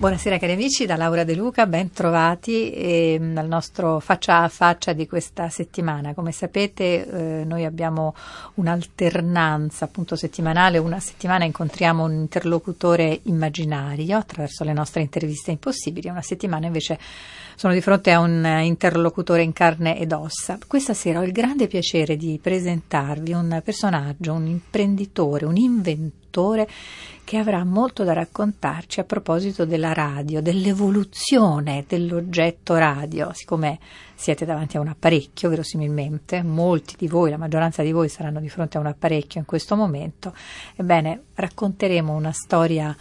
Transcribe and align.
Buonasera 0.00 0.38
cari 0.38 0.52
amici, 0.52 0.86
da 0.86 0.96
Laura 0.96 1.24
De 1.24 1.34
Luca, 1.34 1.66
ben 1.66 1.92
trovati 1.92 2.72
eh, 2.72 3.20
al 3.34 3.46
nostro 3.46 4.00
faccia 4.00 4.38
a 4.38 4.48
faccia 4.48 4.94
di 4.94 5.06
questa 5.06 5.50
settimana. 5.50 6.14
Come 6.14 6.32
sapete 6.32 7.40
eh, 7.40 7.44
noi 7.44 7.66
abbiamo 7.66 8.14
un'alternanza 8.54 9.84
appunto 9.84 10.16
settimanale, 10.16 10.78
una 10.78 11.00
settimana 11.00 11.44
incontriamo 11.44 12.04
un 12.04 12.12
interlocutore 12.12 13.20
immaginario 13.24 14.16
attraverso 14.16 14.64
le 14.64 14.72
nostre 14.72 15.02
interviste 15.02 15.50
impossibili, 15.50 16.08
una 16.08 16.22
settimana 16.22 16.64
invece 16.64 16.98
sono 17.54 17.74
di 17.74 17.82
fronte 17.82 18.10
a 18.10 18.20
un 18.20 18.42
interlocutore 18.62 19.42
in 19.42 19.52
carne 19.52 19.98
ed 19.98 20.12
ossa. 20.12 20.58
Questa 20.66 20.94
sera 20.94 21.18
ho 21.18 21.24
il 21.24 21.32
grande 21.32 21.66
piacere 21.66 22.16
di 22.16 22.40
presentarvi 22.42 23.32
un 23.32 23.60
personaggio, 23.62 24.32
un 24.32 24.46
imprenditore, 24.46 25.44
un 25.44 25.58
inventore 25.58 26.66
che 27.30 27.36
avrà 27.36 27.62
molto 27.62 28.02
da 28.02 28.12
raccontarci 28.12 28.98
a 28.98 29.04
proposito 29.04 29.64
della 29.64 29.92
radio, 29.92 30.42
dell'evoluzione 30.42 31.84
dell'oggetto 31.86 32.74
radio. 32.74 33.30
Siccome 33.32 33.78
siete 34.16 34.44
davanti 34.44 34.76
a 34.76 34.80
un 34.80 34.88
apparecchio, 34.88 35.48
verosimilmente, 35.48 36.42
molti 36.42 36.96
di 36.98 37.06
voi, 37.06 37.30
la 37.30 37.36
maggioranza 37.36 37.84
di 37.84 37.92
voi 37.92 38.08
saranno 38.08 38.40
di 38.40 38.48
fronte 38.48 38.78
a 38.78 38.80
un 38.80 38.86
apparecchio 38.86 39.38
in 39.38 39.46
questo 39.46 39.76
momento, 39.76 40.34
ebbene 40.74 41.26
racconteremo 41.34 42.12
una 42.12 42.32
storia 42.32 42.96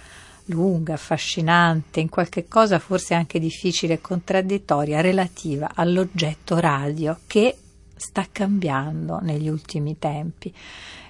lunga, 0.45 0.93
affascinante, 0.93 1.99
in 1.99 2.09
qualche 2.09 2.47
cosa 2.47 2.77
forse 2.77 3.15
anche 3.15 3.39
difficile 3.39 3.95
e 3.95 3.99
contraddittoria, 3.99 5.01
relativa 5.01 5.71
all'oggetto 5.73 6.59
radio 6.59 7.17
che 7.25 7.57
sta 7.95 8.27
cambiando 8.31 9.17
negli 9.23 9.49
ultimi 9.49 9.97
tempi, 9.97 10.53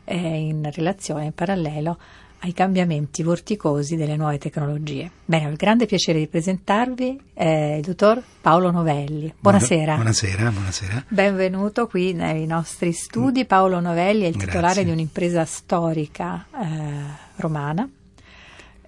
eh, 0.06 0.16
in 0.16 0.72
relazione, 0.72 1.26
in 1.26 1.34
parallelo 1.34 1.98
ai 2.40 2.54
cambiamenti 2.54 3.24
vorticosi 3.24 3.96
delle 3.96 4.16
nuove 4.16 4.38
tecnologie. 4.38 5.10
Bene, 5.26 5.48
ho 5.48 5.50
il 5.50 5.58
grande 5.58 5.86
piacere 5.86 6.20
di 6.20 6.28
presentarvi 6.28 7.20
eh, 7.34 7.78
il 7.78 7.82
dottor 7.84 8.22
Paolo 8.42 8.72
Novelli. 8.72 9.34
Buonasera. 9.40 9.96
Buonasera, 9.96 10.50
buonasera. 10.50 11.06
Benvenuto 11.08 11.88
qui 11.88 12.14
nei 12.14 12.46
nostri 12.46 12.92
studi. 12.94 13.46
Paolo 13.46 13.80
Novelli 13.80 14.24
è 14.24 14.28
il 14.28 14.38
titolare 14.38 14.60
Grazie. 14.60 14.84
di 14.86 14.92
un'impresa 14.92 15.46
storica 15.46 16.46
eh, 16.54 17.38
romana. 17.38 17.90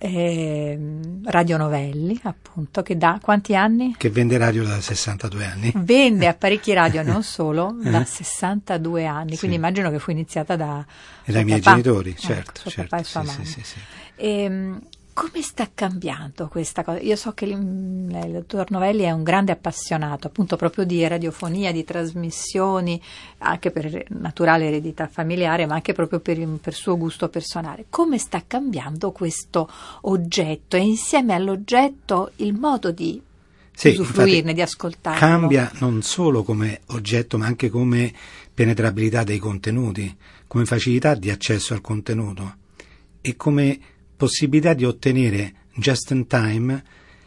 Eh, 0.03 0.79
Radio 1.25 1.57
Novelli, 1.57 2.19
appunto, 2.23 2.81
che 2.81 2.97
da 2.97 3.19
quanti 3.21 3.55
anni? 3.55 3.93
Che 3.97 4.09
vende 4.09 4.37
radio 4.37 4.63
da 4.63 4.81
62 4.81 5.45
anni. 5.45 5.71
Vende 5.75 6.27
apparecchi 6.27 6.73
radio 6.73 7.03
non 7.03 7.21
solo 7.23 7.75
da 7.79 8.01
Eh. 8.01 8.05
62 8.05 9.05
anni, 9.05 9.33
Sì. 9.33 9.37
quindi 9.39 9.57
immagino 9.57 9.91
che 9.91 9.99
fu 9.99 10.09
iniziata 10.11 10.55
da 10.55 10.83
E 11.23 11.31
dai 11.31 11.43
miei 11.45 11.59
papà. 11.59 11.71
genitori, 11.81 12.09
Ecco, 12.11 12.19
certo. 12.21 12.61
suo 12.61 12.71
certo, 12.71 12.89
papà 12.89 13.01
e 13.01 13.05
sua 13.05 13.21
sì, 13.21 13.27
mamma. 13.27 13.43
sì, 13.45 13.61
sì. 13.63 13.77
Ehm, 14.15 14.81
come 15.13 15.41
sta 15.41 15.69
cambiando 15.73 16.47
questa 16.47 16.83
cosa? 16.83 16.99
Io 16.99 17.15
so 17.15 17.33
che 17.33 17.45
il, 17.45 17.51
il 17.51 18.31
dottor 18.31 18.71
Novelli 18.71 19.03
è 19.03 19.11
un 19.11 19.23
grande 19.23 19.51
appassionato 19.51 20.27
appunto 20.27 20.55
proprio 20.55 20.85
di 20.85 21.05
radiofonia, 21.07 21.71
di 21.71 21.83
trasmissioni, 21.83 23.01
anche 23.39 23.71
per 23.71 24.05
naturale 24.09 24.67
eredità 24.67 25.07
familiare, 25.07 25.65
ma 25.65 25.75
anche 25.75 25.93
proprio 25.93 26.19
per, 26.19 26.39
per 26.61 26.73
suo 26.73 26.97
gusto 26.97 27.29
personale. 27.29 27.85
Come 27.89 28.17
sta 28.17 28.43
cambiando 28.45 29.11
questo 29.11 29.69
oggetto 30.01 30.75
e 30.77 30.81
insieme 30.81 31.33
all'oggetto 31.33 32.31
il 32.37 32.53
modo 32.53 32.91
di 32.91 33.21
Sì, 33.73 33.89
usufruirne, 33.89 34.53
di 34.53 34.61
ascoltarlo? 34.61 35.19
Cambia 35.19 35.69
non 35.79 36.01
solo 36.01 36.43
come 36.43 36.81
oggetto, 36.87 37.37
ma 37.37 37.45
anche 37.45 37.69
come 37.69 38.13
penetrabilità 38.53 39.23
dei 39.23 39.39
contenuti, 39.39 40.15
come 40.47 40.65
facilità 40.65 41.15
di 41.15 41.29
accesso 41.29 41.73
al 41.73 41.81
contenuto 41.81 42.55
e 43.21 43.35
come 43.35 43.79
possibilità 44.21 44.75
di 44.75 44.85
ottenere 44.85 45.53
just 45.73 46.11
in 46.11 46.27
time 46.27 46.83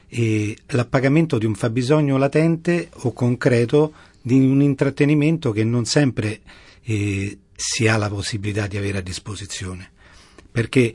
eh, 0.06 0.56
l'appagamento 0.66 1.38
di 1.38 1.44
un 1.44 1.56
fabbisogno 1.56 2.16
latente 2.16 2.88
o 2.98 3.12
concreto 3.12 3.92
di 4.22 4.38
un 4.38 4.62
intrattenimento 4.62 5.50
che 5.50 5.64
non 5.64 5.86
sempre 5.86 6.40
eh, 6.84 7.36
si 7.52 7.88
ha 7.88 7.96
la 7.96 8.08
possibilità 8.08 8.68
di 8.68 8.76
avere 8.76 8.98
a 8.98 9.00
disposizione. 9.00 9.90
Perché 10.52 10.94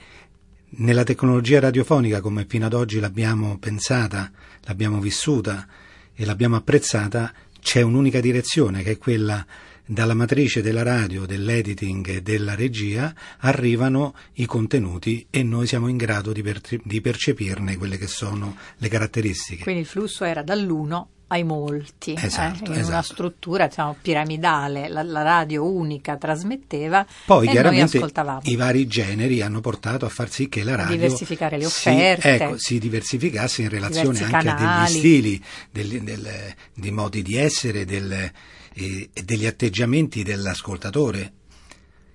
nella 0.77 1.03
tecnologia 1.03 1.59
radiofonica, 1.59 2.21
come 2.21 2.45
fino 2.47 2.65
ad 2.65 2.73
oggi 2.73 3.01
l'abbiamo 3.01 3.57
pensata, 3.57 4.31
l'abbiamo 4.61 5.01
vissuta 5.01 5.67
e 6.15 6.23
l'abbiamo 6.23 6.55
apprezzata, 6.55 7.33
c'è 7.59 7.81
un'unica 7.81 8.21
direzione 8.21 8.83
che 8.83 8.91
è 8.91 8.97
quella 8.97 9.45
dalla 9.91 10.13
matrice 10.13 10.61
della 10.61 10.83
radio, 10.83 11.25
dell'editing 11.25 12.07
e 12.09 12.21
della 12.21 12.53
regia 12.53 13.11
arrivano 13.39 14.13
i 14.33 14.45
contenuti 14.45 15.25
e 15.31 15.41
noi 15.41 15.65
siamo 15.65 15.87
in 15.87 15.97
grado 15.97 16.31
di, 16.31 16.43
per- 16.43 16.61
di 16.83 17.01
percepirne 17.01 17.75
quelle 17.75 17.97
che 17.97 18.05
sono 18.05 18.55
le 18.77 18.87
caratteristiche. 18.87 19.63
Quindi 19.63 19.81
il 19.81 19.87
flusso 19.87 20.25
era 20.25 20.43
dall'uno 20.43 21.09
ai 21.31 21.43
molti, 21.43 22.13
eh, 22.13 22.25
Esatto, 22.25 22.65
in 22.65 22.71
una 22.71 22.79
esatto. 22.81 23.03
struttura 23.13 23.65
diciamo, 23.67 23.95
piramidale, 23.99 24.89
la, 24.89 25.01
la 25.01 25.23
radio 25.23 25.63
unica 25.65 26.17
trasmetteva 26.17 27.03
Poi 27.25 27.41
e 27.41 27.45
noi 27.45 27.53
chiaramente 27.53 27.97
ascoltavamo. 27.97 28.41
i 28.43 28.55
vari 28.55 28.85
generi 28.87 29.41
hanno 29.41 29.59
portato 29.59 30.05
a 30.05 30.09
far 30.09 30.29
sì 30.29 30.49
che 30.49 30.63
la 30.63 30.75
radio 30.75 30.95
Diversificare 30.95 31.57
le 31.57 31.63
si- 31.65 31.89
offerte. 31.89 32.33
ecco, 32.35 32.57
si 32.59 32.77
diversificasse 32.77 33.63
in 33.63 33.69
relazione 33.69 34.19
anche 34.23 34.35
a 34.49 34.53
canali. 34.55 34.91
degli 34.91 34.97
stili, 34.99 35.43
del- 35.71 36.01
del- 36.03 36.53
di 36.75 36.91
modi 36.91 37.21
di 37.23 37.35
essere 37.37 37.85
del- 37.85 38.31
e, 38.79 39.09
e 39.13 39.23
degli 39.23 39.45
atteggiamenti 39.45 40.23
dell'ascoltatore. 40.23 41.33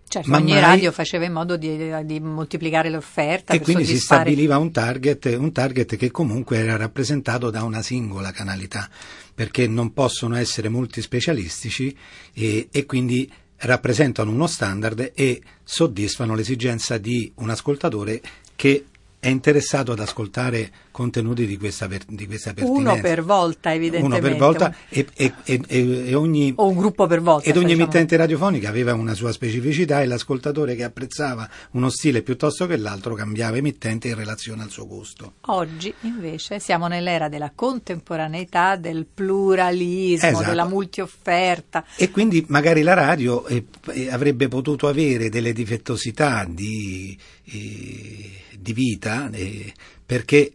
Cioè, 0.06 0.22
Ma 0.26 0.36
ogni 0.36 0.52
mai- 0.52 0.60
radio 0.60 0.92
faceva 0.92 1.24
in 1.24 1.32
modo 1.32 1.56
di, 1.56 1.76
di 2.04 2.20
moltiplicare 2.20 2.90
l'offerta 2.90 3.52
E 3.52 3.60
quindi 3.60 3.84
si 3.84 3.98
stabiliva 3.98 4.58
un 4.58 4.70
target, 4.70 5.34
un 5.38 5.50
target 5.50 5.96
che 5.96 6.10
comunque 6.10 6.58
era 6.58 6.76
rappresentato 6.76 7.50
da 7.50 7.64
una 7.64 7.82
singola 7.82 8.30
canalità, 8.30 8.88
perché 9.34 9.66
non 9.66 9.92
possono 9.92 10.36
essere 10.36 10.68
multispecialistici 10.68 11.96
e, 12.32 12.68
e 12.70 12.86
quindi 12.86 13.30
rappresentano 13.56 14.30
uno 14.30 14.46
standard 14.46 15.12
e 15.14 15.42
soddisfano 15.62 16.34
l'esigenza 16.34 16.98
di 16.98 17.32
un 17.36 17.50
ascoltatore 17.50 18.20
che 18.54 18.84
è 19.18 19.28
interessato 19.28 19.92
ad 19.92 20.00
ascoltare 20.00 20.70
contenuti 20.94 21.44
di 21.44 21.56
questa, 21.56 21.88
per- 21.88 22.04
di 22.06 22.24
questa 22.26 22.54
pertinenza. 22.54 22.92
uno 22.92 23.00
per 23.02 23.24
volta 23.24 23.74
evidentemente. 23.74 24.16
Uno 24.28 24.28
per 24.28 24.38
volta 24.38 24.74
e, 24.88 25.04
e- 25.16 25.32
e- 25.42 25.60
e- 25.66 26.14
ogni, 26.14 26.52
O 26.54 26.68
un 26.68 26.76
gruppo 26.76 27.08
per 27.08 27.20
volta. 27.20 27.48
ed 27.48 27.56
ogni 27.56 27.64
diciamo. 27.66 27.82
emittente 27.82 28.16
radiofonica 28.16 28.68
aveva 28.68 28.94
una 28.94 29.14
sua 29.14 29.32
specificità 29.32 30.02
e 30.02 30.06
l'ascoltatore 30.06 30.76
che 30.76 30.84
apprezzava 30.84 31.50
uno 31.72 31.88
stile 31.88 32.22
piuttosto 32.22 32.66
che 32.66 32.76
l'altro 32.76 33.14
cambiava 33.14 33.56
emittente 33.56 34.06
in 34.06 34.14
relazione 34.14 34.62
al 34.62 34.70
suo 34.70 34.86
gusto. 34.86 35.32
Oggi 35.46 35.92
invece 36.02 36.60
siamo 36.60 36.86
nell'era 36.86 37.28
della 37.28 37.50
contemporaneità, 37.52 38.76
del 38.76 39.04
pluralismo, 39.12 40.28
Esatto. 40.28 40.48
della 40.48 40.64
multiofferta. 40.68 41.84
E 41.96 42.12
quindi 42.12 42.44
magari 42.48 42.82
la 42.82 42.94
radio 42.94 43.44
eh, 43.48 43.64
eh, 43.94 44.10
avrebbe 44.12 44.46
potuto 44.46 44.86
avere 44.86 45.28
delle 45.28 45.52
difettosità 45.52 46.46
di, 46.48 47.18
eh, 47.46 48.30
di 48.60 48.72
vita 48.72 49.28
eh, 49.32 49.72
perché 50.06 50.52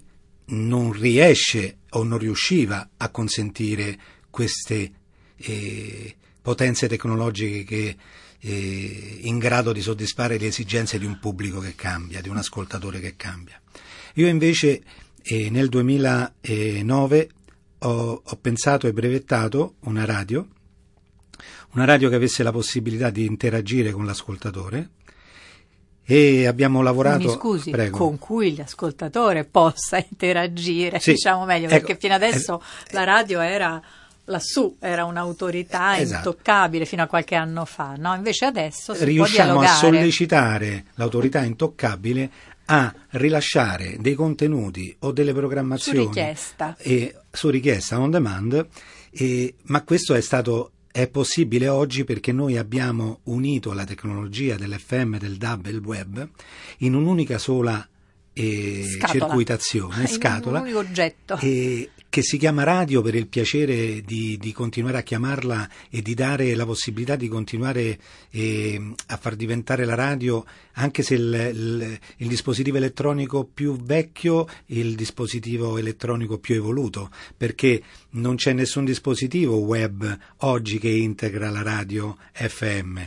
non 0.49 0.91
riesce 0.91 1.79
o 1.89 2.03
non 2.03 2.17
riusciva 2.17 2.89
a 2.97 3.09
consentire 3.09 3.97
queste 4.29 4.91
eh, 5.35 6.15
potenze 6.41 6.87
tecnologiche 6.87 7.63
che 7.63 7.97
eh, 8.41 9.19
in 9.21 9.37
grado 9.37 9.71
di 9.71 9.81
soddisfare 9.81 10.37
le 10.37 10.47
esigenze 10.47 10.97
di 10.97 11.05
un 11.05 11.19
pubblico 11.19 11.59
che 11.59 11.75
cambia, 11.75 12.21
di 12.21 12.29
un 12.29 12.37
ascoltatore 12.37 12.99
che 12.99 13.15
cambia. 13.15 13.59
Io 14.15 14.27
invece 14.27 14.81
eh, 15.21 15.49
nel 15.49 15.69
2009 15.69 17.29
ho, 17.79 18.21
ho 18.23 18.35
pensato 18.37 18.87
e 18.87 18.93
brevettato 18.93 19.75
una 19.81 20.05
radio 20.05 20.47
una 21.71 21.85
radio 21.85 22.09
che 22.09 22.15
avesse 22.15 22.41
la 22.41 22.51
possibilità 22.51 23.09
di 23.11 23.25
interagire 23.25 23.91
con 23.91 24.05
l'ascoltatore 24.05 24.89
e 26.11 26.47
abbiamo 26.47 26.81
lavorato 26.81 27.27
Mi 27.27 27.29
scusi, 27.29 27.69
prego. 27.69 27.95
con 27.95 28.17
cui 28.17 28.55
l'ascoltatore 28.55 29.43
possa 29.45 29.97
interagire, 30.09 30.99
Sì, 30.99 31.11
diciamo 31.11 31.45
meglio, 31.45 31.67
ecco, 31.67 31.85
perché 31.85 31.97
fino 31.99 32.15
adesso 32.15 32.59
es- 32.87 32.93
la 32.93 33.03
radio 33.03 33.39
era 33.41 33.79
lassù, 34.25 34.75
era 34.79 35.05
un'autorità 35.05 35.99
Esatto. 35.99 36.29
intoccabile 36.29 36.85
fino 36.85 37.03
a 37.03 37.05
qualche 37.07 37.35
anno 37.35 37.63
fa, 37.65 37.93
no? 37.95 38.15
Invece 38.15 38.45
adesso 38.45 38.95
si 38.95 39.05
riusciamo 39.05 39.59
a 39.61 39.67
sollecitare 39.67 40.85
l'autorità 40.95 41.43
intoccabile 41.43 42.29
a 42.65 42.91
rilasciare 43.11 43.97
dei 43.99 44.13
contenuti 44.15 44.95
o 45.01 45.11
delle 45.11 45.33
programmazioni 45.33 45.99
su 45.99 46.05
richiesta, 46.07 46.75
e, 46.79 47.15
su 47.31 47.49
richiesta 47.49 47.99
on 47.99 48.09
demand, 48.09 48.67
e, 49.11 49.53
ma 49.65 49.83
questo 49.83 50.13
è 50.15 50.21
stato 50.21 50.71
è 51.01 51.07
possibile 51.07 51.69
oggi 51.69 52.03
perché 52.03 52.31
noi 52.31 52.57
abbiamo 52.57 53.21
unito 53.23 53.71
la 53.73 53.85
tecnologia 53.85 54.55
dell'FM, 54.55 55.17
del 55.17 55.37
DAB 55.37 55.67
e 55.67 55.69
il 55.69 55.79
web 55.79 56.29
in 56.79 56.93
un'unica 56.93 57.37
sola 57.37 57.87
eh, 58.33 58.99
circuitazione, 59.07 60.07
scatola, 60.11 60.59
un 60.59 60.75
oggetto. 60.75 61.37
E, 61.39 61.89
che 62.09 62.23
si 62.23 62.37
chiama 62.37 62.63
radio 62.63 63.03
per 63.03 63.13
il 63.13 63.27
piacere 63.27 64.01
di, 64.01 64.37
di, 64.39 64.51
continuare 64.51 64.97
a 64.97 65.03
chiamarla 65.03 65.69
e 65.89 66.01
di 66.01 66.15
dare 66.15 66.55
la 66.55 66.65
possibilità 66.65 67.15
di 67.15 67.27
continuare 67.27 67.99
eh, 68.31 68.93
a 69.07 69.17
far 69.17 69.35
diventare 69.35 69.85
la 69.85 69.93
radio, 69.93 70.43
anche 70.73 71.03
se 71.03 71.13
il, 71.13 71.51
il, 71.53 71.99
il, 72.17 72.27
dispositivo 72.27 72.77
elettronico 72.77 73.45
più 73.45 73.77
vecchio, 73.77 74.47
il 74.67 74.95
dispositivo 74.95 75.77
elettronico 75.77 76.39
più 76.39 76.55
evoluto, 76.55 77.11
perché 77.37 77.83
non 78.11 78.35
c'è 78.35 78.53
nessun 78.53 78.85
dispositivo 78.85 79.57
web 79.57 80.17
oggi 80.37 80.79
che 80.79 80.89
integra 80.89 81.51
la 81.51 81.61
radio 81.61 82.17
FM. 82.33 82.99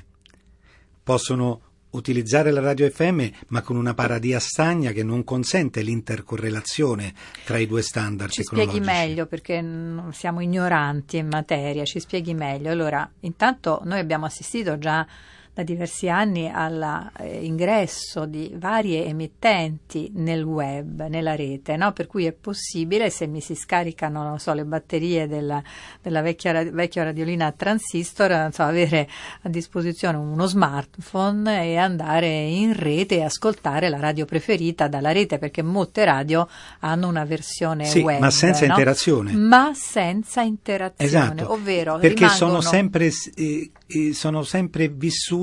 Possono 1.03 1.72
utilizzare 1.93 2.51
la 2.51 2.61
radio 2.61 2.89
FM 2.89 3.27
ma 3.49 3.63
con 3.63 3.77
un 3.77 3.93
paradia 3.95 4.39
stagna 4.39 4.93
che 4.93 5.03
non 5.03 5.25
consente 5.25 5.83
l'intercorrelazione 5.83 7.13
tra 7.45 7.59
i 7.59 7.67
due 7.67 7.83
standard. 7.83 8.31
Ci 8.31 8.45
spieghi 8.45 8.81
meglio 8.81 9.27
perché 9.27 9.65
siamo 10.11 10.41
ignoranti 10.41 11.17
in 11.17 11.29
materia, 11.29 11.85
ci 11.85 12.01
spieghi 12.01 12.35
meglio. 12.35 12.71
Allora, 12.71 13.09
intanto 13.21 13.81
noi 13.85 13.99
abbiamo 13.99 14.27
assistito 14.27 14.79
già 14.79 15.07
da 15.55 15.63
diversi 15.65 16.09
anni 16.09 16.51
all'ingresso 16.51 18.23
eh, 18.23 18.31
di 18.31 18.55
varie 18.57 19.05
emittenti 19.05 20.11
nel 20.15 20.43
web, 20.43 21.07
nella 21.09 21.37
rete, 21.37 21.77
no? 21.77 21.93
per 21.93 22.07
cui 22.07 22.25
è 22.25 22.33
possibile, 22.33 23.11
se 23.11 23.27
mi 23.27 23.43
si 23.43 23.55
scaricano 23.55 24.39
so, 24.39 24.55
le 24.55 24.65
batterie 24.65 25.29
della, 25.29 25.63
della 26.01 26.23
vecchia, 26.23 26.65
vecchia, 26.71 27.05
radiolina 27.05 27.47
a 27.47 27.53
transistor, 27.53 28.49
so, 28.51 28.63
avere 28.63 29.07
a 29.43 29.49
disposizione 29.51 30.17
uno 30.17 30.47
smartphone 30.47 31.65
e 31.67 31.77
andare 31.77 32.29
in 32.29 32.73
rete 32.75 33.17
e 33.17 33.25
ascoltare 33.25 33.91
la 33.91 34.01
radio 34.01 34.25
preferita 34.25 34.89
dalla 34.89 35.13
rete, 35.13 35.37
perché 35.37 35.61
molte 35.61 36.07
radio 36.07 36.49
hanno 36.81 37.09
una 37.09 37.27
versione 37.27 37.85
sì, 37.85 38.01
web. 38.01 38.21
Ma 38.21 38.31
senza 38.31 38.65
no? 38.65 38.73
interazione. 38.73 39.33
Ma 39.33 39.73
senza 39.75 40.41
interazione, 40.41 41.11
esatto, 41.11 41.53
ovvero 41.53 41.99
perché 41.99 42.25
rimangono... 42.25 42.61
sono 42.61 42.61
sempre, 42.63 43.11
eh, 43.35 44.15
sono 44.15 44.43
sempre 44.45 44.89
vissuti 44.89 45.41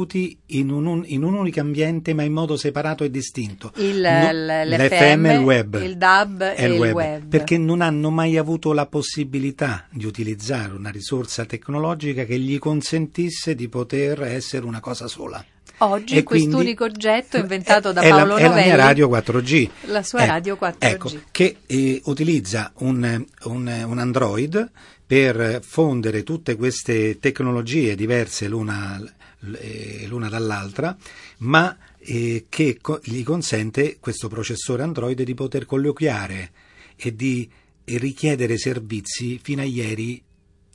in 0.47 0.69
un, 0.69 1.03
in 1.05 1.23
un, 1.23 1.33
unico 1.33 1.59
ambiente 1.59 2.13
ma 2.13 2.23
in 2.23 2.33
modo 2.33 2.57
separato 2.57 3.03
e 3.03 3.09
distinto. 3.09 3.71
Il, 3.75 4.01
no, 4.01 4.31
l'FM, 4.31 5.25
il 5.25 5.37
web, 5.39 5.81
il 5.81 5.97
DAB 5.97 6.53
e 6.55 6.65
il, 6.65 6.79
web, 6.79 6.93
web. 6.93 7.25
Perché 7.27 7.57
non 7.57 7.81
hanno 7.81 8.09
mai 8.09 8.37
avuto 8.37 8.73
la 8.73 8.85
possibilità 8.85 9.85
di 9.89 10.05
utilizzare 10.05 10.73
una 10.73 10.89
risorsa 10.89 11.45
tecnologica 11.45 12.23
che 12.23 12.39
gli 12.39 12.57
consentisse 12.59 13.55
di 13.55 13.67
poter 13.67 14.23
essere 14.23 14.65
una 14.65 14.79
cosa 14.79 15.07
sola. 15.07 15.43
Oggi 15.81 16.17
e 16.17 16.23
quest'unico 16.23 16.83
oggetto 16.83 17.37
inventato 17.37 17.93
da 17.93 18.01
Paolo 18.01 18.15
la, 18.17 18.23
Novelli. 18.25 18.49
È 18.49 18.49
la 18.49 18.75
mia 18.75 18.75
radio 18.75 19.09
4G. 19.09 19.69
La 19.85 20.03
sua 20.03 20.23
eh, 20.23 20.25
radio 20.25 20.57
4G. 20.59 20.75
Ecco, 20.79 21.11
che 21.31 21.57
eh, 21.65 22.01
utilizza 22.05 22.71
un, 22.79 23.25
un, 23.43 23.83
un 23.85 23.97
Android 23.97 24.71
per 25.05 25.61
fondere 25.63 26.23
tutte 26.23 26.55
queste 26.55 27.17
tecnologie 27.19 27.95
diverse 27.95 28.47
l'una, 28.47 29.01
l'una 29.39 30.29
dall'altra, 30.29 30.95
ma 31.39 31.77
eh, 31.99 32.45
che 32.49 32.77
co- 32.81 32.99
gli 33.03 33.23
consente 33.23 33.97
questo 33.99 34.27
processore 34.27 34.83
Android 34.83 35.21
di 35.21 35.33
poter 35.33 35.65
colloquiare 35.65 36.51
e 36.95 37.15
di 37.15 37.49
e 37.89 37.97
richiedere 37.97 38.57
servizi 38.59 39.39
fino 39.41 39.61
a 39.61 39.65
ieri 39.65 40.21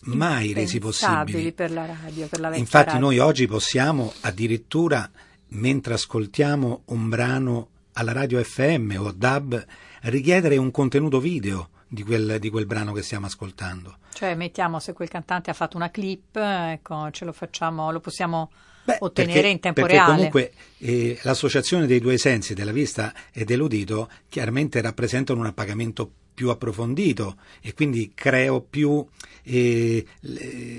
mai 0.06 0.52
resi 0.52 0.80
possibili. 0.80 1.52
per 1.52 1.70
la 1.70 1.86
radio, 1.86 2.26
per 2.26 2.40
la 2.40 2.56
Infatti 2.56 2.86
radio. 2.86 3.00
noi 3.00 3.18
oggi 3.20 3.46
possiamo 3.46 4.12
addirittura, 4.22 5.08
mentre 5.50 5.94
ascoltiamo 5.94 6.82
un 6.86 7.08
brano 7.08 7.68
alla 7.92 8.10
radio 8.10 8.42
FM 8.42 8.96
o 8.98 9.12
DAB, 9.12 9.64
richiedere 10.02 10.56
un 10.56 10.72
contenuto 10.72 11.20
video 11.20 11.68
di 11.94 12.02
quel, 12.02 12.38
di 12.38 12.50
quel 12.50 12.66
brano 12.66 12.92
che 12.92 13.02
stiamo 13.02 13.26
ascoltando. 13.26 13.96
Cioè 14.12 14.34
mettiamo 14.34 14.78
se 14.80 14.92
quel 14.92 15.08
cantante 15.08 15.50
ha 15.50 15.54
fatto 15.54 15.76
una 15.76 15.90
clip, 15.90 16.36
ecco, 16.36 17.10
ce 17.10 17.24
lo 17.24 17.32
facciamo, 17.32 17.90
lo 17.90 18.00
possiamo 18.00 18.50
Beh, 18.84 18.98
ottenere 19.00 19.34
perché, 19.34 19.48
in 19.48 19.60
tempo 19.60 19.80
perché 19.80 19.96
reale. 19.96 20.14
comunque 20.14 20.52
eh, 20.78 21.18
l'associazione 21.22 21.86
dei 21.86 22.00
due 22.00 22.18
sensi, 22.18 22.52
della 22.52 22.72
vista 22.72 23.14
e 23.32 23.44
dell'udito, 23.44 24.10
chiaramente 24.28 24.82
rappresentano 24.82 25.40
un 25.40 25.46
appagamento 25.46 26.10
più 26.34 26.50
approfondito 26.50 27.36
e 27.62 27.72
quindi 27.74 28.12
creo 28.12 28.60
più 28.60 29.06
eh, 29.44 30.04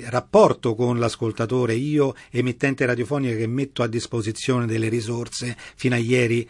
rapporto 0.10 0.76
con 0.76 1.00
l'ascoltatore, 1.00 1.76
io 1.76 2.14
emittente 2.30 2.86
radiofonica 2.86 3.36
che 3.36 3.48
metto 3.48 3.82
a 3.82 3.88
disposizione 3.88 4.66
delle 4.66 4.90
risorse 4.90 5.56
fino 5.76 5.96
a 5.96 5.98
ieri 5.98 6.48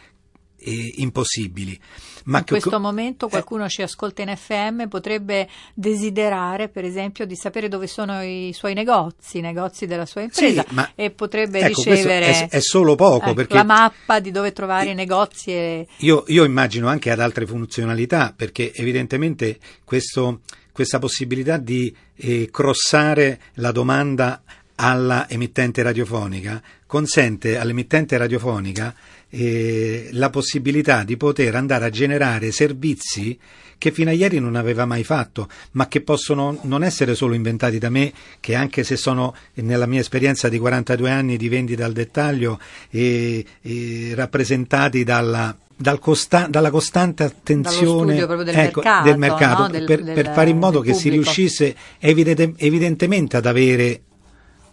eh, 0.66 0.94
impossibili. 0.98 1.80
Ma 2.26 2.40
in 2.40 2.46
questo 2.46 2.72
co- 2.72 2.80
momento 2.80 3.28
qualcuno 3.28 3.66
eh, 3.66 3.70
ci 3.70 3.84
ascolta 3.84 4.24
in 4.24 4.36
FM 4.36 4.88
potrebbe 4.88 5.48
desiderare, 5.76 6.70
per 6.70 6.84
esempio, 6.84 7.26
di 7.26 7.36
sapere 7.36 7.68
dove 7.68 7.86
sono 7.86 8.24
i 8.24 8.52
suoi 8.54 8.74
negozi, 8.74 9.38
i 9.38 9.42
negozi 9.42 9.86
della 9.86 10.08
sua 10.08 10.22
impresa 10.22 10.66
sì, 10.68 10.76
e 10.96 11.12
potrebbe 11.12 11.60
ecco, 11.60 11.84
ricevere 11.84 12.48
è, 12.48 12.50
è, 12.50 12.60
solo 12.60 12.96
poco 12.96 13.26
ecco, 13.26 13.34
perché 13.36 13.54
la 13.54 13.64
mappa 13.64 14.20
di 14.20 14.32
dove 14.32 14.52
trovare 14.54 14.90
i 14.90 14.96
negozi. 14.96 15.52
E... 15.52 15.88
Io, 15.98 16.24
io, 16.28 16.44
immagino 16.44 16.88
anche 16.88 17.12
ad 17.12 17.20
altre 17.20 17.46
funzionalità 17.46 18.34
perché 18.36 18.74
evidentemente 18.74 19.60
questo, 19.84 20.42
questa 20.72 20.98
possibilità 20.98 21.58
di 21.58 21.96
eh, 22.16 22.50
crossare 22.52 23.40
la 23.56 23.72
domanda 23.72 24.42
alla 24.78 25.30
emittente 25.30 25.84
radiofonica 25.84 26.62
consente 26.86 27.58
all'emittente 27.58 28.18
radiofonica 28.18 28.94
eh, 29.30 30.10
la 30.12 30.30
possibilità 30.30 31.04
di 31.04 31.18
poter 31.18 31.56
andare 31.56 31.86
a 31.86 31.90
generare 31.90 32.52
servizi 32.52 33.38
che 33.78 33.92
fino 33.92 34.10
a 34.10 34.14
ieri 34.14 34.40
non 34.40 34.56
aveva 34.56 34.86
mai 34.86 35.04
fatto, 35.04 35.48
ma 35.72 35.88
che 35.88 36.02
possono 36.02 36.58
non 36.64 36.84
essere 36.84 37.16
solo 37.16 37.34
inventati 37.34 37.78
da 37.78 37.90
me, 37.90 38.12
che 38.40 38.56
anche 38.56 38.84
se 38.84 38.96
sono 38.96 39.36
nella 39.56 39.86
mia 39.86 40.00
esperienza 40.00 40.50
di 40.50 40.58
42 40.58 41.10
anni 41.10 41.38
di 41.38 41.50
vendita 41.50 41.86
al 41.86 41.94
dettaglio 41.94 42.60
e, 42.90 43.46
e 43.62 44.14
rappresentati 44.16 45.04
dalla, 45.04 45.56
dal 45.76 46.00
costa- 46.00 46.48
dalla 46.48 46.70
costante 46.70 47.24
attenzione 47.24 48.16
del, 48.16 48.48
ecco, 48.48 48.82
mercato, 48.82 49.08
del 49.10 49.18
mercato 49.18 49.62
no? 49.64 49.70
del, 49.70 49.84
per, 49.84 50.04
del, 50.04 50.14
per, 50.14 50.34
fare 50.34 50.50
in 50.50 50.58
modo 50.58 50.80
che 50.80 50.92
pubblico. 50.92 51.00
si 51.00 51.10
riuscisse 51.10 51.76
evidente, 52.00 52.54
evidentemente 52.58 53.38
ad 53.38 53.46
avere, 53.46 54.02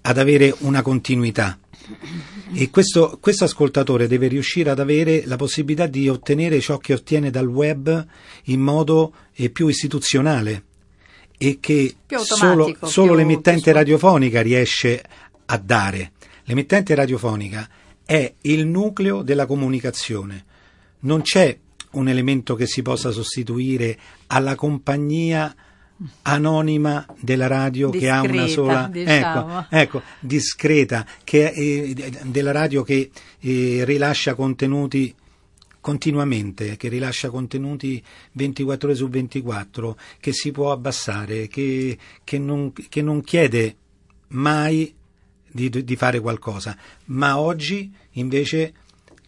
ad 0.03 0.19
avere 0.19 0.55
una 0.61 0.83
continuità. 0.83 1.59
E 2.55 2.71
questo, 2.71 3.19
questo, 3.21 3.45
ascoltatore 3.45 4.07
deve 4.07 4.29
riuscire 4.29 4.71
ad 4.71 4.79
avere 4.79 5.25
la 5.27 5.37
possibilità 5.37 5.87
di 5.87 6.09
ottenere 6.09 6.61
ciò 6.61 6.79
che 6.79 6.93
ottiene 6.93 7.31
dal 7.31 7.47
web 7.47 8.07
in 8.45 8.61
modo 8.61 9.15
eh, 9.35 9.51
più 9.51 9.69
istituzionale 9.69 10.65
e 11.39 11.59
che 11.61 11.97
solo, 12.07 12.77
solo 12.83 13.09
più, 13.09 13.17
l'emittente 13.17 13.63
più 13.63 13.73
radiofonica 13.73 14.43
riesce 14.43 15.03
a 15.47 15.57
dare. 15.59 16.13
L'emittente 16.45 16.95
radiofonica 16.95 17.69
è 18.05 18.33
il 18.43 18.67
nucleo 18.67 19.23
della 19.23 19.47
comunicazione. 19.47 20.45
Non 21.01 21.23
c'è 21.23 21.59
un 21.93 22.09
elemento 22.09 22.55
che 22.55 22.67
si 22.67 22.83
possa 22.83 23.11
sostituire 23.11 23.99
alla 24.29 24.55
compagnia 24.55 25.55
anonima 26.23 27.07
della 27.19 27.47
radio 27.47 27.91
discreta, 27.91 28.21
che 28.21 28.29
ha 28.29 28.33
una 28.33 28.47
sola 28.47 28.89
diciamo. 28.91 29.59
ecco, 29.59 29.67
ecco, 29.71 30.03
discreta 30.21 31.07
che 31.25 31.47
eh, 31.49 31.95
della 32.25 32.53
radio 32.53 32.83
che 32.83 33.11
eh, 33.41 33.85
rilascia 33.85 34.35
contenuti 34.35 35.15
continuamente, 35.81 36.77
che 36.77 36.89
rilascia 36.89 37.29
contenuti 37.29 38.03
24 38.33 38.89
ore 38.89 38.97
su 38.97 39.09
24, 39.09 39.99
che 40.21 40.33
si 40.33 40.53
può 40.53 40.71
abbassare, 40.71 41.49
che, 41.49 41.99
che, 42.23 42.39
non, 42.39 42.73
che 42.73 43.03
non, 43.03 43.21
chiede 43.23 43.77
mai 44.29 44.95
di, 45.51 45.69
di 45.69 45.97
fare 45.97 46.21
qualcosa, 46.21 46.77
ma 47.07 47.39
oggi 47.39 47.93
invece 48.13 48.75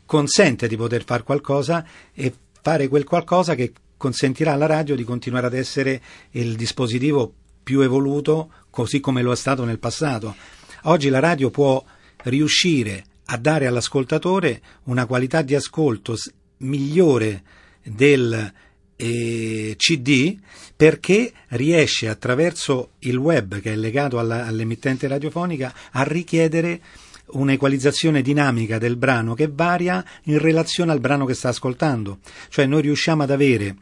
consente 0.06 0.68
di 0.68 0.76
poter 0.76 1.04
fare 1.04 1.24
qualcosa 1.24 1.84
e 2.12 2.32
fare 2.62 2.88
quel 2.88 3.04
qualcosa 3.04 3.54
che 3.54 3.72
consentirà 4.04 4.52
alla 4.52 4.66
radio 4.66 4.94
di 4.96 5.02
continuare 5.02 5.46
ad 5.46 5.54
essere 5.54 5.98
il 6.32 6.56
dispositivo 6.56 7.32
più 7.62 7.80
evoluto 7.80 8.50
così 8.68 9.00
come 9.00 9.22
lo 9.22 9.32
è 9.32 9.36
stato 9.36 9.64
nel 9.64 9.78
passato. 9.78 10.36
Oggi 10.82 11.08
la 11.08 11.20
radio 11.20 11.48
può 11.48 11.82
riuscire 12.24 13.02
a 13.26 13.38
dare 13.38 13.66
all'ascoltatore 13.66 14.60
una 14.84 15.06
qualità 15.06 15.40
di 15.40 15.54
ascolto 15.54 16.16
migliore 16.58 17.42
del 17.82 18.52
eh, 18.96 19.74
CD 19.78 20.38
perché 20.76 21.32
riesce 21.48 22.06
attraverso 22.10 22.90
il 23.00 23.16
web 23.16 23.58
che 23.58 23.72
è 23.72 23.76
legato 23.76 24.18
alla, 24.18 24.44
all'emittente 24.44 25.08
radiofonica 25.08 25.72
a 25.92 26.02
richiedere 26.02 26.82
un'equalizzazione 27.28 28.20
dinamica 28.20 28.76
del 28.76 28.96
brano 28.96 29.32
che 29.32 29.48
varia 29.50 30.04
in 30.24 30.38
relazione 30.38 30.92
al 30.92 31.00
brano 31.00 31.24
che 31.24 31.32
sta 31.32 31.48
ascoltando. 31.48 32.18
Cioè 32.50 32.66
noi 32.66 32.82
riusciamo 32.82 33.22
ad 33.22 33.30
avere 33.30 33.76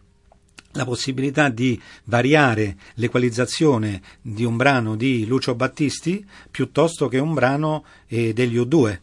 la 0.73 0.85
possibilità 0.85 1.49
di 1.49 1.81
variare 2.05 2.77
l'equalizzazione 2.95 4.01
di 4.21 4.45
un 4.45 4.57
brano 4.57 4.97
di 4.97 5.27
Lucio 5.27 5.55
Battisti 5.55 6.25
piuttosto 6.51 7.09
che 7.09 7.19
un 7.19 7.35
brano 7.35 7.85
eh, 8.09 8.33
degli 8.33 8.59
U2. 8.59 8.99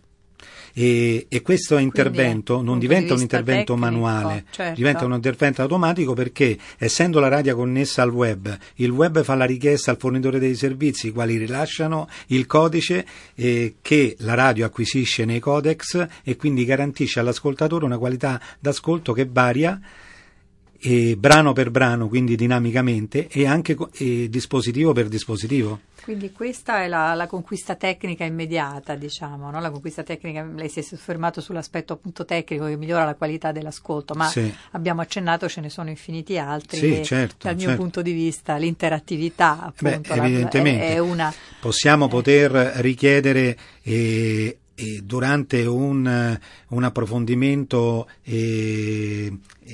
E, 0.73 1.25
e, 1.27 1.41
questo 1.41 1.77
intervento 1.77 2.53
Quindi, 2.53 2.69
non 2.69 2.79
diventa 2.79 3.13
un 3.13 3.21
intervento 3.21 3.73
tecnico, 3.73 3.91
manuale, 3.91 4.45
certo. 4.51 4.75
diventa 4.75 5.03
un 5.03 5.13
intervento 5.13 5.61
automatico 5.63 6.13
perché 6.13 6.57
essendo 6.77 7.19
la 7.19 7.27
radio 7.27 7.55
connessa 7.55 8.03
al 8.03 8.11
web, 8.11 8.55
il 8.75 8.91
web 8.91 9.23
fa 9.23 9.35
la 9.35 9.45
richiesta 9.45 9.91
al 9.91 9.97
fornitore 9.97 10.39
dei 10.39 10.55
servizi, 10.55 11.07
i 11.07 11.11
quali 11.11 11.37
rilasciano 11.37 12.07
il 12.27 12.45
codice 12.45 13.05
eh, 13.35 13.75
che 13.81 14.15
la 14.19 14.35
radio 14.35 14.65
acquisisce 14.65 15.25
nei 15.25 15.39
codex 15.39 16.07
e 16.23 16.35
quindi 16.35 16.63
garantisce 16.65 17.19
all'ascoltatore 17.19 17.85
una 17.85 17.97
qualità 17.97 18.39
d'ascolto 18.59 19.11
che 19.11 19.27
varia 19.29 19.79
e 20.81 21.15
brano 21.17 21.53
per 21.53 21.71
brano, 21.71 22.07
quindi 22.07 22.35
dinamicamente, 22.35 23.27
e 23.27 23.45
anche 23.45 23.75
e 23.93 24.29
dispositivo 24.29 24.93
per 24.93 25.07
dispositivo. 25.07 25.81
Quindi 26.01 26.31
questa 26.31 26.81
è 26.81 26.87
la, 26.87 27.13
la 27.13 27.27
conquista 27.27 27.75
tecnica 27.75 28.23
immediata, 28.23 28.95
diciamo, 28.95 29.51
no? 29.51 29.59
la 29.59 29.69
conquista 29.69 30.01
tecnica, 30.01 30.43
lei 30.55 30.69
si 30.69 30.79
è 30.79 30.81
soffermato 30.81 31.41
sull'aspetto 31.41 31.93
appunto 31.93 32.25
tecnico 32.25 32.65
che 32.65 32.77
migliora 32.77 33.03
la 33.03 33.15
qualità 33.15 33.51
dell'ascolto, 33.51 34.15
ma 34.15 34.27
sì. 34.27 34.51
abbiamo 34.71 35.01
accennato 35.01 35.47
ce 35.47 35.61
ne 35.61 35.69
sono 35.69 35.89
infiniti 35.89 36.37
altri. 36.37 36.79
Sì, 36.79 37.03
certo, 37.03 37.47
dal 37.47 37.55
mio 37.55 37.67
certo. 37.67 37.81
punto 37.81 38.01
di 38.01 38.13
vista 38.13 38.55
l'interattività 38.55 39.61
appunto, 39.61 40.13
Beh, 40.13 40.19
evidentemente 40.19 40.87
è, 40.87 40.93
è 40.93 40.97
una... 40.99 41.31
Possiamo 41.59 42.05
eh. 42.05 42.09
poter 42.09 42.51
richiedere 42.77 43.57
eh, 43.83 44.57
durante 45.03 45.65
un, 45.65 46.39
un 46.69 46.83
approfondimento 46.83 48.07
eh, 48.23 49.31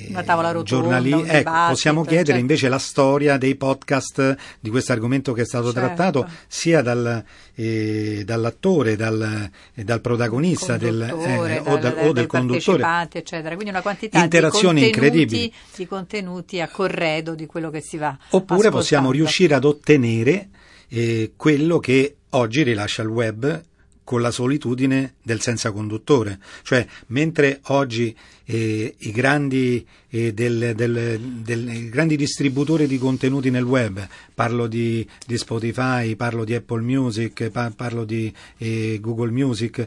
una 0.08 0.22
tavola 0.22 0.50
rotonda, 0.52 1.00
giornali- 1.00 1.28
ecco, 1.28 1.50
possiamo 1.68 2.02
chiedere 2.02 2.26
certo. 2.26 2.40
invece 2.40 2.68
la 2.68 2.78
storia 2.78 3.36
dei 3.36 3.54
podcast 3.54 4.36
di 4.60 4.70
questo 4.70 4.92
argomento 4.92 5.32
che 5.32 5.42
è 5.42 5.44
stato 5.44 5.72
certo. 5.72 5.80
trattato 5.80 6.28
sia 6.46 6.82
dal, 6.82 7.24
eh, 7.54 8.22
dall'attore, 8.24 8.96
dal, 8.96 9.50
dal 9.74 10.00
protagonista 10.00 10.76
del, 10.76 11.00
eh, 11.02 11.62
o, 11.64 11.76
dal, 11.78 11.96
o 11.98 12.12
del 12.12 12.26
conduttore, 12.26 13.08
eccetera. 13.12 13.54
Quindi 13.54 13.70
una 13.70 13.82
quantità 13.82 14.22
interazioni 14.22 14.80
di 14.80 14.86
incredibili 14.86 15.52
di 15.74 15.86
contenuti 15.86 16.60
a 16.60 16.68
corredo 16.68 17.34
di 17.34 17.46
quello 17.46 17.70
che 17.70 17.80
si 17.80 17.96
va. 17.96 18.08
Oppure 18.10 18.38
ascoltando. 18.38 18.76
possiamo 18.76 19.10
riuscire 19.10 19.54
ad 19.54 19.64
ottenere 19.64 20.48
eh, 20.88 21.32
quello 21.36 21.78
che 21.78 22.16
oggi 22.30 22.62
rilascia 22.62 23.02
il 23.02 23.08
web 23.08 23.62
con 24.06 24.22
la 24.22 24.30
solitudine 24.30 25.14
del 25.20 25.40
senza 25.40 25.72
conduttore. 25.72 26.38
Cioè, 26.62 26.86
mentre 27.08 27.58
oggi 27.64 28.16
eh, 28.44 28.94
i, 28.96 29.10
grandi, 29.10 29.84
eh, 30.10 30.32
del, 30.32 30.74
del, 30.76 31.20
del, 31.42 31.68
i 31.68 31.88
grandi 31.88 32.16
distributori 32.16 32.86
di 32.86 32.98
contenuti 32.98 33.50
nel 33.50 33.64
web, 33.64 34.06
parlo 34.32 34.68
di, 34.68 35.04
di 35.26 35.36
Spotify, 35.36 36.14
parlo 36.14 36.44
di 36.44 36.54
Apple 36.54 36.82
Music, 36.82 37.50
pa- 37.50 37.72
parlo 37.74 38.04
di 38.04 38.32
eh, 38.58 38.98
Google 39.00 39.32
Music, 39.32 39.84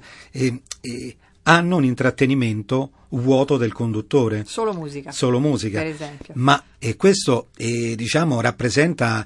hanno 1.44 1.78
un 1.78 1.86
intrattenimento 1.86 2.92
vuoto 3.12 3.56
del 3.56 3.72
conduttore. 3.72 4.44
Solo 4.46 4.74
musica. 4.74 5.12
Solo 5.12 5.40
musica. 5.40 5.80
Per 5.80 5.88
esempio. 5.88 6.34
Ma 6.36 6.62
e 6.78 6.98
questo 6.98 7.48
eh, 7.56 7.96
diciamo, 7.96 8.42
rappresenta 8.42 9.26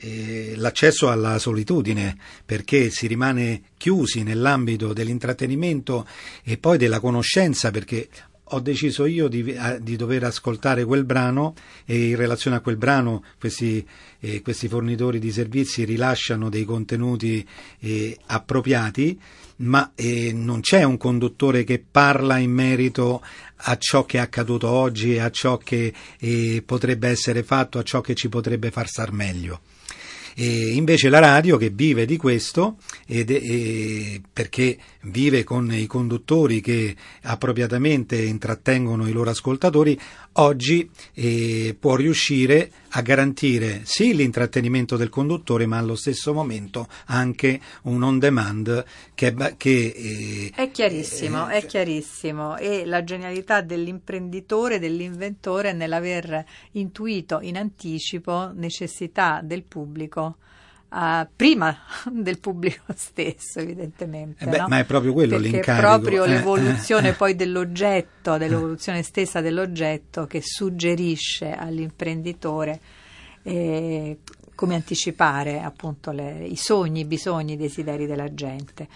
eh, 0.00 0.30
eh, 0.30 0.54
l'accesso 0.56 1.10
alla 1.10 1.38
solitudine 1.38 2.16
perché 2.44 2.90
si 2.90 3.06
rimane 3.06 3.62
chiusi 3.76 4.22
nell'ambito 4.22 4.92
dell'intrattenimento 4.92 6.06
e 6.42 6.58
poi 6.58 6.78
della 6.78 7.00
conoscenza 7.00 7.70
perché 7.70 8.08
ho 8.52 8.60
deciso 8.60 9.04
io 9.06 9.28
di, 9.28 9.56
di, 9.80 9.96
dover 9.96 10.24
ascoltare 10.24 10.84
quel 10.84 11.04
brano 11.04 11.54
e 11.84 12.08
in 12.08 12.16
relazione 12.16 12.56
a 12.56 12.60
quel 12.60 12.76
brano 12.76 13.22
questi, 13.38 13.86
eh, 14.18 14.42
questi 14.42 14.66
fornitori 14.66 15.20
di 15.20 15.30
servizi 15.30 15.84
rilasciano 15.84 16.48
dei 16.48 16.64
contenuti 16.64 17.46
eh, 17.78 18.18
appropriati 18.26 19.18
ma 19.58 19.92
eh, 19.94 20.32
non 20.32 20.60
c'è 20.60 20.82
un 20.82 20.96
conduttore 20.96 21.62
che 21.62 21.84
parla 21.88 22.38
in 22.38 22.50
merito 22.50 23.22
a 23.54 23.76
ciò 23.76 24.04
che 24.04 24.16
è 24.16 24.20
accaduto 24.20 24.68
oggi, 24.68 25.18
a 25.18 25.30
ciò 25.30 25.58
che 25.58 25.92
eh, 26.18 26.62
potrebbe 26.64 27.08
essere 27.08 27.42
fatto, 27.42 27.78
a 27.78 27.82
ciò 27.82 28.00
che 28.00 28.14
ci 28.14 28.28
potrebbe 28.28 28.70
far 28.70 28.88
star 28.88 29.12
meglio. 29.12 29.60
E 30.40 30.70
invece 30.72 31.10
la 31.10 31.18
radio 31.18 31.58
che 31.58 31.68
vive 31.68 32.06
di 32.06 32.16
questo 32.16 32.78
ed, 33.06 33.28
e, 33.28 34.22
perché 34.32 34.78
vive 35.02 35.44
con 35.44 35.72
i 35.72 35.86
conduttori 35.86 36.60
che 36.60 36.94
appropriatamente 37.22 38.20
intrattengono 38.20 39.08
i 39.08 39.12
loro 39.12 39.30
ascoltatori, 39.30 39.98
oggi 40.34 40.90
eh, 41.14 41.76
può 41.78 41.96
riuscire 41.96 42.70
a 42.90 43.02
garantire 43.02 43.82
sì 43.84 44.14
l'intrattenimento 44.14 44.96
del 44.96 45.08
conduttore, 45.08 45.66
ma 45.66 45.78
allo 45.78 45.94
stesso 45.94 46.32
momento 46.32 46.88
anche 47.06 47.60
un 47.82 48.02
on 48.02 48.18
demand 48.18 48.84
che, 49.14 49.34
che 49.56 49.92
eh, 49.96 50.52
è 50.54 50.70
chiarissimo, 50.70 51.48
eh, 51.48 51.58
è 51.58 51.66
chiarissimo. 51.66 52.56
E 52.56 52.84
la 52.84 53.04
genialità 53.04 53.60
dell'imprenditore, 53.60 54.78
dell'inventore 54.78 55.72
nell'aver 55.72 56.44
intuito 56.72 57.40
in 57.40 57.56
anticipo 57.56 58.50
necessità 58.54 59.40
del 59.42 59.62
pubblico 59.62 60.36
Uh, 60.92 61.24
prima 61.36 61.76
del 62.10 62.40
pubblico 62.40 62.82
stesso, 62.96 63.60
evidentemente. 63.60 64.44
Eh 64.44 64.48
beh, 64.48 64.58
no? 64.58 64.68
Ma 64.68 64.78
è 64.80 64.84
proprio 64.84 65.12
quello 65.12 65.36
Perché 65.36 65.50
l'incarico. 65.50 65.86
proprio 65.86 66.24
eh, 66.24 66.28
l'evoluzione 66.28 67.08
eh, 67.10 67.12
poi 67.12 67.36
dell'oggetto, 67.36 68.36
dell'evoluzione 68.38 69.02
stessa 69.02 69.40
dell'oggetto 69.40 70.26
che 70.26 70.40
suggerisce 70.42 71.52
all'imprenditore 71.52 72.80
eh, 73.42 74.18
come 74.56 74.74
anticipare 74.74 75.60
appunto 75.62 76.10
le, 76.10 76.44
i 76.44 76.56
sogni, 76.56 77.00
i 77.00 77.04
bisogni, 77.04 77.52
i 77.52 77.56
desideri 77.56 78.06
della 78.06 78.34
gente. 78.34 78.88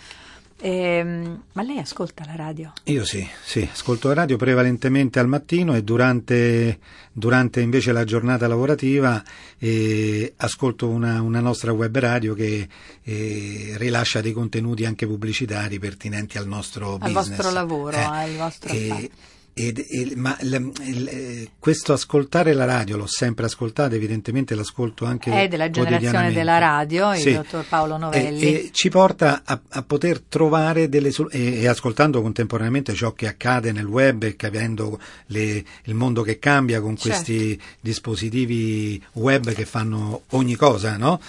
Ehm, 0.60 1.42
ma 1.52 1.62
lei 1.62 1.78
ascolta 1.78 2.24
la 2.24 2.36
radio? 2.36 2.72
Io 2.84 3.04
sì, 3.04 3.26
sì, 3.44 3.68
ascolto 3.70 4.08
la 4.08 4.14
radio 4.14 4.36
prevalentemente 4.36 5.18
al 5.18 5.26
mattino 5.26 5.74
e 5.74 5.82
durante, 5.82 6.78
durante 7.12 7.60
invece 7.60 7.92
la 7.92 8.04
giornata 8.04 8.46
lavorativa 8.46 9.22
eh, 9.58 10.32
ascolto 10.36 10.88
una, 10.88 11.20
una, 11.20 11.40
nostra 11.40 11.72
web 11.72 11.96
radio 11.98 12.34
che 12.34 12.68
eh, 13.02 13.74
rilascia 13.76 14.20
dei 14.20 14.32
contenuti 14.32 14.84
anche 14.84 15.06
pubblicitari 15.06 15.78
pertinenti 15.78 16.38
al 16.38 16.46
nostro 16.46 16.92
al 16.92 16.98
business. 16.98 17.16
Al 17.16 17.24
vostro 17.24 17.50
lavoro, 17.50 17.96
eh, 17.96 18.02
al 18.02 18.36
vostro 18.36 18.72
e, 18.72 19.10
ed, 19.56 19.86
ed, 19.88 20.12
ma 20.14 20.36
il, 20.40 20.72
il, 20.82 21.08
eh, 21.08 21.48
questo 21.60 21.92
ascoltare 21.92 22.52
la 22.54 22.64
radio 22.64 22.96
l'ho 22.96 23.06
sempre 23.06 23.44
ascoltato, 23.44 23.94
evidentemente 23.94 24.56
l'ascolto 24.56 25.04
anche 25.04 25.30
È 25.30 25.46
della 25.46 25.70
generazione 25.70 26.32
della 26.32 26.58
radio, 26.58 27.14
il 27.14 27.20
sì. 27.20 27.32
dottor 27.34 27.64
Paolo 27.68 27.96
Novelli. 27.96 28.40
E, 28.40 28.48
e 28.48 28.70
ci 28.72 28.88
porta 28.88 29.42
a, 29.44 29.60
a, 29.68 29.82
poter 29.82 30.20
trovare 30.20 30.88
delle 30.88 31.12
e, 31.30 31.60
e, 31.60 31.68
ascoltando 31.68 32.20
contemporaneamente 32.20 32.94
ciò 32.94 33.12
che 33.12 33.28
accade 33.28 33.70
nel 33.70 33.86
web 33.86 34.24
e 34.24 34.34
capendo 34.34 34.98
le, 35.26 35.64
il 35.84 35.94
mondo 35.94 36.22
che 36.22 36.40
cambia 36.40 36.80
con 36.80 36.96
questi 36.98 37.50
certo. 37.50 37.64
dispositivi 37.80 39.00
web 39.12 39.52
che 39.52 39.64
fanno 39.64 40.22
ogni 40.30 40.56
cosa, 40.56 40.96
no? 40.96 41.20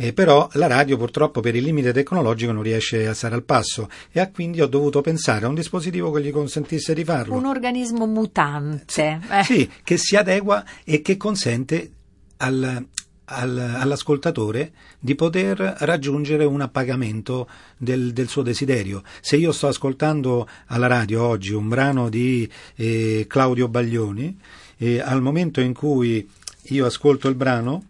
Eh, 0.00 0.14
però 0.14 0.48
la 0.52 0.66
radio 0.66 0.96
purtroppo 0.96 1.40
per 1.42 1.54
il 1.54 1.62
limite 1.62 1.92
tecnologico 1.92 2.52
non 2.52 2.62
riesce 2.62 3.06
a 3.06 3.12
stare 3.12 3.34
al 3.34 3.42
passo 3.42 3.90
e 4.10 4.30
quindi 4.30 4.62
ho 4.62 4.66
dovuto 4.66 5.02
pensare 5.02 5.44
a 5.44 5.48
un 5.48 5.54
dispositivo 5.54 6.10
che 6.10 6.22
gli 6.22 6.30
consentisse 6.30 6.94
di 6.94 7.04
farlo. 7.04 7.34
Un 7.34 7.44
organismo 7.44 8.06
mutante. 8.06 8.84
Sì, 8.86 9.02
eh. 9.02 9.44
sì 9.44 9.70
che 9.84 9.98
si 9.98 10.16
adegua 10.16 10.64
e 10.84 11.02
che 11.02 11.18
consente 11.18 11.90
al, 12.38 12.82
al, 13.26 13.58
all'ascoltatore 13.58 14.72
di 14.98 15.14
poter 15.14 15.58
raggiungere 15.80 16.46
un 16.46 16.62
appagamento 16.62 17.46
del, 17.76 18.14
del, 18.14 18.28
suo 18.28 18.40
desiderio. 18.40 19.02
Se 19.20 19.36
io 19.36 19.52
sto 19.52 19.68
ascoltando 19.68 20.48
alla 20.68 20.86
radio 20.86 21.26
oggi 21.26 21.52
un 21.52 21.68
brano 21.68 22.08
di 22.08 22.50
eh, 22.76 23.26
Claudio 23.28 23.68
Baglioni, 23.68 24.34
eh, 24.78 24.98
al 24.98 25.20
momento 25.20 25.60
in 25.60 25.74
cui 25.74 26.26
io 26.62 26.86
ascolto 26.86 27.28
il 27.28 27.34
brano, 27.34 27.84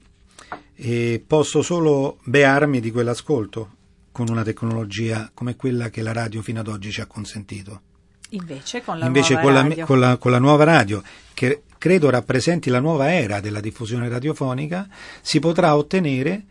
e 0.82 1.22
posso 1.26 1.60
solo 1.60 2.18
bearmi 2.24 2.80
di 2.80 2.90
quell'ascolto 2.90 3.76
con 4.10 4.28
una 4.30 4.42
tecnologia 4.42 5.30
come 5.34 5.54
quella 5.54 5.90
che 5.90 6.00
la 6.00 6.12
radio 6.12 6.40
fino 6.40 6.60
ad 6.60 6.68
oggi 6.68 6.90
ci 6.90 7.02
ha 7.02 7.06
consentito. 7.06 7.82
Invece 8.30 8.82
con 8.82 8.98
la 8.98 9.04
Invece 9.04 9.34
nuova 9.34 9.44
con 9.44 9.52
la, 9.52 9.68
radio. 9.68 9.84
Con 9.84 10.00
la, 10.00 10.16
con 10.16 10.30
la 10.30 10.38
nuova 10.38 10.64
radio, 10.64 11.02
che 11.34 11.64
credo 11.76 12.08
rappresenti 12.08 12.70
la 12.70 12.80
nuova 12.80 13.12
era 13.12 13.40
della 13.40 13.60
diffusione 13.60 14.08
radiofonica, 14.08 14.88
si 15.20 15.38
potrà 15.38 15.76
ottenere 15.76 16.44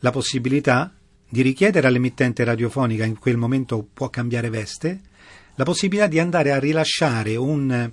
la 0.00 0.10
possibilità 0.10 0.92
di 1.26 1.40
richiedere 1.40 1.86
all'emittente 1.86 2.44
radiofonica, 2.44 3.06
in 3.06 3.18
quel 3.18 3.38
momento 3.38 3.86
può 3.94 4.10
cambiare 4.10 4.50
veste, 4.50 5.00
la 5.54 5.64
possibilità 5.64 6.06
di 6.06 6.18
andare 6.18 6.52
a 6.52 6.58
rilasciare 6.58 7.36
un, 7.36 7.90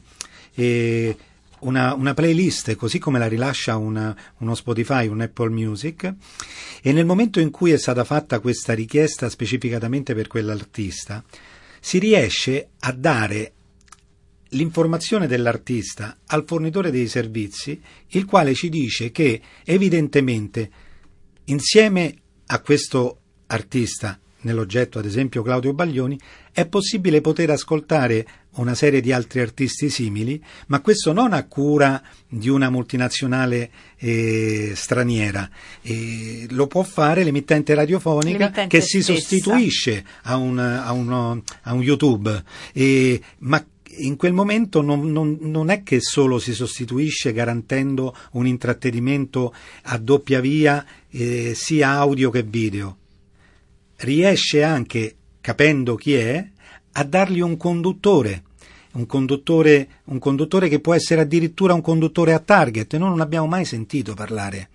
eh, 0.54 1.18
una, 1.60 1.94
una, 1.94 2.14
playlist 2.14 2.76
così 2.76 3.00
come 3.00 3.20
la 3.20 3.28
rilascia 3.28 3.78
una, 3.78 4.16
uno 4.40 4.56
Spotify, 4.56 5.08
un 5.08 5.22
Apple 5.22 5.50
Music. 5.50 6.14
E 6.82 6.92
nel 6.92 7.06
momento 7.06 7.40
in 7.40 7.52
cui 7.52 7.72
è 7.72 7.78
stata 7.78 8.04
fatta 8.04 8.40
questa 8.40 8.74
richiesta 8.74 9.30
specificatamente 9.30 10.14
per 10.14 10.28
quell'artista 10.28 11.24
si 11.80 12.00
riesce 12.00 12.70
a 12.80 12.92
dare 12.92 13.54
l'informazione 14.52 15.28
dell'artista 15.28 16.18
al 16.28 16.44
fornitore 16.46 16.90
dei 16.90 17.08
servizi 17.08 17.82
il 18.10 18.26
quale 18.26 18.54
ci 18.54 18.70
dice 18.70 19.12
che 19.12 19.42
evidentemente 19.64 20.70
insieme 21.46 22.16
a 22.48 22.62
questo 22.62 23.20
artista 23.48 24.20
nell'oggetto 24.42 25.00
ad 25.00 25.06
esempio 25.06 25.42
Claudio 25.42 25.74
Baglioni, 25.74 26.20
è 26.52 26.68
possibile 26.68 27.22
poter 27.22 27.50
ascoltare 27.50 28.26
una 28.62 28.76
serie 28.76 29.02
di 29.02 29.12
altri 29.12 29.40
artisti 29.40 29.90
simili, 29.90 30.42
ma 30.68 30.82
questo 30.82 31.14
non 31.14 31.34
a 31.34 31.46
cura 31.46 32.02
di 32.28 32.50
una 32.50 32.70
multinazionale 32.70 33.70
eh, 33.98 34.74
straniera, 34.76 35.50
eh, 35.82 36.46
lo 36.50 36.68
può 36.68 36.84
fare 36.84 37.24
l'emittente 37.24 37.74
radiofonica 37.74 38.38
l'emittente 38.38 38.78
che 38.78 38.84
si 38.84 39.02
stessa. 39.02 39.20
sostituisce 39.20 40.06
a 40.24 40.38
un, 40.38 40.60
a 40.60 40.92
uno, 40.92 41.44
a 41.64 41.74
un 41.74 41.82
YouTube, 41.82 42.44
eh, 42.74 43.22
ma 43.40 43.64
in 44.00 44.16
quel 44.16 44.34
momento 44.34 44.82
non, 44.82 45.12
non, 45.12 45.38
non, 45.42 45.70
è 45.70 45.82
che 45.82 46.00
solo 46.02 46.40
si 46.40 46.54
sostituisce 46.54 47.34
garantendo 47.34 48.16
un 48.34 48.46
intrattenimento 48.46 49.54
a 49.84 49.98
doppia 49.98 50.40
via 50.40 50.86
eh, 51.10 51.54
sia 51.56 51.92
audio 51.92 52.30
che 52.30 52.44
video. 52.44 52.98
Riesce 53.98 54.62
anche, 54.62 55.16
capendo 55.42 55.96
chi 55.96 56.14
è, 56.14 56.48
a 56.92 57.04
dargli 57.04 57.40
un 57.40 57.58
conduttore, 57.58 58.44
un 58.98 59.06
conduttore, 59.06 59.88
un 60.06 60.20
conduttore 60.20 60.68
che 60.68 60.80
può 60.80 60.94
essere 60.94 61.22
addirittura 61.22 61.74
un 61.74 61.82
conduttore 61.82 62.34
a 62.34 62.40
target. 62.40 62.96
Noi 62.98 63.10
non 63.10 63.22
abbiamo 63.22 63.48
mai 63.48 63.64
sentito 63.64 64.14
parlare 64.14 64.70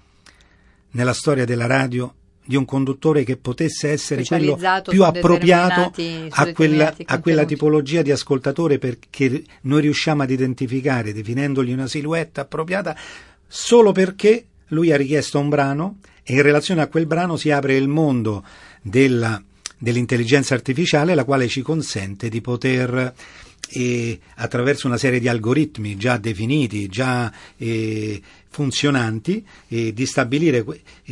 nella 0.92 1.12
storia 1.12 1.44
della 1.44 1.66
radio 1.66 2.14
di 2.44 2.56
un 2.56 2.64
conduttore 2.64 3.22
che 3.24 3.36
potesse 3.36 3.90
essere 3.90 4.24
quello 4.24 4.58
più 4.88 5.04
appropriato 5.04 5.92
a 6.30 6.52
quella, 6.52 6.94
a 7.04 7.20
quella, 7.20 7.44
tipologia 7.44 8.02
di 8.02 8.10
ascoltatore 8.10 8.78
perché 8.78 9.44
noi 9.62 9.82
riusciamo 9.82 10.22
ad 10.22 10.30
identificare 10.30 11.12
definendogli 11.12 11.72
una 11.72 11.86
silhouette 11.86 12.40
appropriata 12.40 12.96
solo 13.46 13.92
perché 13.92 14.46
lui 14.68 14.90
ha 14.90 14.96
richiesto 14.96 15.38
un 15.38 15.48
brano 15.48 15.98
e 16.24 16.34
in 16.34 16.42
relazione 16.42 16.82
a 16.82 16.88
quel 16.88 17.06
brano 17.06 17.36
si 17.36 17.52
apre 17.52 17.76
il 17.76 17.86
mondo 17.86 18.44
della, 18.82 19.40
dell'intelligenza 19.78 20.54
artificiale, 20.54 21.14
la 21.14 21.24
quale 21.24 21.46
ci 21.46 21.62
consente 21.62 22.28
di 22.28 22.40
poter 22.40 23.14
eh, 23.72 24.18
attraverso 24.36 24.86
una 24.86 24.98
serie 24.98 25.20
di 25.20 25.28
algoritmi 25.28 25.96
già 25.96 26.16
definiti, 26.16 26.88
già 26.88 27.32
eh, 27.56 28.20
funzionanti, 28.48 29.44
eh, 29.68 29.92
di 29.92 30.06
stabilire 30.06 30.64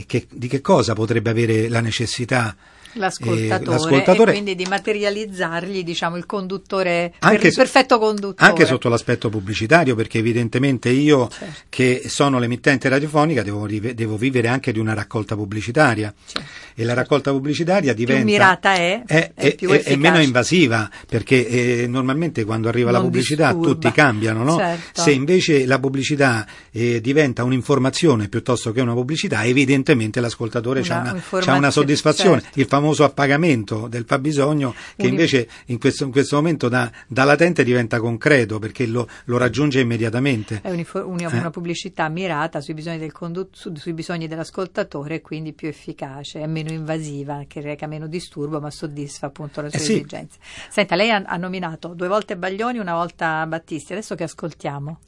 che, 0.06 0.26
di 0.30 0.48
che 0.48 0.60
cosa 0.60 0.94
potrebbe 0.94 1.30
avere 1.30 1.68
la 1.68 1.80
necessità 1.80 2.56
L'ascoltatore, 2.94 3.62
eh, 3.62 3.66
l'ascoltatore, 3.66 4.30
e 4.30 4.34
quindi 4.34 4.54
di 4.54 4.66
materializzargli 4.66 5.84
diciamo, 5.84 6.16
il 6.16 6.26
conduttore, 6.26 7.12
anche, 7.20 7.48
il 7.48 7.54
perfetto 7.54 7.98
conduttore. 7.98 8.48
Anche 8.48 8.66
sotto 8.66 8.88
l'aspetto 8.88 9.28
pubblicitario, 9.28 9.94
perché 9.94 10.18
evidentemente 10.18 10.88
io 10.88 11.28
certo. 11.28 11.60
che 11.68 12.02
sono 12.06 12.38
l'emittente 12.38 12.88
radiofonica 12.88 13.42
devo, 13.42 13.66
devo, 13.66 14.16
vivere 14.16 14.48
anche 14.48 14.72
di 14.72 14.78
una 14.78 14.94
raccolta 14.94 15.36
pubblicitaria 15.36 16.12
certo. 16.26 16.48
e 16.74 16.84
la 16.84 16.94
raccolta 16.94 17.30
pubblicitaria 17.30 17.94
diventa... 17.94 18.24
Più 18.24 18.32
mirata 18.32 18.74
è, 18.74 19.02
è, 19.06 19.32
è, 19.34 19.54
è, 19.56 19.82
è 19.82 19.96
meno 19.96 20.20
invasiva, 20.20 20.90
perché 21.06 21.46
eh, 21.82 21.86
normalmente 21.86 22.44
quando 22.44 22.68
arriva 22.68 22.90
non 22.90 23.00
la 23.00 23.06
pubblicità 23.06 23.52
disturba. 23.52 23.72
tutti 23.72 23.92
cambiano, 23.92 24.42
no? 24.42 24.56
certo. 24.56 25.02
Se 25.02 25.10
invece 25.10 25.66
la 25.66 25.78
pubblicità 25.78 26.46
eh, 26.70 27.00
diventa 27.00 27.44
un'informazione 27.44 28.28
piuttosto 28.28 28.72
che 28.72 28.80
una 28.80 28.94
pubblicità, 28.94 29.44
evidentemente 29.44 30.20
l'ascoltatore 30.20 30.82
ha 30.88 31.00
una, 31.30 31.56
una, 31.56 31.70
soddisfazione. 31.70 32.40
Certo. 32.40 32.58
Il 32.58 32.66
famoso 32.80 33.04
appagamento 33.04 33.86
del 33.88 34.04
fabbisogno 34.06 34.74
che 34.96 35.06
invece 35.06 35.48
in 35.66 35.78
questo, 35.78 36.04
in 36.04 36.10
questo 36.10 36.36
momento 36.36 36.68
da, 36.68 36.90
da, 37.06 37.24
latente 37.24 37.62
diventa 37.62 38.00
concreto 38.00 38.58
perché 38.58 38.86
lo, 38.86 39.06
lo 39.26 39.36
raggiunge 39.36 39.80
immediatamente. 39.80 40.60
È 40.62 40.70
una, 40.70 41.26
una 41.28 41.46
eh. 41.46 41.50
pubblicità 41.50 42.08
mirata 42.08 42.60
sui 42.60 42.74
bisogni, 42.74 42.98
del 42.98 43.12
condu- 43.12 43.54
su, 43.54 43.72
sui 43.74 43.92
bisogni 43.92 44.26
dell'ascoltatore 44.26 45.16
e 45.16 45.20
quindi 45.20 45.52
più 45.52 45.68
efficace, 45.68 46.40
è 46.40 46.46
meno 46.46 46.72
invasiva, 46.72 47.44
che 47.46 47.60
reca 47.60 47.86
meno 47.86 48.06
disturbo 48.06 48.60
ma 48.60 48.70
soddisfa 48.70 49.26
appunto 49.26 49.60
le 49.60 49.68
sue 49.68 49.78
eh 49.78 49.82
sì. 49.82 49.92
esigenze. 49.92 50.38
Senta, 50.70 50.94
lei 50.96 51.10
ha, 51.10 51.22
ha 51.24 51.36
nominato 51.36 51.88
due 51.88 52.08
volte 52.08 52.36
Baglioni, 52.36 52.78
una 52.78 52.94
volta 52.94 53.46
Battisti, 53.46 53.92
adesso 53.92 54.14
che 54.14 54.24
ascoltiamo? 54.24 55.00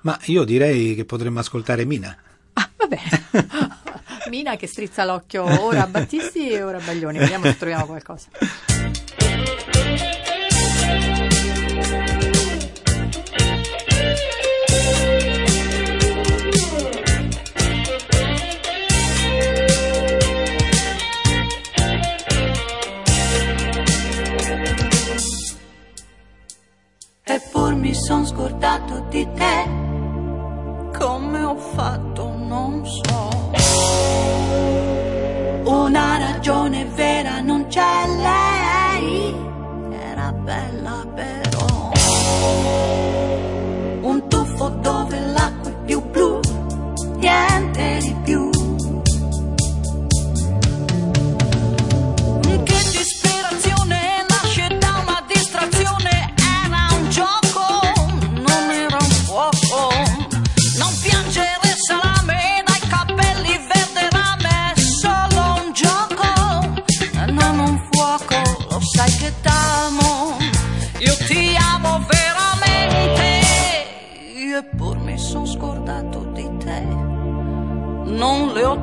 Ma 0.00 0.18
io 0.26 0.44
direi 0.44 0.94
che 0.94 1.04
potremmo 1.04 1.40
ascoltare 1.40 1.84
Mina. 1.84 2.16
Ah, 2.54 2.70
va 2.76 2.86
bene. 2.86 3.66
Mina 4.28 4.56
che 4.56 4.66
strizza 4.66 5.04
l'occhio 5.04 5.44
ora 5.64 5.84
a 5.84 5.86
Battisti 5.86 6.50
e 6.50 6.62
ora 6.62 6.78
a 6.78 6.80
Baglioni. 6.80 7.18
Vediamo 7.18 7.44
se 7.44 7.56
troviamo 7.56 7.86
qualcosa. 7.86 8.28
Eppur 27.24 27.74
mi 27.74 27.94
son 27.94 28.26
scordato 28.26 29.06
di 29.10 29.26
te. 29.34 29.77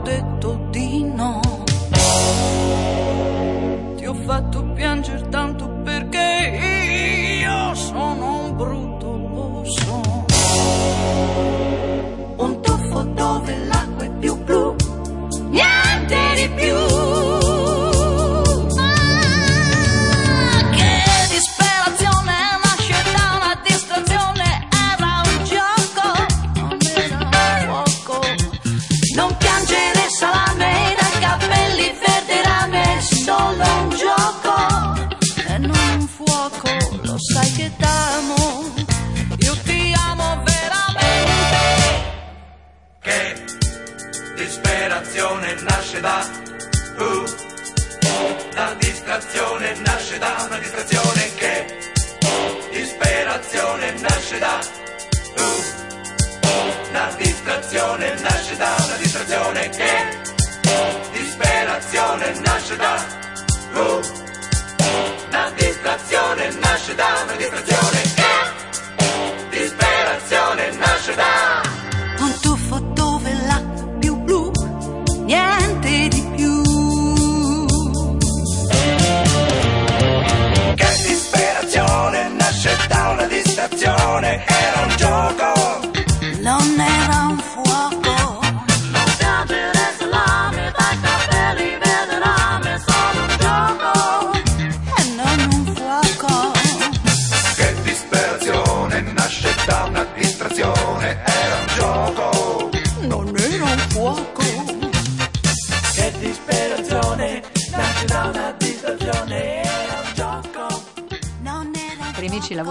Non 0.04 0.25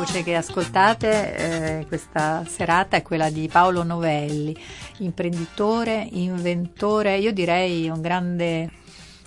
voce 0.04 0.22
che 0.22 0.34
ascoltate 0.36 1.36
eh, 1.78 1.86
questa 1.86 2.44
serata 2.44 2.98
è 2.98 3.02
quella 3.02 3.30
di 3.30 3.48
Paolo 3.50 3.82
Novelli, 3.82 4.54
imprenditore, 4.98 6.06
inventore, 6.10 7.16
io 7.16 7.32
direi 7.32 7.88
un 7.88 8.02
grande 8.02 8.70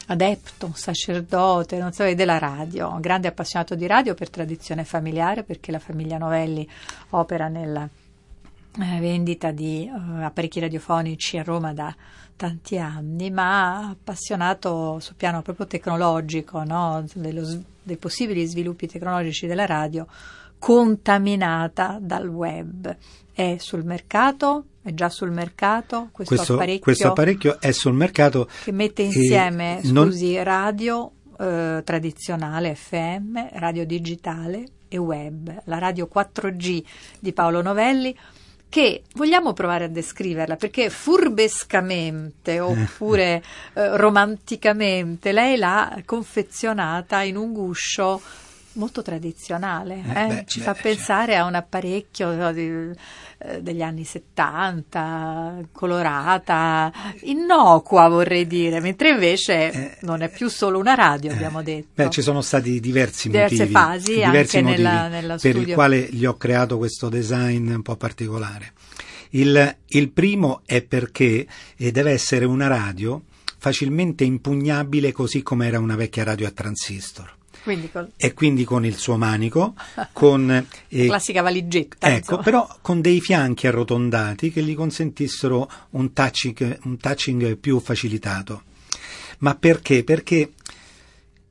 adepto, 0.06 0.72
sacerdote, 0.76 1.80
non 1.80 1.94
so, 1.94 2.04
della 2.13 2.38
radio, 2.38 2.92
un 2.92 3.02
grande 3.02 3.28
appassionato 3.28 3.74
di 3.74 3.88
radio 3.88 4.13
per 4.13 4.30
tradizione 4.30 4.84
familiare, 4.84 5.42
perché 5.42 5.72
la 5.72 5.80
famiglia 5.80 6.20
Novelli 6.20 6.68
opera 7.10 7.48
nella 7.48 7.90
eh, 8.80 9.00
vendita 9.00 9.50
di 9.50 9.86
eh, 9.86 10.24
apparecchi 10.24 10.60
radiofonici 10.60 11.40
a 11.40 11.44
Roma 11.44 11.74
da 11.74 11.94
tanti 12.36 12.78
anni, 12.78 13.32
ma 13.32 13.90
appassionato 13.90 15.00
sul 15.00 15.16
piano 15.16 15.42
proprio 15.42 15.66
tecnologico, 15.66 16.63
no? 16.63 17.04
Dello 17.16 17.63
dei 17.82 17.98
possibili 17.98 18.46
sviluppi 18.46 18.86
tecnologici 18.86 19.48
della 19.48 19.66
radio, 19.66 20.06
contaminata 20.60 21.98
dal 22.02 22.28
web. 22.28 22.96
È 23.34 23.58
sul 23.60 23.84
mercato? 23.84 24.65
È 24.82 24.93
già 24.93 25.10
sul 25.10 25.32
mercato 25.32 26.10
questo, 26.12 26.36
Questo, 26.36 26.54
apparecchio, 26.54 26.82
questo 26.82 27.08
apparecchio 27.08 27.60
è 27.60 27.72
sul 27.72 27.93
mercato 27.93 28.48
che 28.63 28.72
mette 28.72 29.02
e 29.02 29.06
insieme, 29.06 29.82
non- 29.84 30.08
scusi, 30.08 30.41
radio 30.41 31.12
eh, 31.38 31.82
tradizionale 31.84 32.74
FM, 32.74 33.38
radio 33.54 33.86
digitale 33.86 34.65
e 34.88 34.98
web, 34.98 35.62
la 35.65 35.78
radio 35.78 36.10
4G 36.12 36.84
di 37.20 37.34
Paolo 37.34 37.62
Novelli 37.62 38.15
che 38.70 39.04
vogliamo 39.13 39.54
provare 39.54 39.86
a 39.86 39.88
descriverla 39.88 40.56
perché 40.56 40.89
furbescamente 40.89 42.60
oppure 42.60 43.43
eh, 43.74 43.98
romanticamente 43.98 45.32
lei 45.32 45.58
l'ha 45.58 46.02
confezionata 46.06 47.22
in 47.22 47.38
un 47.38 47.54
guscio 47.54 48.22
molto 48.78 49.02
tradizionale, 49.02 49.96
Eh, 49.96 50.22
eh? 50.24 50.28
beh, 50.28 50.44
ci 50.48 50.60
beh, 50.60 50.66
fa 50.66 50.74
cioè. 50.74 50.82
pensare 50.82 51.36
a 51.36 51.46
un 51.46 51.56
apparecchio 51.56 52.34
no, 52.34 52.52
di- 52.54 52.92
eh, 53.40 53.62
degli 53.62 53.82
anni 53.82 54.04
70, 54.04 55.60
colorata, 55.72 56.92
innocua 57.24 58.08
vorrei 58.08 58.48
dire, 58.48 58.80
mentre 58.80 59.10
invece 59.10 59.72
Eh, 59.72 59.98
non 60.02 60.22
è 60.22 60.30
più 60.30 60.50
solo 60.50 60.80
una 60.80 60.94
radio, 60.96 61.32
abbiamo 61.32 61.62
detto. 61.62 61.88
Beh, 61.96 62.10
ci 62.10 62.22
sono 62.22 62.42
stati 62.42 62.80
diversi 62.80 63.30
Diverse 63.30 63.56
motivi, 63.56 63.72
fasi 63.74 64.13
diversi 64.16 64.58
anche 64.58 64.62
motivi 64.70 64.84
nella- 64.88 65.08
nello 65.08 65.36
per 65.40 65.52
il 65.52 65.58
studio. 65.58 65.74
quale 65.76 66.08
gli 66.10 66.26
ho 66.26 66.38
creato 66.38 66.78
questo 66.78 67.10
design 67.10 67.70
un 67.72 67.82
po' 67.82 67.96
particolare. 67.96 68.74
Il, 69.32 69.76
il 69.88 70.10
primo 70.12 70.62
è 70.66 70.82
perché 70.82 71.46
eh, 71.76 71.92
deve 71.92 72.12
essere 72.12 72.46
una 72.46 72.68
radio 72.68 73.22
facilmente 73.60 74.24
impugnabile 74.24 75.12
così 75.12 75.42
come 75.42 75.68
era 75.68 75.80
una 75.80 75.96
vecchia 75.96 76.24
radio 76.24 76.48
a 76.48 76.52
transistor. 76.52 77.36
Quindi 77.63 77.91
con 77.91 78.10
E 78.17 78.34
quindi 78.34 78.63
con 78.63 78.86
il 78.86 78.96
suo 78.96 79.17
manico, 79.17 79.74
con 80.13 80.50
eh, 80.89 81.06
classica 81.06 81.41
valigetta. 81.41 82.08
Ecco, 82.08 82.17
insomma. 82.17 82.41
però 82.43 82.78
con 82.82 83.02
dei 83.02 83.20
fianchi 83.22 83.67
arrotondati 83.67 84.52
che 84.52 84.63
gli 84.63 84.76
consentissero 84.76 85.70
un 85.91 86.13
touching, 86.13 86.80
un 86.84 86.98
touching 86.98 87.58
più 87.58 87.80
facilitato. 87.80 88.63
Ma 89.39 89.56
perché? 89.56 90.04
Perché 90.04 90.54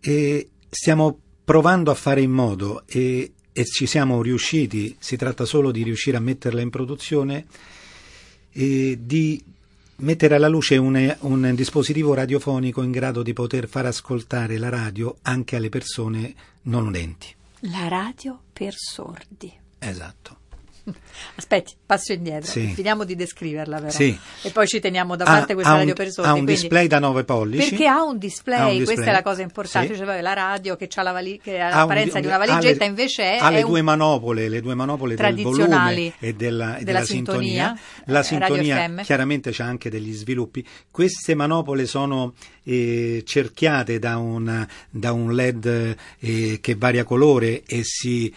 eh, 0.00 0.48
stiamo 0.68 1.18
provando 1.44 1.90
a 1.90 1.94
fare 1.94 2.20
in 2.20 2.32
modo 2.32 2.82
e, 2.86 3.32
e 3.52 3.64
ci 3.64 3.86
siamo 3.86 4.22
riusciti, 4.22 4.96
si 4.98 5.16
tratta 5.16 5.44
solo 5.44 5.70
di 5.70 5.82
riuscire 5.82 6.16
a 6.16 6.20
metterla 6.20 6.60
in 6.60 6.70
produzione, 6.70 7.46
eh, 8.52 8.98
di 9.00 9.42
mettere 9.98 10.34
alla 10.34 10.48
luce 10.48 10.76
un, 10.76 11.16
un 11.20 11.52
dispositivo 11.54 12.14
radiofonico 12.14 12.82
in 12.82 12.90
grado 12.90 13.22
di 13.22 13.32
poter 13.32 13.68
far 13.68 13.86
ascoltare 13.86 14.58
la 14.58 14.68
radio 14.68 15.16
anche 15.22 15.56
alle 15.56 15.68
persone 15.68 16.34
non 16.62 16.86
udenti. 16.86 17.34
La 17.60 17.88
radio 17.88 18.38
per 18.52 18.74
sordi. 18.76 19.52
Esatto. 19.78 20.35
Aspetti, 21.36 21.74
passo 21.84 22.12
indietro. 22.12 22.50
Sì. 22.50 22.68
Finiamo 22.74 23.04
di 23.04 23.14
descriverla 23.16 23.78
però. 23.78 23.90
Sì. 23.90 24.16
E 24.42 24.50
poi 24.50 24.66
ci 24.66 24.80
teniamo 24.80 25.16
da 25.16 25.24
Ha- 25.24 25.32
parte 25.32 25.54
questa 25.54 25.72
ha 25.72 25.76
radio 25.76 25.88
un, 25.90 25.94
per 25.94 26.10
sordi. 26.10 26.30
ha 26.30 26.34
un 26.34 26.44
display 26.44 26.86
da 26.86 26.98
9 26.98 27.24
pollici. 27.24 27.68
Perché 27.70 27.86
ha 27.86 28.02
un 28.04 28.18
display, 28.18 28.58
Ha 28.58 28.66
un 28.66 28.74
questa 28.76 28.92
display, 28.94 29.08
è 29.08 29.12
la 29.16 29.22
cosa 29.22 29.42
importante. 29.42 29.94
sì. 29.94 30.00
Cioè, 30.04 30.20
la 30.20 30.32
radio 30.32 30.76
che 30.76 30.88
ha, 30.94 31.02
la 31.02 31.12
vali- 31.12 31.40
che 31.42 31.60
ha 31.60 31.66
Ha 31.66 31.70
un- 31.72 31.76
l'apparenza 31.80 32.20
di 32.20 32.26
una 32.26 32.36
ha 32.36 32.38
le- 32.38 32.46
valigetta, 32.46 32.84
invece 32.84 33.22
è, 33.22 33.38
ha 33.40 33.50
le 33.50 33.62
due 33.62 33.82
manopole, 33.82 34.48
le 34.48 34.60
due 34.60 34.74
manopole 34.74 35.14
del 35.16 35.34
volume 35.42 36.12
e 36.18 36.34
della, 36.34 36.76
e 36.76 36.84
della 36.84 36.98
della 36.98 37.04
sintonia, 37.04 37.78
La 38.06 38.20
eh, 38.20 38.38
radio 38.38 38.54
sintonia 38.56 39.02
chiaramente 39.02 39.50
c'ha 39.52 39.64
anche 39.64 39.90
degli 39.90 40.12
sviluppi. 40.12 40.64
Queste 40.90 41.34
manopole 41.34 41.86
sono 41.86 42.34
eh, 42.64 43.22
cerchiate 43.24 43.98
da, 43.98 44.16
una- 44.18 44.66
da 44.90 45.12
un 45.12 45.32
LED 45.34 45.96
eh, 46.20 46.58
che 46.60 46.74
varia 46.74 47.04
colore 47.04 47.62
e 47.66 47.82
si 47.84 48.32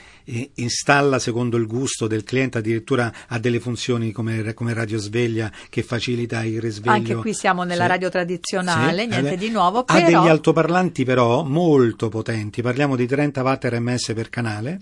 installa 0.55 1.19
secondo 1.19 1.57
il 1.57 1.65
gusto 1.67 2.07
del 2.07 2.23
cliente, 2.23 2.59
addirittura 2.59 3.11
ha 3.27 3.39
delle 3.39 3.59
funzioni 3.59 4.11
come, 4.11 4.53
come 4.53 4.73
radiosveglia 4.73 5.51
che 5.69 5.83
facilita 5.83 6.43
il 6.43 6.59
risveglio. 6.61 6.91
Anche 6.91 7.15
qui 7.15 7.33
siamo 7.33 7.63
nella 7.63 7.83
Sì. 7.83 7.89
radio 7.89 8.09
tradizionale, 8.09 9.01
Sì, 9.03 9.07
niente 9.07 9.33
eh 9.33 9.37
di 9.37 9.49
nuovo, 9.49 9.79
Ha 9.79 9.83
però 9.93 10.05
degli 10.05 10.29
altoparlanti 10.29 11.03
però 11.05 11.43
molto 11.43 12.09
potenti, 12.09 12.61
parliamo 12.61 12.95
di 12.95 13.07
30 13.07 13.41
watt 13.41 13.65
RMS 13.65 14.13
per 14.13 14.29
canale 14.29 14.79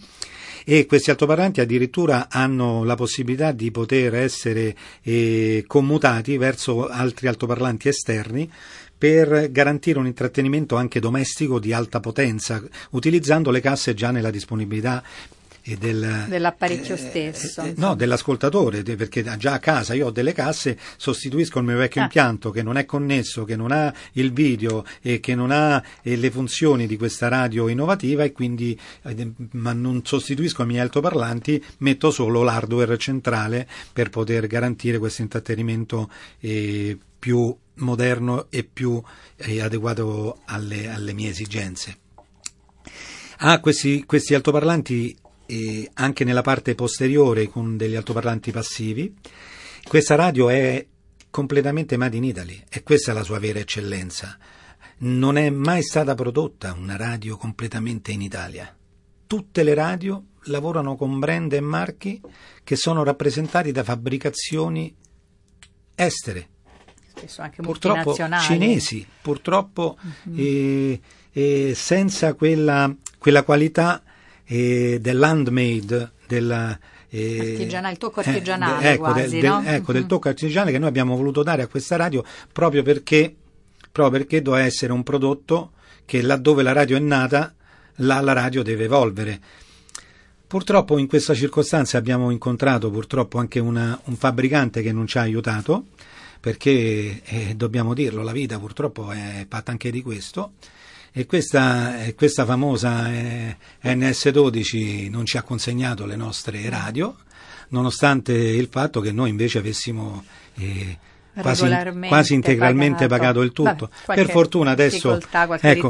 e 0.65 0.85
questi 0.85 1.11
altoparlanti 1.11 1.61
addirittura 1.61 2.27
hanno 2.29 2.83
la 2.83 2.95
possibilità 2.95 3.53
di 3.53 3.71
poter 3.71 4.15
essere 4.15 4.75
eh, 5.01 5.63
commutati 5.65 6.35
verso 6.35 6.87
altri 6.87 7.27
altoparlanti 7.27 7.87
esterni 7.87 8.51
per 8.97 9.51
garantire 9.51 9.99
un 9.99 10.07
intrattenimento 10.07 10.75
anche 10.75 10.99
domestico 10.99 11.59
di 11.59 11.71
alta 11.71 11.99
potenza, 11.99 12.61
utilizzando 12.91 13.51
le 13.51 13.61
casse 13.61 13.93
già 13.93 14.11
nella 14.11 14.31
disponibilità 14.31 15.03
e 15.69 15.75
del, 15.75 16.25
Dell'apparecchio 16.29 16.95
eh, 16.95 16.97
stesso, 16.97 17.61
eh, 17.61 17.73
no, 17.75 17.93
dell'ascoltatore, 17.93 18.83
de- 18.83 18.95
perché 18.95 19.21
già 19.37 19.53
a 19.53 19.59
casa 19.59 19.93
io 19.93 20.07
ho 20.07 20.11
delle 20.11 20.31
casse, 20.31 20.77
sostituisco 20.95 21.59
il 21.59 21.65
mio 21.65 21.77
vecchio 21.77 22.01
Ah. 22.01 22.03
impianto 22.05 22.51
che 22.51 22.63
non 22.63 22.77
è 22.77 22.85
connesso, 22.85 23.43
che 23.43 23.57
non 23.57 23.71
ha 23.71 23.93
il 24.13 24.31
video 24.31 24.85
e 25.01 25.19
che 25.19 25.35
non 25.35 25.51
ha 25.51 25.83
eh, 26.01 26.15
le 26.15 26.31
funzioni 26.31 26.87
di 26.87 26.95
questa 26.95 27.27
radio 27.27 27.67
innovativa 27.67 28.23
e 28.23 28.31
quindi 28.31 28.79
eh, 29.03 29.31
ma 29.51 29.73
non 29.73 30.05
sostituisco 30.05 30.63
i 30.63 30.65
miei 30.67 30.79
altoparlanti, 30.79 31.61
metto 31.79 32.11
solo 32.11 32.43
l'hardware 32.43 32.97
centrale 32.97 33.67
per 33.91 34.09
poter 34.09 34.47
garantire 34.47 34.97
questo 34.99 35.21
intrattenimento 35.21 36.09
eh, 36.39 36.97
più 37.19 37.53
moderno 37.75 38.47
e 38.49 38.63
più 38.63 39.01
eh, 39.35 39.61
adeguato 39.61 40.41
alle, 40.45 40.89
alle 40.89 41.13
mie 41.13 41.29
esigenze. 41.29 41.97
Ha 43.39 43.59
questi, 43.59 44.03
questi 44.05 44.33
altoparlanti 44.33 45.15
eh, 45.47 45.89
anche 45.95 46.23
nella 46.23 46.41
parte 46.41 46.75
posteriore 46.75 47.47
con 47.47 47.77
degli 47.77 47.95
altoparlanti 47.95 48.51
passivi. 48.51 49.13
Questa 49.87 50.15
radio 50.15 50.49
è 50.49 50.85
completamente 51.29 51.97
made 51.97 52.17
in 52.17 52.23
Italy 52.23 52.63
e 52.69 52.83
questa 52.83 53.11
è 53.11 53.13
la 53.13 53.23
sua 53.23 53.39
vera 53.39 53.59
eccellenza. 53.59 54.37
Non 54.99 55.37
è 55.37 55.49
mai 55.49 55.81
stata 55.83 56.13
prodotta 56.15 56.73
una 56.73 56.95
radio 56.95 57.37
completamente 57.37 58.11
in 58.11 58.21
Italia. 58.21 58.75
Tutte 59.25 59.63
le 59.63 59.73
radio 59.73 60.23
lavorano 60.43 60.95
con 60.95 61.19
brand 61.19 61.51
e 61.53 61.59
marchi 61.59 62.21
che 62.63 62.75
sono 62.75 63.03
rappresentati 63.03 63.71
da 63.71 63.83
fabbricazioni 63.83 64.95
estere 65.95 66.49
spesso 67.17 67.41
anche 67.41 67.61
purtroppo 67.61 68.15
cinesi, 68.41 69.05
purtroppo 69.21 69.97
Mhm. 70.23 70.35
eh, 70.37 71.01
eh, 71.31 71.73
senza 71.75 72.33
quella, 72.35 72.93
quella 73.17 73.43
qualità 73.43 74.03
eh, 74.47 74.97
dell'handmade, 74.99 76.11
della, 76.27 76.77
eh, 77.09 77.51
Artigianale, 77.51 77.93
il 77.93 77.97
tocco 77.99 78.21
eh, 78.21 78.29
artigianale 78.29 78.81
de- 78.81 78.91
ecco, 78.91 79.03
quasi, 79.03 79.19
del, 79.21 79.29
del- 79.41 79.49
no? 79.49 79.63
ecco, 79.65 79.91
del 79.93 80.01
Mhm. 80.03 80.07
tocco 80.07 80.27
artigianale 80.27 80.71
che 80.71 80.79
noi 80.79 80.89
abbiamo 80.89 81.15
voluto 81.15 81.43
dare 81.43 81.61
a 81.61 81.67
questa 81.67 81.95
radio 81.95 82.23
proprio 82.51 82.83
perché, 82.83 83.33
proprio 83.91 84.19
perché 84.19 84.41
doveva 84.41 84.65
essere 84.65 84.91
un 84.93 85.03
prodotto 85.03 85.71
che 86.05 86.21
laddove 86.21 86.63
la 86.63 86.71
radio 86.73 86.97
è 86.97 86.99
nata, 86.99 87.53
là 88.01 88.21
la 88.21 88.33
radio 88.33 88.61
deve 88.63 88.85
evolvere. 88.85 89.39
Purtroppo 90.47 90.97
in 90.97 91.07
questa 91.07 91.33
circostanza 91.33 91.97
abbiamo 91.97 92.29
incontrato 92.31 92.89
purtroppo 92.89 93.37
anche 93.37 93.59
una- 93.59 93.99
un 94.05 94.15
fabbricante 94.15 94.81
che 94.81 94.93
non 94.93 95.05
ci 95.07 95.17
ha 95.17 95.21
aiutato, 95.21 95.87
perché 96.39 97.21
eh, 97.25 97.53
dobbiamo 97.55 97.93
dirlo, 97.93 98.23
la 98.23 98.31
vita 98.31 98.57
purtroppo 98.57 99.11
è 99.11 99.45
fatta 99.49 99.71
anche 99.71 99.91
di 99.91 100.01
questo. 100.01 100.53
E 101.17 101.25
questa, 101.25 101.95
questa 102.15 102.45
famosa 102.45 103.11
eh, 103.11 103.57
NS12 103.81 105.09
non 105.09 105.25
ci 105.25 105.37
ha 105.37 105.41
consegnato 105.41 106.05
le 106.05 106.15
nostre 106.15 106.69
radio, 106.69 107.15
nonostante 107.69 108.33
il 108.33 108.67
fatto 108.69 109.01
che 109.01 109.11
noi 109.11 109.31
invece 109.31 109.57
avessimo 109.57 110.23
eh, 110.57 110.99
quasi, 111.41 111.67
quasi 112.07 112.33
integralmente 112.33 113.07
pagato. 113.07 113.15
pagato, 113.15 113.41
il 113.41 113.51
tutto. 113.51 113.89
Vabbè, 114.05 114.21
per 114.21 114.29
fortuna 114.31 114.71
adesso 114.71 115.19
ecco, 115.61 115.87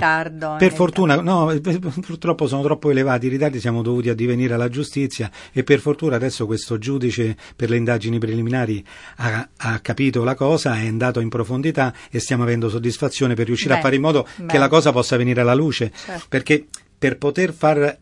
per 0.57 0.73
fortuna 0.73 1.15
no, 1.21 1.53
purtroppo 1.59 2.47
sono 2.47 2.61
troppo 2.63 2.89
elevati 2.89 3.27
i 3.27 3.29
ritardi, 3.29 3.59
siamo 3.59 3.81
dovuti 3.81 4.09
addivenire 4.09 4.53
alla 4.53 4.69
giustizia 4.69 5.29
e 5.51 5.63
per 5.63 5.79
fortuna 5.79 6.15
adesso 6.15 6.45
questo 6.45 6.77
giudice 6.77 7.35
per 7.55 7.69
le 7.69 7.77
indagini 7.77 8.19
preliminari 8.19 8.83
ha, 9.17 9.47
ha 9.55 9.79
capito 9.79 10.23
la 10.23 10.35
cosa, 10.35 10.75
è 10.75 10.87
andato 10.87 11.19
in 11.19 11.29
profondità 11.29 11.93
e 12.09 12.19
stiamo 12.19 12.43
avendo 12.43 12.69
soddisfazione 12.69 13.33
per 13.33 13.45
riuscire 13.47 13.73
Beh, 13.73 13.79
a 13.79 13.81
fare 13.83 13.95
in 13.95 14.01
modo 14.01 14.27
beh. 14.35 14.45
che 14.45 14.57
la 14.57 14.67
cosa 14.67 14.91
possa 14.91 15.17
venire 15.17 15.41
alla 15.41 15.53
luce, 15.53 15.91
Certo. 15.93 16.25
perché 16.29 16.65
per 16.97 17.17
poter 17.17 17.53
far 17.53 17.97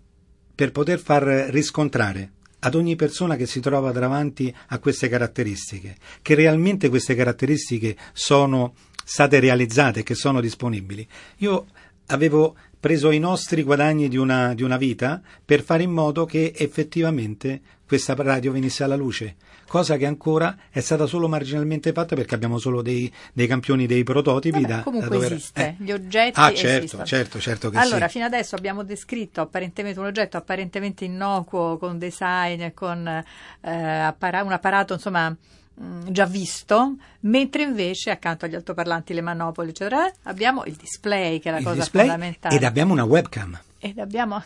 per 0.56 0.72
poter 0.72 1.00
far 1.00 1.24
riscontrare 1.50 2.32
ad 2.66 2.74
ogni 2.74 2.96
persona 2.96 3.36
che 3.36 3.46
si 3.46 3.60
trova 3.60 3.92
davanti 3.92 4.54
a 4.68 4.80
queste 4.80 5.08
caratteristiche, 5.08 5.98
che 6.24 6.34
realmente 6.34 6.90
queste 6.90 7.14
caratteristiche 7.14 7.96
sono 8.12 8.74
state 9.04 9.40
realizzate, 9.40 10.02
che 10.02 10.16
sono 10.16 10.42
disponibili. 10.42 11.08
Io 11.38 11.68
avevo 12.08 12.56
preso 12.80 13.12
i 13.12 13.20
nostri 13.20 13.62
guadagni 13.62 14.08
di 14.08 14.18
una, 14.18 14.56
di 14.56 14.64
una 14.64 14.78
vita 14.78 15.22
per 15.44 15.62
fare 15.62 15.84
in 15.84 15.92
modo 15.92 16.26
che 16.26 16.54
effettivamente 16.56 17.62
questa 17.86 18.16
radio 18.16 18.52
venisse 18.52 18.84
alla 18.84 18.96
luce, 18.96 19.36
cosa 19.68 19.98
che 19.98 20.06
ancora 20.06 20.56
è 20.70 20.80
stata 20.80 21.06
solo 21.06 21.28
marginalmente 21.28 21.92
fatta 21.92 22.16
perché 22.16 22.36
abbiamo 22.36 22.58
solo 22.58 22.82
dei, 22.82 23.12
dei 23.34 23.48
campioni, 23.48 23.86
dei 23.88 24.04
prototipi 24.04 24.62
Vabbè, 24.62 24.74
da, 24.76 24.84
comunque 24.84 25.10
da 25.10 25.16
dover... 25.16 25.32
esiste, 25.34 25.76
eh. 25.80 25.84
gli 25.84 25.92
oggetti 25.92 26.40
Ah, 26.40 26.54
certo, 26.54 26.78
esistono. 26.78 27.06
certo, 27.06 27.40
certo 27.40 27.70
che 27.70 27.78
allora, 27.78 28.06
sì. 28.08 28.14
fino 28.14 28.26
adesso 28.26 28.56
abbiamo 28.56 28.84
descritto 28.84 29.42
apparentemente 29.42 30.00
un 30.00 30.06
oggetto 30.06 30.38
apparentemente 30.38 31.06
innocuo, 31.06 31.78
con 31.78 31.98
design, 31.98 32.68
con 32.74 33.08
eh, 33.08 33.70
appara- 33.72 34.44
un 34.44 34.52
apparato 34.52 34.94
insomma 34.94 35.30
mh, 35.30 36.10
già 36.12 36.26
visto, 36.26 36.96
mentre 37.22 37.64
invece 37.64 38.12
accanto 38.12 38.46
agli 38.46 38.56
altoparlanti, 38.56 39.14
le 39.14 39.22
manopole, 39.22 39.70
eccetera, 39.70 40.10
abbiamo 40.24 40.64
il 40.66 40.76
display 40.76 41.40
che 41.40 41.50
è 41.50 41.52
la 41.52 41.58
Il 41.60 41.64
cosa 41.64 41.76
display 41.80 42.08
fondamentale. 42.08 42.56
ed 42.56 42.64
abbiamo 42.64 42.94
una 42.94 43.04
webcam. 43.04 43.60
Ed 43.80 43.98
abbiamo 44.00 44.42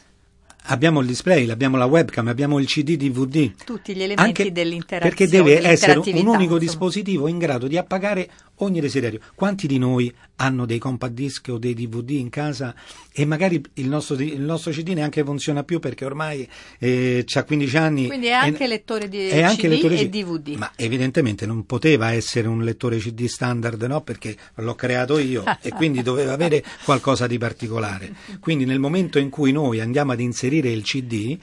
Abbiamo 0.65 0.99
il 0.99 1.07
display, 1.07 1.49
abbiamo 1.49 1.77
la 1.77 1.85
webcam, 1.85 2.27
abbiamo 2.27 2.59
il 2.59 2.67
CD 2.67 2.95
DVD. 2.95 3.51
tutti 3.63 3.95
gli 3.95 4.03
elementi 4.03 4.51
dell'interazione. 4.51 5.15
perché 5.15 5.27
deve 5.27 5.67
essere 5.67 5.93
un 5.93 6.03
unico 6.05 6.41
insomma. 6.41 6.59
dispositivo 6.59 7.27
in 7.27 7.37
grado 7.39 7.67
di 7.67 7.77
appagare 7.77 8.29
ogni 8.59 8.79
desiderio. 8.79 9.19
Quanti 9.35 9.67
di 9.67 9.77
noi 9.77 10.13
hanno 10.37 10.65
dei 10.65 10.79
compact 10.79 11.13
disc 11.13 11.47
o 11.49 11.57
dei 11.57 11.73
DVD 11.73 12.11
in 12.11 12.29
casa 12.29 12.73
e 13.11 13.25
magari 13.25 13.61
il 13.73 13.87
nostro, 13.87 14.15
il 14.15 14.41
nostro 14.41 14.71
CD 14.71 14.89
neanche 14.89 15.23
funziona 15.23 15.63
più 15.63 15.79
perché 15.79 16.05
ormai 16.05 16.47
eh, 16.79 17.25
ha 17.31 17.43
15 17.43 17.77
anni. 17.77 18.07
Quindi 18.07 18.27
è 18.27 18.31
e- 18.31 18.33
anche 18.33 18.67
lettore 18.67 19.07
di 19.07 19.27
è 19.27 19.41
anche 19.41 19.67
CD 19.67 19.71
lettore 19.71 19.99
e. 19.99 20.09
DVD. 20.09 20.47
Ma 20.55 20.71
evidentemente 20.75 21.45
non 21.45 21.65
poteva 21.65 22.11
essere 22.11 22.47
un 22.47 22.63
lettore 22.63 22.97
CD 22.97 23.25
standard, 23.25 23.81
no? 23.83 24.01
Perché 24.01 24.35
l'ho 24.55 24.75
creato 24.75 25.17
io 25.19 25.43
e 25.61 25.69
quindi 25.69 26.01
doveva 26.01 26.33
avere 26.33 26.63
qualcosa 26.83 27.27
di 27.27 27.37
particolare. 27.37 28.13
Quindi 28.39 28.65
nel 28.65 28.79
momento 28.79 29.19
in 29.19 29.29
cui 29.29 29.51
noi 29.51 29.79
andiamo 29.79 30.11
ad 30.11 30.19
inserire 30.19 30.69
il 30.69 30.83
CD, 30.83 31.37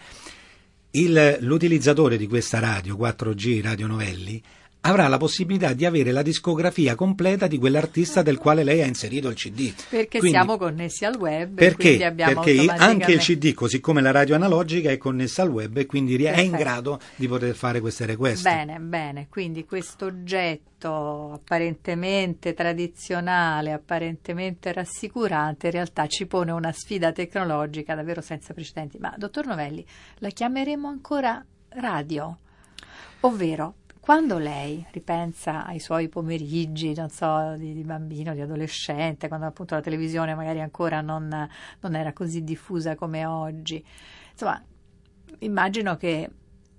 il- 0.93 1.37
l'utilizzatore 1.41 2.17
di 2.17 2.27
questa 2.27 2.59
radio 2.59 2.97
4G 2.97 3.63
Radio 3.63 3.87
Novelli 3.87 4.43
avrà 4.87 5.09
la 5.09 5.17
possibilità 5.17 5.73
di 5.73 5.85
avere 5.85 6.13
la 6.13 6.23
discografia 6.23 6.95
completa 6.95 7.47
di 7.47 7.59
quell'artista 7.59 8.23
del 8.23 8.39
quale 8.39 8.63
lei 8.63 8.83
ha 8.83 8.87
inserito 8.87 9.29
il 9.29 9.35
CD. 9.35 9.75
Perché 9.89 10.19
Quindi- 10.19 10.37
siamo 10.37 10.57
connessi 10.57 11.05
al 11.05 11.17
web 11.17 11.59
e 11.59 11.75
quindi 11.75 11.99
perché? 11.99 12.05
abbiamo 12.05 12.41
Perché 12.43 12.67
anche 12.71 13.13
il 13.13 13.19
CD, 13.19 13.53
così 13.53 13.81
come 13.81 14.01
la 14.01 14.13
radio 14.13 14.37
analogica, 14.37 14.91
è 14.91 14.97
connessa 14.97 15.43
al 15.43 15.51
web 15.51 15.77
e 15.77 15.87
quindi 15.87 16.15
è 16.15 16.31
in 16.41 16.51
Perfetto. 16.51 16.57
grado 16.57 17.01
di 17.17 17.27
poter 17.27 17.55
fare 17.55 17.81
queste 17.81 18.07
request. 18.07 18.43
Bene, 18.45 18.79
bene, 18.79 19.27
quindi 19.29 19.65
questo 19.65 20.07
oggetto 20.07 21.33
apparentemente 21.33 22.55
tradizionale, 22.55 23.73
apparentemente 23.73 24.73
rassicurante, 24.73 25.67
in 25.67 25.73
realtà 25.73 26.07
ci 26.07 26.27
pone 26.27 26.53
una 26.53 26.73
sfida 26.73 27.13
tecnologica 27.13 27.95
davvero 27.95 28.21
senza 28.21 28.55
precedenti. 28.55 28.99
Ma, 28.99 29.13
dottor 29.17 29.47
Novelli, 29.47 29.85
la 30.19 30.29
chiameremo 30.29 30.87
ancora 30.87 31.45
radio? 31.71 32.39
Ovvero, 33.21 33.75
quando 34.07 34.39
lei 34.39 34.87
ripensa 34.93 35.67
ai 35.67 35.81
suoi 35.81 36.09
pomeriggi, 36.09 36.95
non 36.95 37.11
so, 37.11 37.57
di, 37.57 37.75
di 37.75 37.83
bambino, 37.83 38.35
di 38.35 38.41
adolescente, 38.41 39.27
quando 39.27 39.47
appunto 39.47 39.75
la 39.75 39.81
televisione 39.81 40.37
magari 40.37 40.61
ancora 40.61 41.01
non, 41.01 41.29
non 41.81 41.95
era 41.97 42.13
così 42.13 42.45
diffusa 42.45 42.95
come 42.95 43.27
oggi, 43.27 43.85
insomma, 44.31 44.63
immagino 45.41 45.97
che 45.97 46.31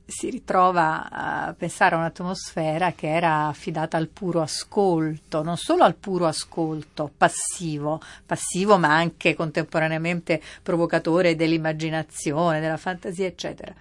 si 0.05 0.29
ritrova 0.29 1.09
a 1.09 1.53
pensare 1.53 1.95
a 1.95 1.97
un'atmosfera 1.97 2.93
che 2.93 3.09
era 3.09 3.47
affidata 3.47 3.97
al 3.97 4.07
puro 4.07 4.41
ascolto, 4.41 5.43
non 5.43 5.57
solo 5.57 5.83
al 5.83 5.95
puro 5.95 6.27
ascolto 6.27 7.11
passivo, 7.17 7.99
passivo 8.25 8.77
ma 8.77 8.95
anche 8.95 9.35
contemporaneamente 9.35 10.41
provocatore 10.63 11.35
dell'immaginazione, 11.35 12.61
della 12.61 12.77
fantasia, 12.77 13.25
eccetera, 13.25 13.75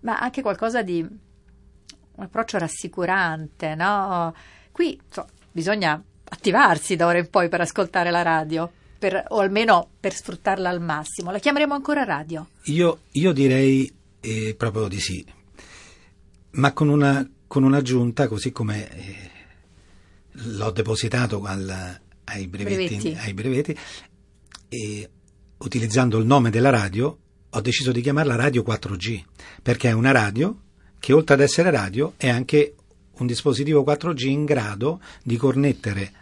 ma 0.00 0.18
anche 0.18 0.42
qualcosa 0.42 0.82
di 0.82 1.28
un 2.20 2.26
approccio 2.26 2.58
rassicurante, 2.58 3.74
no? 3.74 4.34
Qui 4.70 5.00
insomma, 5.06 5.28
bisogna 5.50 6.02
attivarsi 6.32 6.94
da 6.96 7.06
ora 7.06 7.18
in 7.18 7.28
poi 7.28 7.48
per 7.48 7.60
ascoltare 7.62 8.10
la 8.10 8.22
radio, 8.22 8.70
per- 8.98 9.24
o 9.28 9.38
almeno 9.40 9.88
per 9.98 10.14
sfruttarla 10.14 10.68
al 10.68 10.80
massimo. 10.80 11.30
La 11.30 11.38
chiameremo 11.38 11.74
ancora 11.74 12.04
radio? 12.04 12.48
Io, 12.64 13.00
io 13.12 13.32
direi 13.32 13.92
eh, 14.20 14.54
proprio 14.56 14.86
di 14.86 15.00
sì, 15.00 15.24
ma 16.52 16.72
con, 16.72 16.88
una, 16.88 17.26
con 17.46 17.62
un'aggiunta, 17.62 18.28
così 18.28 18.52
come 18.52 18.88
eh, 18.90 19.30
l'ho 20.32 20.70
depositato 20.70 21.42
al- 21.44 22.00
ai 22.24 22.46
brevetti, 22.46 22.96
Brevetti. 22.96 23.18
ai 23.18 23.34
brevetti, 23.34 23.78
e 24.68 25.10
utilizzando 25.58 26.18
il 26.18 26.26
nome 26.26 26.50
della 26.50 26.70
radio, 26.70 27.18
ho 27.48 27.60
deciso 27.60 27.90
di 27.92 28.02
chiamarla 28.02 28.36
Radio 28.36 28.62
4G, 28.62 29.22
perché 29.62 29.88
è 29.88 29.92
una 29.92 30.12
radio 30.12 30.56
che 31.00 31.12
oltre 31.12 31.34
ad 31.34 31.40
essere 31.40 31.70
radio 31.70 32.12
è 32.16 32.28
anche 32.28 32.74
un 33.18 33.26
dispositivo 33.26 33.82
4G 33.82 34.26
in 34.26 34.44
grado 34.44 35.00
di 35.24 35.36
connettere 35.36 36.12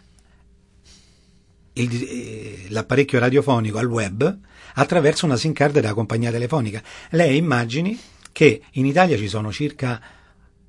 il- 1.73 2.07
eh, 2.09 2.65
l'apparecchio 2.69 3.19
radiofonico 3.19 3.77
al 3.77 3.85
web 3.85 4.37
attraverso 4.73 5.25
una 5.25 5.37
SIM 5.37 5.53
card 5.53 5.73
della 5.73 5.93
compagnia 5.93 6.31
telefonica. 6.31 6.81
Lei 7.11 7.37
immagini 7.37 7.97
che 8.31 8.61
in 8.71 8.85
Italia 8.85 9.17
ci 9.17 9.27
sono 9.27 9.51
circa 9.51 10.01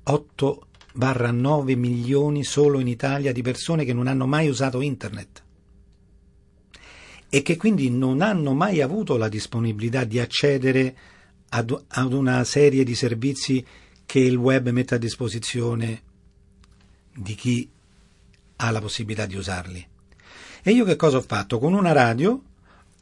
8-9 0.03 1.75
milioni 1.75 2.43
solo 2.43 2.79
in 2.79 2.87
Italia 2.87 3.31
di 3.31 3.41
persone 3.41 3.85
che 3.85 3.93
non 3.93 4.07
hanno 4.07 4.25
mai 4.25 4.47
usato 4.47 4.81
internet 4.81 5.43
e 7.29 7.41
che 7.41 7.55
quindi 7.55 7.89
non 7.89 8.21
hanno 8.21 8.53
mai 8.53 8.81
avuto 8.81 9.15
la 9.15 9.29
disponibilità 9.29 10.03
di 10.03 10.19
accedere 10.19 10.95
ad, 11.49 11.85
ad 11.87 12.13
una 12.13 12.43
serie 12.43 12.83
di 12.83 12.95
servizi 12.95 13.65
che 14.11 14.19
il 14.19 14.35
web 14.35 14.67
mette 14.71 14.95
a 14.95 14.97
disposizione 14.97 16.01
di 17.15 17.33
chi 17.33 17.69
ha 18.57 18.69
la 18.69 18.81
possibilità 18.81 19.25
di 19.25 19.37
usarli. 19.37 19.87
E 20.61 20.71
io 20.71 20.83
che 20.83 20.97
cosa 20.97 21.15
ho 21.15 21.21
fatto? 21.21 21.59
Con 21.59 21.71
una 21.71 21.93
radio 21.93 22.41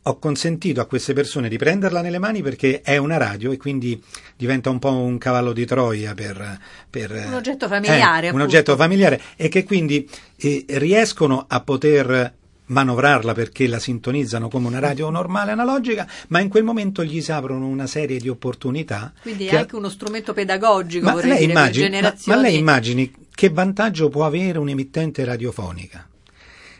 ho 0.03 0.19
consentito 0.19 0.81
a 0.81 0.85
queste 0.85 1.13
persone 1.13 1.49
di 1.49 1.57
prenderla 1.57 2.01
nelle 2.01 2.19
mani 2.19 2.43
perché 2.43 2.81
è 2.81 2.97
una 2.97 3.17
radio 3.17 3.51
e 3.51 3.57
quindi 3.57 3.99
diventa 4.37 4.69
un 4.69 4.77
po' 4.77 4.91
un 4.91 5.17
cavallo 5.17 5.51
di 5.51 5.65
Troia 5.65 6.13
per... 6.13 6.59
per 6.87 7.09
Un 7.09 7.33
oggetto 7.33 7.67
familiare, 7.67 8.27
eh, 8.27 8.29
un 8.29 8.41
oggetto 8.41 8.75
familiare 8.75 9.19
e 9.35 9.47
che 9.47 9.63
quindi 9.63 10.07
eh, 10.35 10.63
riescono 10.67 11.43
a 11.49 11.59
poter 11.61 12.35
manovrarla 12.69 13.33
perché 13.33 13.67
la 13.67 13.77
sintonizzano 13.79 14.47
come 14.49 14.67
una 14.67 14.79
radio 14.79 15.09
normale 15.11 15.51
analogica, 15.51 16.07
ma 16.29 16.39
in 16.39 16.49
quel 16.49 16.63
momento 16.63 17.03
gli 17.03 17.21
si 17.21 17.31
aprono 17.31 17.67
una 17.67 17.85
serie 17.87 18.19
di 18.19 18.29
opportunità. 18.29 19.13
Quindi 19.21 19.45
è 19.45 19.49
che- 19.49 19.57
anche 19.57 19.75
uno 19.75 19.89
strumento 19.89 20.33
pedagogico, 20.33 21.05
ma 21.05 21.13
vorrei 21.13 21.29
lei, 21.29 21.39
dire, 21.39 21.51
immagini, 21.51 21.83
per 21.83 21.91
ma- 21.91 21.97
generazioni. 21.99 22.37
ma 22.41 22.47
lei 22.47 22.57
immagini 22.57 23.13
che 23.33 23.49
vantaggio 23.49 24.09
può 24.09 24.25
avere 24.25 24.57
un'emittente 24.59 25.23
radiofonica 25.23 26.07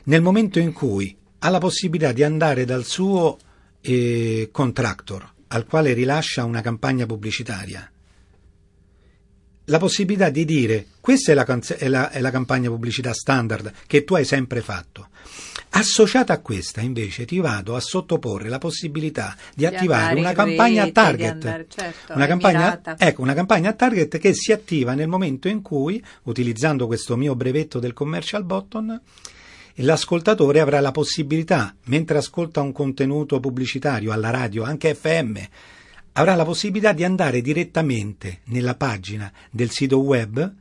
nel 0.06 0.21
momento 0.21 0.60
in 0.60 0.73
cui 0.73 1.15
ha 1.39 1.49
la 1.49 1.60
possibilità 1.60 2.12
di 2.12 2.23
andare 2.23 2.65
dal 2.65 2.84
suo 2.84 3.38
eh, 3.82 4.49
contractor 4.52 5.32
al 5.47 5.65
quale 5.65 5.93
rilascia 5.93 6.43
una 6.43 6.60
campagna 6.62 7.06
pubblicitaria 7.06 7.89
la 9.65 9.78
possibilità 9.78 10.30
di 10.30 10.45
dire 10.45 10.88
questa 10.99 11.32
è 11.32 11.36
la, 11.36 11.45
è 11.78 11.88
la- 11.88 12.10
è 12.10 12.19
la 12.21 12.32
campagna 12.32 12.69
pubblicità 12.69 13.13
standard 13.13 13.71
che 13.88 14.04
tu 14.04 14.15
hai 14.15 14.25
sempre 14.25 14.62
fatto. 14.62 15.08
Associata 15.71 16.34
a 16.34 16.39
questa, 16.39 16.82
invece, 16.82 17.25
ti 17.25 17.39
vado 17.39 17.75
a 17.75 17.79
sottoporre 17.79 18.49
la 18.49 18.58
possibilità 18.58 19.36
di, 19.53 19.65
attivare 19.65 20.19
andare 20.19 20.19
una 20.19 20.32
campagna 20.34 20.82
rete, 20.82 20.93
target. 20.93 21.17
di 21.17 21.25
andare- 21.25 21.65
certo, 21.69 22.13
una, 22.13 22.25
campagna, 22.25 22.82
ecco, 22.97 23.21
una 23.21 23.34
campagna 23.34 23.73
target 23.73 24.17
che 24.17 24.34
si 24.34 24.51
attiva 24.51 24.95
nel 24.95 25.08
momento 25.08 25.47
in 25.47 25.62
cui, 25.62 26.03
utilizzando 26.23 26.88
questo 26.88 27.15
mio 27.15 27.36
brevetto 27.36 27.79
del 27.79 27.93
commercial 27.93 28.43
button, 28.43 28.99
l'ascoltatore 29.75 30.60
avrà 30.60 30.79
la 30.79 30.91
possibilità, 30.91 31.75
mentre 31.86 32.17
ascolta 32.17 32.62
un 32.62 32.71
contenuto 32.71 33.39
pubblicitario 33.39 34.12
alla 34.12 34.32
radio, 34.32 34.63
anche 34.63 34.95
FM, 34.95 35.38
avrà 36.13 36.34
la 36.34 36.45
possibilità 36.45 36.93
di 36.93 37.03
andare 37.03 37.41
direttamente 37.41 38.39
nella 38.45 38.75
pagina 38.75 39.32
del 39.51 39.69
sito 39.69 39.99
web 39.99 40.51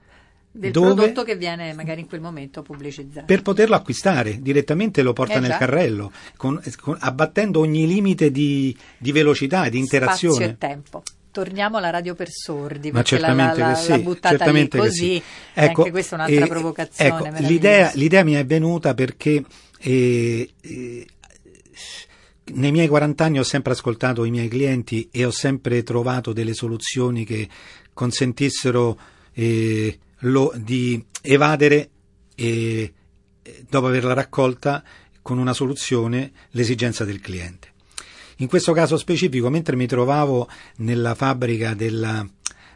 del 0.58 0.72
dove- 0.72 0.94
prodotto 0.94 1.22
che 1.22 1.36
viene 1.36 1.72
magari 1.72 2.00
in 2.00 2.08
quel 2.08 2.20
momento 2.20 2.62
pubblicizzato. 2.62 3.26
per 3.26 3.42
poterlo 3.42 3.76
acquistare 3.76 4.40
direttamente 4.42 5.02
lo 5.02 5.12
porta 5.12 5.34
Eh 5.34 5.40
nel 5.40 5.56
carrello, 5.56 6.10
con- 6.36 6.60
con- 6.80 6.96
abbattendo 7.00 7.60
ogni 7.60 7.86
limite 7.86 8.30
di, 8.30 8.76
di 8.98 9.12
velocità 9.12 9.64
e 9.64 9.70
di 9.70 9.78
interazione. 9.78 10.34
Spazio 10.34 10.54
e 10.54 10.58
tempo. 10.58 11.02
Torniamo 11.30 11.76
alla 11.76 11.90
radio 11.90 12.14
per 12.14 12.28
sordi, 12.30 12.90
Ma 12.90 13.02
perché 13.02 13.18
la, 13.20 13.28
la, 13.28 13.34
certamente 13.34 13.60
la, 13.60 13.72
che 13.74 13.80
sì, 13.80 13.88
la 13.90 13.98
buttata 13.98 14.30
lì 14.30 14.38
certamente 14.38 14.78
che 14.78 14.84
così, 14.84 14.98
sì. 15.14 15.22
e 15.54 15.66
anche 15.66 15.90
questa 15.92 16.16
è 16.16 16.18
un'altra 16.18 16.44
eh, 16.44 16.48
provocazione. 16.48 17.28
ecco, 17.28 17.46
l'idea, 17.46 17.90
l'idea 17.94 18.24
mi 18.24 18.32
è 18.32 18.44
venuta 18.44 18.94
perché 18.94 19.44
eh, 19.78 20.50
eh, 20.60 21.06
nei 22.54 22.72
miei 22.72 22.88
40 22.88 23.24
anni 23.24 23.38
ho 23.38 23.44
sempre 23.44 23.72
ascoltato 23.72 24.24
i 24.24 24.30
miei 24.30 24.48
clienti 24.48 25.08
e 25.12 25.24
ho 25.24 25.30
sempre 25.30 25.82
trovato 25.82 26.32
delle 26.32 26.54
soluzioni 26.54 27.24
che 27.24 27.46
consentissero 27.92 28.98
eh, 29.34 29.98
lo- 30.20 30.52
di 30.56 31.04
evadere 31.22 31.90
eh, 32.34 32.92
dopo 33.68 33.86
averla 33.86 34.12
raccolta 34.14 34.82
con 35.22 35.38
una 35.38 35.52
soluzione 35.52 36.32
l'esigenza 36.50 37.04
del 37.04 37.20
cliente. 37.20 37.72
In 38.36 38.46
questo 38.46 38.72
caso 38.72 38.96
specifico, 38.96 39.50
mentre 39.50 39.74
mi 39.76 39.86
trovavo 39.86 40.48
nella 40.76 41.14
fabbrica 41.16 41.74
della, 41.74 42.24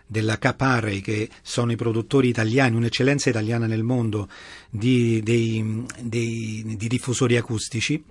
della 0.07 0.37
Caparre, 0.39 1.01
che 1.01 1.29
sono 1.41 1.71
i 1.73 1.77
produttori 1.77 2.29
italiani, 2.29 2.75
un'eccellenza 2.77 3.31
italiana 3.31 3.67
nel 3.67 3.85
mondo 3.85 4.29
di, 4.69 5.23
dei- 5.23 5.85
dei- 6.01 6.75
di 6.77 6.89
diffusori 6.89 7.37
acustici, 7.37 8.03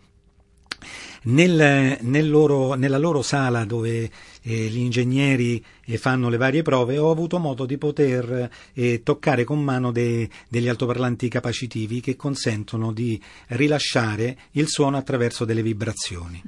nel- 1.24 1.98
nel 2.02 2.30
loro- 2.30 2.74
nella 2.74 2.98
loro 2.98 3.22
sala 3.22 3.64
dove 3.66 4.10
eh, 4.44 4.66
gli 4.68 4.80
ingegneri 4.80 5.64
eh, 5.86 5.98
fanno 5.98 6.30
le 6.30 6.38
varie 6.38 6.64
prove 6.64 6.98
ho 6.98 7.12
avuto 7.12 7.38
modo 7.38 7.66
di 7.66 7.78
poter 7.78 8.50
eh, 8.74 9.02
toccare 9.04 9.44
con 9.44 9.62
mano 9.64 9.92
de- 9.92 10.28
degli 10.48 10.68
altoparlanti 10.68 11.28
capacitivi 11.30 12.02
che 12.02 12.16
consentono 12.16 12.92
di 12.92 13.22
rilasciare 13.50 14.38
il 14.52 14.68
suono 14.68 14.98
attraverso 14.98 15.46
delle 15.46 15.62
vibrazioni. 15.62 16.42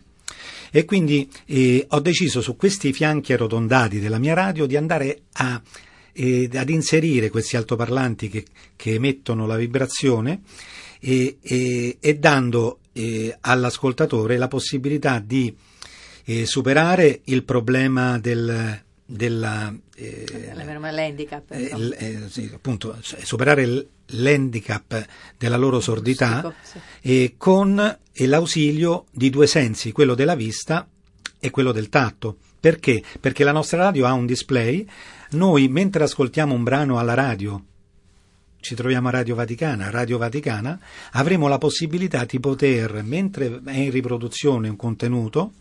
E 0.72 0.86
quindi 0.86 1.30
eh, 1.46 1.86
ho 1.90 2.00
deciso 2.00 2.42
su 2.42 2.56
questi 2.56 2.94
fianchi 2.94 3.32
arrotondati 3.34 4.00
della 4.00 4.18
mia 4.18 4.34
radio 4.34 4.66
di 4.66 4.76
andare 4.76 5.22
a, 5.34 5.62
eh, 6.14 6.50
ad 6.52 6.70
inserire 6.70 7.30
questi 7.30 7.56
altoparlanti 7.58 8.28
che, 8.28 8.46
che 8.76 8.96
emettono 8.96 9.46
la 9.46 9.56
vibrazione 9.56 10.42
e, 11.00 11.38
e- 11.44 11.98
e 12.00 12.18
dando 12.18 12.80
eh, 12.94 13.38
all'ascoltatore 13.42 14.38
la 14.38 14.48
possibilità 14.48 15.20
di 15.20 15.56
eh, 16.26 16.46
superare 16.46 17.22
il 17.26 17.44
problema 17.44 18.18
del, 18.18 18.82
della, 19.06 19.74
eh, 19.96 20.52
l'handicap, 20.92 21.52
eh, 21.52 21.72
eh, 21.98 22.20
sì, 22.30 22.50
appunto, 22.54 22.98
s- 23.02 23.22
superare 23.22 23.88
l'handicap 24.08 25.06
della 25.38 25.58
loro 25.58 25.80
sordità 25.80 26.38
Acustico, 26.38 26.56
sì. 26.62 26.80
e 27.02 27.36
con 27.38 27.98
eh, 28.12 28.28
l'ausilio 28.28 29.06
di 29.12 29.30
due 29.30 29.48
sensi, 29.48 29.92
quello 29.92 30.16
della 30.16 30.36
vista 30.36 30.88
e 31.40 31.50
quello 31.50 31.72
del 31.72 31.90
tatto. 31.90 32.38
Perché? 32.60 33.04
Perché 33.20 33.44
la 33.44 33.52
nostra 33.52 33.84
radio 33.84 34.06
ha 34.06 34.14
un 34.14 34.26
display, 34.26 34.88
noi 35.32 35.68
mentre 35.68 36.06
ascoltiamo 36.06 36.54
un 36.54 36.64
brano 36.64 36.98
alla 36.98 37.14
radio, 37.14 37.62
ci 38.64 38.76
troviamo 38.76 39.10
a 39.10 39.12
Radio 39.12 39.36
Vaticana, 39.36 39.90
Radio 39.90 40.18
Vaticana, 40.18 40.80
avremo 41.12 41.50
la 41.50 41.58
possibilità 41.58 42.24
di 42.24 42.40
poter, 42.40 43.04
mentre 43.04 43.60
è 43.66 43.76
in 43.78 43.92
riproduzione 43.92 44.70
un 44.70 44.78
contenuto, 44.78 45.52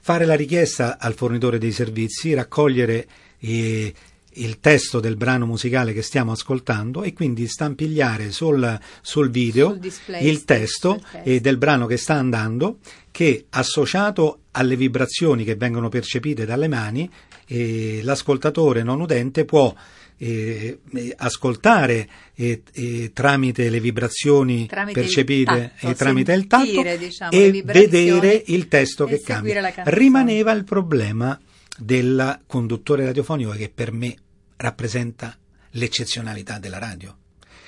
fare 0.00 0.24
la 0.24 0.34
richiesta 0.34 0.98
al 0.98 1.12
fornitore 1.12 1.58
dei 1.58 1.72
servizi, 1.72 2.32
raccogliere 2.32 3.06
eh, 3.40 3.92
il 4.30 4.60
testo 4.60 4.98
del 4.98 5.16
brano 5.16 5.44
musicale 5.44 5.92
che 5.92 6.00
stiamo 6.00 6.32
ascoltando 6.32 7.02
e 7.02 7.12
quindi 7.12 7.46
stampigliare 7.46 8.30
sul, 8.30 8.78
sul 9.02 9.30
video 9.30 9.68
Sul 9.70 9.78
display 9.80 10.26
il 10.26 10.44
testo. 10.44 11.02
eh, 11.24 11.40
del 11.40 11.58
brano 11.58 11.84
che 11.84 11.98
sta 11.98 12.14
andando 12.14 12.78
che 13.10 13.46
associato 13.50 14.40
alle 14.52 14.76
vibrazioni 14.76 15.44
che 15.44 15.56
vengono 15.56 15.88
percepite 15.90 16.46
dalle 16.46 16.68
mani 16.68 17.10
eh, 17.46 18.00
l'ascoltatore 18.02 18.82
non 18.82 19.00
udente 19.00 19.44
può 19.44 19.74
eh, 20.18 20.80
ascoltare 21.16 22.08
eh, 22.34 22.62
eh, 22.72 23.10
tramite 23.12 23.70
le 23.70 23.80
vibrazioni 23.80 24.66
Tramite 24.66 24.98
il 24.98 25.04
percepite 25.06 25.72
tatto, 25.78 25.88
e 25.88 25.94
tramite 25.94 26.32
il 26.32 26.46
tatto 26.46 26.64
sentire, 26.64 26.98
diciamo, 26.98 27.30
le 27.30 27.38
e 27.38 27.50
vibrazioni 27.50 27.86
vedere 27.86 28.42
il 28.46 28.68
testo 28.68 29.06
e 29.06 29.10
che 29.10 29.20
cambia. 29.22 29.72
Rimaneva 29.84 30.52
il 30.52 30.64
problema 30.64 31.38
del 31.78 32.40
conduttore 32.46 33.04
radiofonico 33.04 33.50
che 33.52 33.70
per 33.72 33.92
me 33.92 34.16
rappresenta 34.56 35.36
l'eccezionalità 35.72 36.58
della 36.58 36.78
radio. 36.78 37.16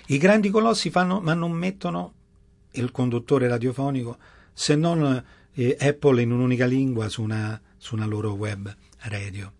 I 0.08 0.18
grandi 0.18 0.50
colossi 0.50 0.90
fanno, 0.90 1.20
ma 1.20 1.34
non 1.34 1.52
mettono 1.52 2.14
il 2.72 2.90
conduttore 2.90 3.46
radiofonico 3.46 4.18
se 4.52 4.74
non 4.74 5.24
eh, 5.52 5.76
Apple 5.78 6.22
in 6.22 6.32
un'unica 6.32 6.66
lingua 6.66 7.08
su 7.08 7.22
una, 7.22 7.60
su 7.76 7.94
una 7.94 8.06
loro 8.06 8.32
web 8.32 8.74
radio. 9.02 9.52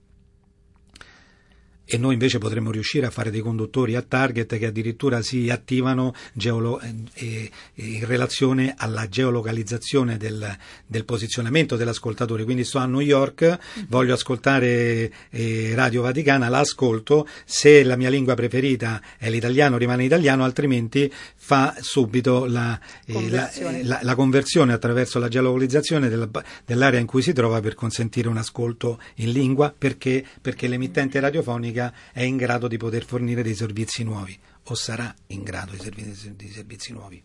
E 1.92 1.98
noi 1.98 2.12
invece 2.12 2.38
potremmo 2.38 2.70
riuscire 2.70 3.06
a 3.06 3.10
fare 3.10 3.32
dei 3.32 3.40
conduttori 3.40 3.96
a 3.96 4.02
target 4.02 4.58
che 4.58 4.66
addirittura 4.66 5.22
si 5.22 5.50
attivano 5.50 6.14
geolo- 6.32 6.80
eh, 7.14 7.50
in 7.74 8.06
relazione 8.06 8.74
alla 8.76 9.08
geolocalizzazione 9.08 10.16
del, 10.16 10.56
del 10.86 11.04
posizionamento 11.04 11.74
dell'ascoltatore. 11.74 12.44
Quindi 12.44 12.62
sto 12.62 12.78
a 12.78 12.86
New 12.86 13.00
York, 13.00 13.58
voglio 13.88 14.14
ascoltare 14.14 15.12
eh, 15.30 15.72
Radio 15.74 16.02
Vaticana, 16.02 16.48
la 16.48 16.60
ascolto, 16.60 17.26
se 17.44 17.82
la 17.82 17.96
mia 17.96 18.08
lingua 18.08 18.34
preferita 18.34 19.02
è 19.18 19.28
l'italiano 19.28 19.76
rimane 19.76 20.04
italiano, 20.04 20.44
altrimenti 20.44 21.12
fa 21.50 21.74
subito 21.80 22.44
la, 22.44 22.78
eh, 23.06 23.12
la, 23.12 23.18
Conversione. 23.48 23.80
eh, 23.80 23.84
la- 23.84 23.98
la 24.02 24.14
conversione 24.14 24.72
attraverso 24.72 25.18
la 25.18 25.26
geolocalizzazione 25.26 26.08
della- 26.08 26.28
dell'area 26.64 27.00
in 27.00 27.06
cui 27.06 27.22
si 27.22 27.32
trova 27.32 27.60
per 27.60 27.74
consentire 27.74 28.28
un 28.28 28.36
ascolto 28.36 29.00
in 29.16 29.32
lingua 29.32 29.74
perché, 29.76 30.24
perché 30.40 30.68
l'emittente 30.68 31.18
radiofonica 31.18 31.92
è 32.12 32.22
in 32.22 32.36
grado 32.36 32.68
di 32.68 32.76
poter 32.76 33.04
fornire 33.04 33.42
dei 33.42 33.56
servizi 33.56 34.04
nuovi 34.04 34.38
o 34.62 34.74
sarà 34.76 35.12
in 35.28 35.42
grado 35.42 35.72
di 35.72 35.78
servire 35.80 36.14
dei 36.36 36.50
servizi 36.50 36.92
nuovi. 36.92 37.20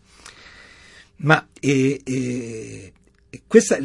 Ma 1.18 1.46
eh, 1.60 2.00
eh, 2.04 2.92
questa- 3.46 3.78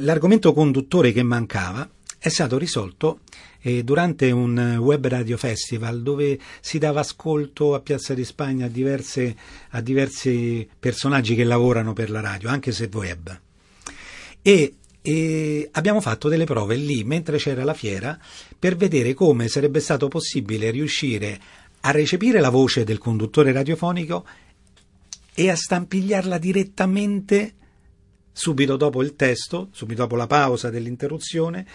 l'argomento 0.00 0.54
conduttore 0.54 1.12
che 1.12 1.22
mancava 1.22 1.86
è 2.18 2.28
stato 2.30 2.56
risolto 2.56 3.20
eh, 3.66 3.82
durante 3.82 4.30
un 4.30 4.56
eh, 4.56 4.76
web 4.76 5.04
radio 5.08 5.36
festival 5.36 6.00
dove 6.00 6.38
si 6.60 6.78
dava 6.78 7.00
ascolto 7.00 7.74
a 7.74 7.80
Piazza 7.80 8.14
di 8.14 8.24
Spagna 8.24 8.66
a, 8.66 8.68
diverse- 8.68 9.34
a 9.70 9.80
diversi 9.80 10.68
personaggi 10.78 11.34
che 11.34 11.42
lavorano 11.42 11.92
per 11.92 12.10
la 12.10 12.20
radio, 12.20 12.48
anche 12.48 12.70
se 12.70 12.88
web. 12.92 13.40
E, 14.40 14.74
e 15.02 15.68
abbiamo 15.72 16.00
fatto 16.00 16.28
delle 16.28 16.44
prove 16.44 16.76
lì 16.76 17.02
mentre 17.02 17.38
c'era 17.38 17.64
la 17.64 17.74
fiera 17.74 18.16
per 18.56 18.76
vedere 18.76 19.14
come 19.14 19.48
sarebbe 19.48 19.80
stato 19.80 20.06
possibile 20.06 20.70
riuscire 20.70 21.40
a 21.80 21.90
recepire 21.90 22.38
la 22.38 22.50
voce 22.50 22.84
del 22.84 22.98
conduttore 22.98 23.50
radiofonico 23.50 24.24
e 25.34 25.50
a 25.50 25.56
stampigliarla 25.56 26.38
direttamente 26.38 27.54
subito 28.32 28.76
dopo 28.76 29.02
il 29.02 29.16
testo, 29.16 29.70
subito 29.72 30.02
dopo 30.02 30.14
la 30.14 30.28
pausa 30.28 30.70
dell'interruzione 30.70 31.66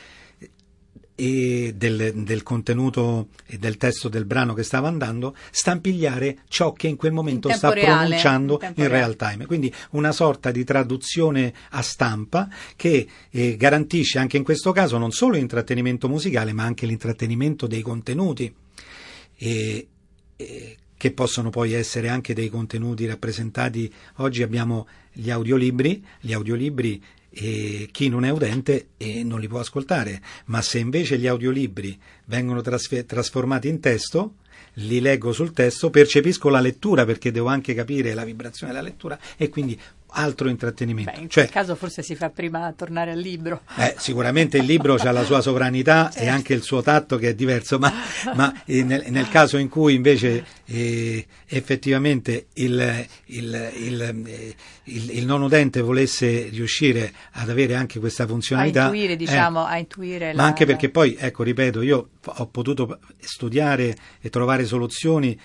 e 1.22 1.74
del, 1.76 2.14
del 2.16 2.42
contenuto 2.42 3.28
e 3.46 3.60
del 3.60 3.78
testo 3.78 4.10
del 4.10 4.26
brano 4.26 4.56
che 4.56 4.64
stava 4.64 4.88
andando, 4.88 5.36
stampigliare 5.52 6.40
ciò 6.48 6.74
che 6.74 6.88
in 6.88 6.96
quel 6.96 7.12
momento 7.12 7.48
In 7.48 7.54
sta 7.54 7.70
reale, 7.72 8.06
pronunciando 8.06 8.60
in 8.64 8.74
in 8.78 8.88
real 8.88 9.16
time. 9.16 9.46
Quindi 9.46 9.72
una 9.92 10.12
sorta 10.12 10.50
di 10.50 10.64
traduzione 10.64 11.54
a 11.70 11.84
stampa 11.84 12.50
che 12.76 13.08
eh, 13.30 13.56
garantisce 13.56 14.18
anche 14.18 14.38
in 14.38 14.44
questo 14.44 14.72
caso 14.72 14.98
non 14.98 15.12
solo 15.12 15.36
l'intrattenimento 15.36 16.10
musicale, 16.10 16.54
ma 16.54 16.64
anche 16.64 16.88
l'intrattenimento 16.88 17.68
dei 17.68 17.82
contenuti. 17.82 18.52
E, 19.38 19.88
e 20.36 20.78
che 20.98 21.12
possono 21.12 21.50
poi 21.52 21.74
essere 21.74 22.10
anche 22.10 22.34
dei 22.34 22.50
contenuti 22.50 23.06
rappresentati. 23.06 23.92
Oggi 24.18 24.42
abbiamo 24.42 24.88
gli 25.12 25.30
audiolibri, 25.30 26.04
gli 26.20 26.34
audiolibri 26.34 27.04
e 27.34 27.88
chi 27.92 28.10
non 28.10 28.26
è 28.26 28.30
udente 28.30 28.90
eh, 28.98 29.24
non 29.24 29.40
li 29.40 29.48
può 29.48 29.60
ascoltare, 29.60 30.22
ma 30.46 30.62
se 30.62 30.80
invece 30.80 31.18
gli 31.18 31.28
audiolibri 31.28 31.98
vengono 32.26 32.62
trasfe- 32.62 33.06
trasformati 33.06 33.70
in 33.70 33.80
testo, 33.80 34.36
li 34.76 35.00
leggo 35.00 35.32
sul 35.32 35.54
testo, 35.54 35.90
percepisco 35.90 36.50
la 36.50 36.60
lettura 36.60 37.06
perché 37.06 37.32
devo 37.32 37.48
anche 37.48 37.74
capire 37.74 38.14
la 38.14 38.24
vibrazione 38.24 38.72
della 38.74 38.86
lettura 38.86 39.18
e 39.38 39.50
quindi 39.50 39.80
altro 40.14 40.50
intrattenimento. 40.50 41.12
Beh, 41.12 41.20
in 41.22 41.30
Cioè, 41.30 41.44
quel 41.46 41.54
caso 41.56 41.76
forse 41.76 42.02
si 42.04 42.16
fa 42.16 42.30
prima 42.30 42.72
tornare 42.74 43.12
al 43.12 43.20
libro. 43.20 43.62
eh, 43.78 43.96
sicuramente 43.98 44.58
il 44.58 44.66
libro 44.66 44.96
ha 44.96 45.12
la 45.12 45.24
sua 45.24 45.40
sovranità 45.42 46.10
e 46.10 46.14
Certo. 46.14 46.30
anche 46.32 46.54
il 46.54 46.62
suo 46.64 46.82
tatto 46.82 47.18
che 47.18 47.30
è 47.30 47.34
diverso, 47.36 47.80
ma, 47.80 47.92
ma, 48.36 48.54
eh, 48.66 48.84
nel, 48.84 49.06
nel 49.10 49.30
caso 49.30 49.58
in 49.58 49.70
cui 49.70 49.94
invece 49.96 50.46
eh, 50.66 51.26
effettivamente 51.48 52.48
il, 52.56 53.06
il- 53.26 53.72
il, 53.78 54.02
eh, 54.02 54.56
il- 54.86 55.12
il 55.12 55.26
non 55.26 55.42
udente 55.42 55.82
volesse 55.82 56.50
riuscire 56.52 57.14
ad 57.34 57.50
avere 57.50 57.76
anche 57.76 58.00
questa 58.00 58.24
A 58.24 58.28
funzionalità, 58.28 58.84
intuire, 58.86 59.14
eh, 59.14 59.18
diciamo, 59.18 59.64
a 59.66 59.78
intuire 59.78 60.34
ma 60.34 60.42
la- 60.42 60.48
anche 60.48 60.66
perché 60.66 60.90
poi, 60.90 61.16
ecco, 61.18 61.44
ripeto, 61.44 61.82
io 61.82 62.10
ho 62.24 62.48
potuto 62.48 63.00
studiare 63.20 63.96
e 64.20 64.30
trovare 64.30 64.66
soluzioni 64.66 65.40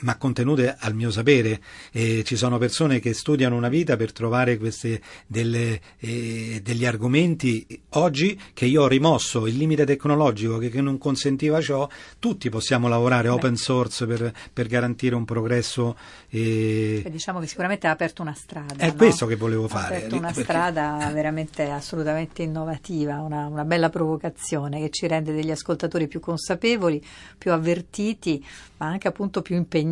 ma 0.00 0.16
contenute 0.16 0.76
al 0.78 0.94
mio 0.94 1.10
sapere. 1.10 1.60
E 1.92 2.22
ci 2.24 2.36
sono 2.36 2.58
persone 2.58 3.00
che 3.00 3.14
studiano 3.14 3.56
una 3.56 3.68
vita 3.68 3.96
per 3.96 4.12
trovare 4.12 4.56
queste, 4.58 5.00
delle, 5.26 5.80
eh, 5.98 6.60
degli 6.62 6.84
argomenti 6.84 7.66
oggi 7.90 8.38
che 8.52 8.66
io 8.66 8.82
ho 8.82 8.88
rimosso 8.88 9.46
il 9.46 9.56
limite 9.56 9.84
tecnologico 9.86 10.58
che, 10.58 10.68
che 10.70 10.80
non 10.80 10.98
consentiva 10.98 11.60
ciò. 11.60 11.88
Tutti 12.18 12.48
possiamo 12.50 12.88
lavorare 12.88 13.28
Beh. 13.28 13.34
open 13.34 13.56
source 13.56 14.06
per, 14.06 14.32
per 14.52 14.66
garantire 14.66 15.14
un 15.14 15.24
progresso. 15.24 15.96
eh, 16.30 17.00
Beh, 17.02 17.10
Diciamo 17.10 17.40
che 17.40 17.46
sicuramente 17.46 17.86
ha 17.86 17.90
aperto 17.90 18.22
una 18.22 18.34
strada. 18.34 18.74
È 18.76 18.88
no? 18.88 18.94
questo 18.94 19.26
che 19.26 19.36
volevo 19.36 19.64
Ha 19.64 19.68
fare, 19.68 19.96
aperto 19.96 20.16
una 20.16 20.26
perché- 20.28 20.42
strada 20.42 21.10
veramente 21.14 21.70
assolutamente 21.70 22.42
innovativa, 22.42 23.20
una, 23.20 23.46
una 23.46 23.64
bella 23.64 23.88
provocazione 23.90 24.80
che 24.80 24.90
ci 24.90 25.06
rende 25.06 25.32
degli 25.32 25.50
ascoltatori 25.50 26.08
più 26.08 26.20
consapevoli, 26.20 27.02
più 27.38 27.52
avvertiti, 27.52 28.44
ma 28.78 28.86
anche 28.86 29.08
appunto 29.08 29.42
più 29.42 29.56
impegnati. 29.56 29.84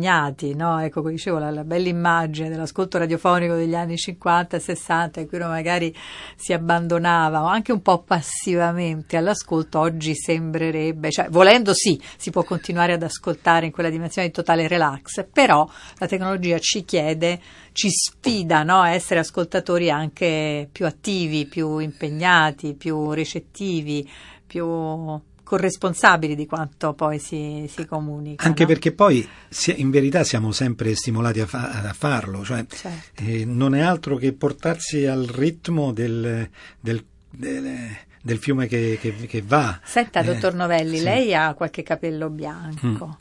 No? 0.53 0.79
Ecco, 0.79 1.01
come 1.01 1.13
dicevo, 1.13 1.37
la, 1.37 1.49
la 1.51 1.63
bella 1.63 1.87
immagine 1.87 2.49
dell'ascolto 2.49 2.97
radiofonico 2.97 3.55
degli 3.55 3.75
anni 3.75 3.97
50 3.97 4.57
e 4.57 4.59
60, 4.59 5.19
in 5.21 5.27
cui 5.27 5.37
uno 5.37 5.47
magari 5.47 5.95
si 6.35 6.53
abbandonava 6.53 7.43
o 7.43 7.45
anche 7.45 7.71
un 7.71 7.81
po' 7.81 8.03
passivamente 8.03 9.17
all'ascolto, 9.17 9.79
oggi 9.79 10.15
sembrerebbe, 10.15 11.11
cioè 11.11 11.29
volendo 11.29 11.73
sì, 11.73 12.01
si 12.17 12.31
può 12.31 12.43
continuare 12.43 12.93
ad 12.93 13.03
ascoltare 13.03 13.65
in 13.65 13.71
quella 13.71 13.89
dimensione 13.89 14.27
di 14.27 14.33
totale 14.33 14.67
relax, 14.67 15.25
però 15.31 15.67
la 15.97 16.07
tecnologia 16.07 16.57
ci 16.59 16.85
chiede, 16.85 17.39
ci 17.71 17.89
sfida 17.89 18.63
no, 18.63 18.81
a 18.81 18.91
essere 18.91 19.19
ascoltatori 19.19 19.89
anche 19.89 20.67
più 20.71 20.85
attivi, 20.85 21.45
più 21.45 21.77
impegnati, 21.79 22.73
più 22.73 23.11
recettivi, 23.11 24.09
più 24.45 25.19
corresponsabili 25.45 26.35
di 26.35 26.45
quanto 26.45 26.93
poi 26.93 27.19
si, 27.19 27.69
si 27.73 27.85
comunica. 27.85 28.43
Anche 28.43 28.63
no? 28.63 28.67
perché 28.67 28.91
poi 28.91 29.25
si- 29.47 29.79
in 29.79 29.91
verità 29.91 30.25
siamo 30.25 30.51
sempre 30.51 30.93
stimolati 30.95 31.39
a, 31.39 31.45
fa- 31.45 31.69
a 31.83 31.93
farlo, 31.93 32.43
cioè 32.43 32.65
Certo. 32.67 33.23
eh, 33.23 33.45
non 33.45 33.73
è 33.75 33.79
altro 33.79 34.17
che 34.17 34.33
portarsi 34.33 35.05
al 35.05 35.23
ritmo 35.25 35.93
del, 35.93 36.49
del- 36.79 37.05
del- 37.29 37.89
del 38.21 38.37
fiume 38.39 38.65
che, 38.67 38.97
che- 38.99 39.13
che 39.27 39.41
va. 39.43 39.79
Senta, 39.83 40.21
Eh, 40.21 40.23
dottor 40.25 40.55
Novelli, 40.55 40.97
sì. 40.97 41.03
lei 41.03 41.33
ha 41.35 41.53
qualche 41.53 41.83
capello 41.83 42.29
bianco. 42.29 43.17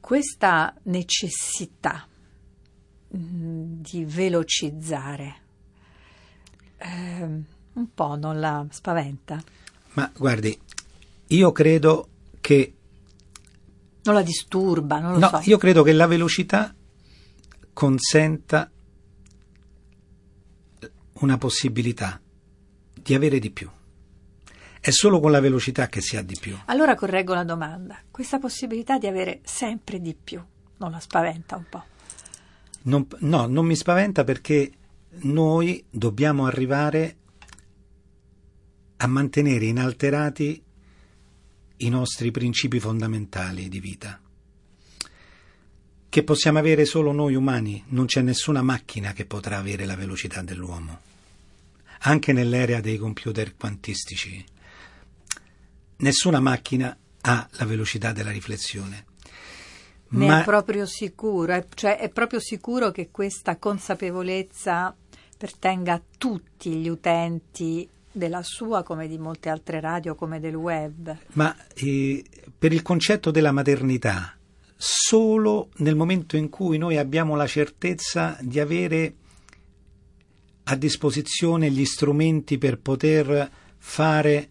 Questa 0.00 0.74
necessità 0.82 2.04
mh, 3.08 3.16
di 3.80 4.04
velocizzare 4.04 5.34
ehm, 6.78 7.44
un 7.74 7.86
po' 7.94 8.16
non 8.16 8.40
la 8.40 8.66
spaventa? 8.70 9.42
Ma 9.94 10.10
guardi, 10.16 10.58
io 11.28 11.52
credo 11.52 12.08
che 12.40 12.74
Non 14.04 14.14
la 14.14 14.22
disturba? 14.22 14.98
Non 15.00 15.12
lo 15.12 15.18
no, 15.18 15.28
so. 15.28 15.40
io 15.44 15.56
credo 15.58 15.82
che 15.82 15.92
la 15.92 16.06
velocità 16.06 16.74
consenta 17.72 18.70
una 21.20 21.38
possibilità 21.38 22.20
di 22.92 23.14
avere 23.14 23.38
di 23.38 23.50
più. 23.50 23.68
È 24.80 24.90
solo 24.90 25.18
con 25.20 25.30
la 25.30 25.40
velocità 25.40 25.86
che 25.88 26.00
si 26.02 26.16
ha 26.16 26.22
di 26.22 26.36
più. 26.38 26.56
Allora 26.66 26.94
correggo 26.94 27.32
la 27.32 27.44
domanda. 27.44 27.98
Questa 28.10 28.38
possibilità 28.38 28.98
di 28.98 29.06
avere 29.06 29.40
sempre 29.44 30.00
di 30.00 30.14
più 30.14 30.42
non 30.78 30.90
la 30.90 31.00
spaventa 31.00 31.56
un 31.56 31.64
po'? 31.70 31.84
Non- 32.82 33.06
no, 33.20 33.46
non 33.46 33.64
mi 33.64 33.76
spaventa 33.76 34.24
perché 34.24 34.70
noi 35.22 35.82
dobbiamo 35.88 36.44
arrivare 36.44 37.16
a 38.96 39.06
mantenere 39.06 39.64
inalterati 39.64 40.62
i 41.78 41.88
nostri 41.88 42.30
principi 42.30 42.78
fondamentali 42.78 43.68
di 43.68 43.80
vita, 43.80 44.20
che 46.08 46.22
possiamo 46.22 46.58
avere 46.58 46.84
solo 46.84 47.10
noi 47.10 47.34
umani, 47.34 47.82
non 47.88 48.06
c'è 48.06 48.22
nessuna 48.22 48.62
macchina 48.62 49.12
che 49.12 49.24
potrà 49.24 49.58
avere 49.58 49.84
la 49.84 49.96
velocità 49.96 50.42
dell'uomo, 50.42 51.00
anche 52.00 52.32
nell'era 52.32 52.80
dei 52.80 52.98
computer 52.98 53.56
quantistici. 53.56 54.44
Nessuna 55.96 56.38
macchina 56.38 56.96
ha 57.22 57.48
la 57.52 57.64
velocità 57.64 58.12
della 58.12 58.30
riflessione. 58.30 59.06
Ne 60.10 60.26
Ma- 60.26 60.40
è 60.42 60.44
proprio 60.44 60.86
sicuro, 60.86 61.52
è, 61.52 61.66
cioè 61.74 61.98
è 61.98 62.08
proprio 62.10 62.38
sicuro 62.38 62.92
che 62.92 63.10
questa 63.10 63.56
consapevolezza 63.56 64.96
pertenga 65.36 65.94
a 65.94 66.02
tutti 66.16 66.76
gli 66.76 66.88
utenti 66.88 67.88
della 68.14 68.42
sua 68.42 68.84
come 68.84 69.08
di 69.08 69.18
molte 69.18 69.48
altre 69.48 69.80
radio 69.80 70.14
come 70.14 70.38
del 70.38 70.54
web. 70.54 71.16
Ma 71.32 71.54
eh, 71.74 72.24
per 72.56 72.72
il 72.72 72.82
concetto 72.82 73.30
della 73.30 73.52
maternità, 73.52 74.36
solo 74.76 75.70
nel 75.78 75.96
momento 75.96 76.36
in 76.36 76.48
cui 76.48 76.78
noi 76.78 76.96
abbiamo 76.96 77.34
la 77.34 77.46
certezza 77.46 78.38
di 78.40 78.60
avere 78.60 79.14
a 80.64 80.76
disposizione 80.76 81.70
gli 81.70 81.84
strumenti 81.84 82.56
per 82.56 82.78
poter 82.78 83.50
fare 83.76 84.48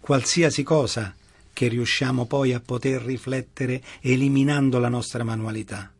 qualsiasi 0.00 0.62
cosa 0.62 1.14
che 1.52 1.68
riusciamo 1.68 2.26
poi 2.26 2.52
a 2.52 2.60
poter 2.60 3.00
riflettere 3.00 3.80
eliminando 4.00 4.78
la 4.78 4.88
nostra 4.88 5.22
manualità, 5.22 5.90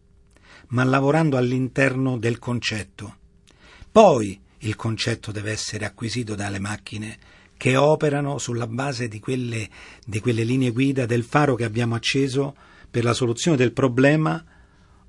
ma 0.69 0.85
lavorando 0.85 1.37
all'interno 1.37 2.19
del 2.19 2.39
concetto. 2.39 3.17
Poi 3.91 4.43
il 4.65 4.77
concetto 4.77 5.31
deve 5.33 5.51
essere 5.51 5.85
acquisito 5.85 6.35
dalle 6.35 6.59
macchine 6.59 7.17
che 7.57 7.77
operano 7.77 8.39
sulla 8.39 8.67
base 8.67 9.09
di 9.09 9.21
quelle, 9.21 9.69
di 10.05 10.21
quelle 10.21 10.43
linee 10.43 10.71
guida 10.73 11.07
del 11.07 11.23
faro 11.23 11.55
che 11.55 11.65
abbiamo 11.65 11.95
acceso 11.95 12.55
per 12.91 13.05
la 13.05 13.13
soluzione 13.13 13.57
del 13.57 13.73
problema 13.73 14.43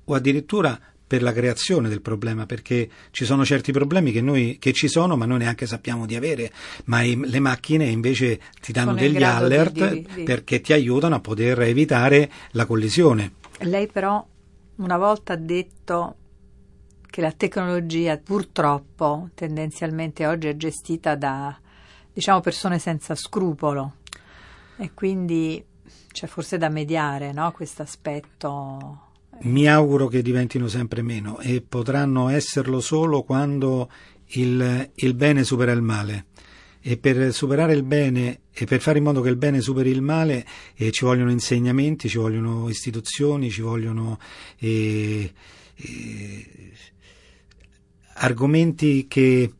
o 0.04 0.14
addirittura 0.14 0.78
per 1.06 1.22
la 1.22 1.32
creazione 1.32 1.88
del 1.88 2.00
problema, 2.00 2.46
perché 2.46 2.90
ci 3.12 3.24
sono 3.24 3.44
certi 3.44 3.70
problemi 3.70 4.10
che, 4.10 4.20
noi, 4.20 4.56
che 4.58 4.72
ci 4.72 4.88
sono 4.88 5.16
ma 5.16 5.24
noi 5.24 5.38
neanche 5.38 5.64
sappiamo 5.66 6.04
di 6.04 6.16
avere, 6.16 6.50
ma 6.86 7.02
i- 7.02 7.16
le 7.16 7.38
macchine 7.38 7.86
invece 7.86 8.40
ti 8.60 8.72
danno 8.72 8.96
Sono 8.96 9.00
degli 9.02 9.22
alert 9.22 9.88
di- 9.92 10.06
di- 10.14 10.22
perché 10.24 10.60
ti 10.60 10.72
aiutano 10.72 11.14
a 11.14 11.20
poter 11.20 11.60
evitare 11.62 12.30
la 12.52 12.66
collisione. 12.66 13.34
Lei 13.60 13.86
però 13.86 14.24
una 14.76 14.98
volta 14.98 15.34
ha 15.34 15.36
detto 15.36 16.16
che 17.08 17.20
la 17.20 17.32
tecnologia 17.32 18.18
purtroppo 18.18 19.30
tendenzialmente 19.34 20.26
oggi 20.26 20.48
è 20.48 20.56
gestita 20.56 21.14
da 21.14 21.58
diciamo 22.12 22.40
persone 22.40 22.78
senza 22.78 23.14
scrupolo 23.14 23.96
e 24.76 24.92
quindi 24.94 25.64
c'è 26.12 26.26
forse 26.26 26.56
da 26.56 26.68
mediare 26.68 27.32
no? 27.32 27.52
questo 27.52 27.82
aspetto. 27.82 29.00
Mi 29.42 29.68
auguro 29.68 30.08
che 30.08 30.22
diventino 30.22 30.66
sempre 30.66 31.02
meno 31.02 31.38
e 31.40 31.60
potranno 31.60 32.30
esserlo 32.30 32.80
solo 32.80 33.22
quando 33.22 33.90
il, 34.28 34.90
il 34.94 35.14
bene 35.14 35.44
supera 35.44 35.72
il 35.72 35.82
male. 35.82 36.26
E 36.80 36.96
per 36.96 37.34
superare 37.34 37.74
il 37.74 37.82
bene 37.82 38.40
e 38.52 38.64
per 38.64 38.80
fare 38.80 38.98
in 38.98 39.04
modo 39.04 39.20
che 39.20 39.28
il 39.28 39.36
bene 39.36 39.60
superi 39.60 39.90
il 39.90 40.00
male 40.00 40.46
eh, 40.76 40.90
ci 40.92 41.04
vogliono 41.04 41.30
insegnamenti, 41.30 42.08
ci 42.08 42.16
vogliono 42.16 42.68
istituzioni, 42.70 43.50
ci 43.50 43.60
vogliono 43.60 44.18
eh, 44.58 45.30
eh, 45.74 46.72
argomenti 48.18 49.06
che 49.08 49.52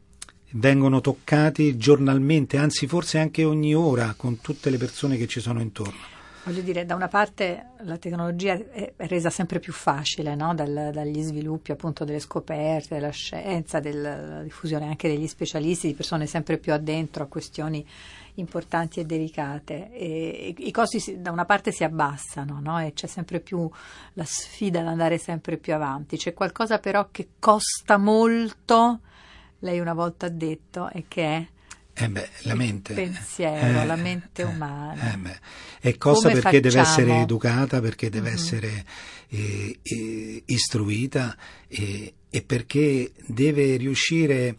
vengono 0.52 1.00
toccati 1.00 1.76
giornalmente, 1.76 2.56
anzi 2.56 2.86
forse 2.86 3.18
anche 3.18 3.44
ogni 3.44 3.74
ora 3.74 4.14
con 4.16 4.40
tutte 4.40 4.70
le 4.70 4.78
persone 4.78 5.16
che 5.16 5.26
ci 5.26 5.40
sono 5.40 5.60
intorno. 5.60 6.14
Voglio 6.44 6.60
dire, 6.60 6.86
da 6.86 6.94
una 6.94 7.08
parte 7.08 7.70
la 7.80 7.96
tecnologia 7.96 8.52
è 8.54 8.92
resa 8.98 9.30
sempre 9.30 9.58
più 9.58 9.72
facile 9.72 10.36
no? 10.36 10.54
Dal- 10.54 10.90
dagli 10.92 11.20
sviluppi 11.20 11.72
appunto 11.72 12.04
delle 12.04 12.20
scoperte, 12.20 12.94
della 12.94 13.10
scienza, 13.10 13.80
della 13.80 14.42
diffusione 14.42 14.86
anche 14.86 15.08
degli 15.08 15.26
specialisti, 15.26 15.88
di 15.88 15.94
persone 15.94 16.26
sempre 16.26 16.58
più 16.58 16.72
addentro 16.72 17.24
a 17.24 17.26
questioni 17.26 17.84
importanti 18.36 19.00
e 19.00 19.04
delicate. 19.04 19.90
E, 19.92 20.54
i 20.58 20.70
costi 20.70 21.00
si- 21.00 21.20
da 21.20 21.30
una 21.30 21.44
parte 21.44 21.72
si 21.72 21.84
abbassano 21.84 22.60
no? 22.60 22.78
e 22.80 22.92
c'è 22.92 23.06
sempre 23.06 23.40
più 23.40 23.68
la 24.14 24.24
sfida 24.24 24.80
ad 24.80 24.86
andare 24.88 25.18
sempre 25.18 25.56
più 25.56 25.74
avanti. 25.74 26.16
C'è 26.16 26.34
qualcosa 26.34 26.78
però 26.78 27.08
che 27.10 27.28
costa 27.38 27.96
molto, 27.96 29.00
lei 29.60 29.80
una 29.80 29.94
volta 29.94 30.26
ha 30.26 30.30
detto, 30.30 30.90
e 30.90 31.04
che 31.08 31.22
è 31.24 31.46
Eh 31.98 32.08
beh, 32.10 32.28
la 32.42 32.52
Il 32.52 32.58
mente. 32.58 32.94
pensiero, 32.94 33.84
la 33.84 33.96
mente 33.96 34.42
umana. 34.42 35.12
eh 35.14 35.16
beh, 35.16 35.38
È 35.80 35.96
cosa 35.96 36.28
Come 36.28 36.34
perché 36.34 36.60
deve 36.60 36.80
facciamo? 36.80 37.02
essere 37.02 37.20
educata, 37.22 37.80
perché 37.80 38.10
deve 38.10 38.28
Mhm. 38.28 38.34
essere 38.34 38.84
eh, 39.28 39.78
eh, 39.82 40.42
istruita 40.46 41.36
eh, 41.68 42.14
e 42.28 42.42
perché 42.42 43.12
deve 43.26 43.76
riuscire 43.76 44.56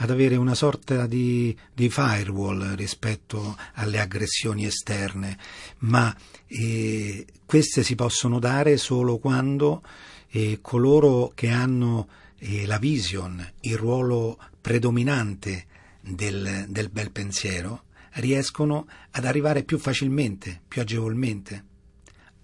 ad 0.00 0.10
avere 0.10 0.36
una 0.36 0.54
sorta 0.54 1.06
di, 1.06 1.56
di 1.72 1.90
firewall 1.90 2.74
rispetto 2.74 3.56
alle 3.74 3.98
aggressioni 3.98 4.64
esterne, 4.64 5.36
ma 5.78 6.14
eh, 6.46 7.26
queste 7.44 7.82
si 7.82 7.94
possono 7.94 8.38
dare 8.38 8.76
solo 8.76 9.18
quando 9.18 9.82
eh, 10.28 10.58
coloro 10.60 11.32
che 11.34 11.48
hanno 11.48 12.08
eh, 12.38 12.64
la 12.66 12.78
vision, 12.78 13.44
il 13.60 13.76
ruolo 13.76 14.38
predominante 14.60 15.66
del, 16.00 16.66
del 16.68 16.90
bel 16.90 17.10
pensiero, 17.10 17.84
riescono 18.14 18.86
ad 19.10 19.24
arrivare 19.24 19.64
più 19.64 19.78
facilmente, 19.78 20.62
più 20.68 20.80
agevolmente 20.80 21.64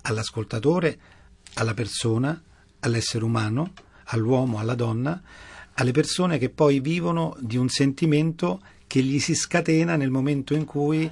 all'ascoltatore, 0.02 0.98
alla 1.54 1.74
persona, 1.74 2.42
all'essere 2.80 3.24
umano, 3.24 3.72
all'uomo, 4.06 4.58
alla 4.58 4.74
donna, 4.74 5.22
alle 5.74 5.92
persone 5.92 6.38
che 6.38 6.50
poi 6.50 6.80
vivono 6.80 7.36
di 7.40 7.56
un 7.56 7.68
sentimento 7.68 8.60
che 8.86 9.02
gli 9.02 9.18
si 9.18 9.34
scatena 9.34 9.96
nel 9.96 10.10
momento 10.10 10.54
in 10.54 10.64
cui 10.64 11.10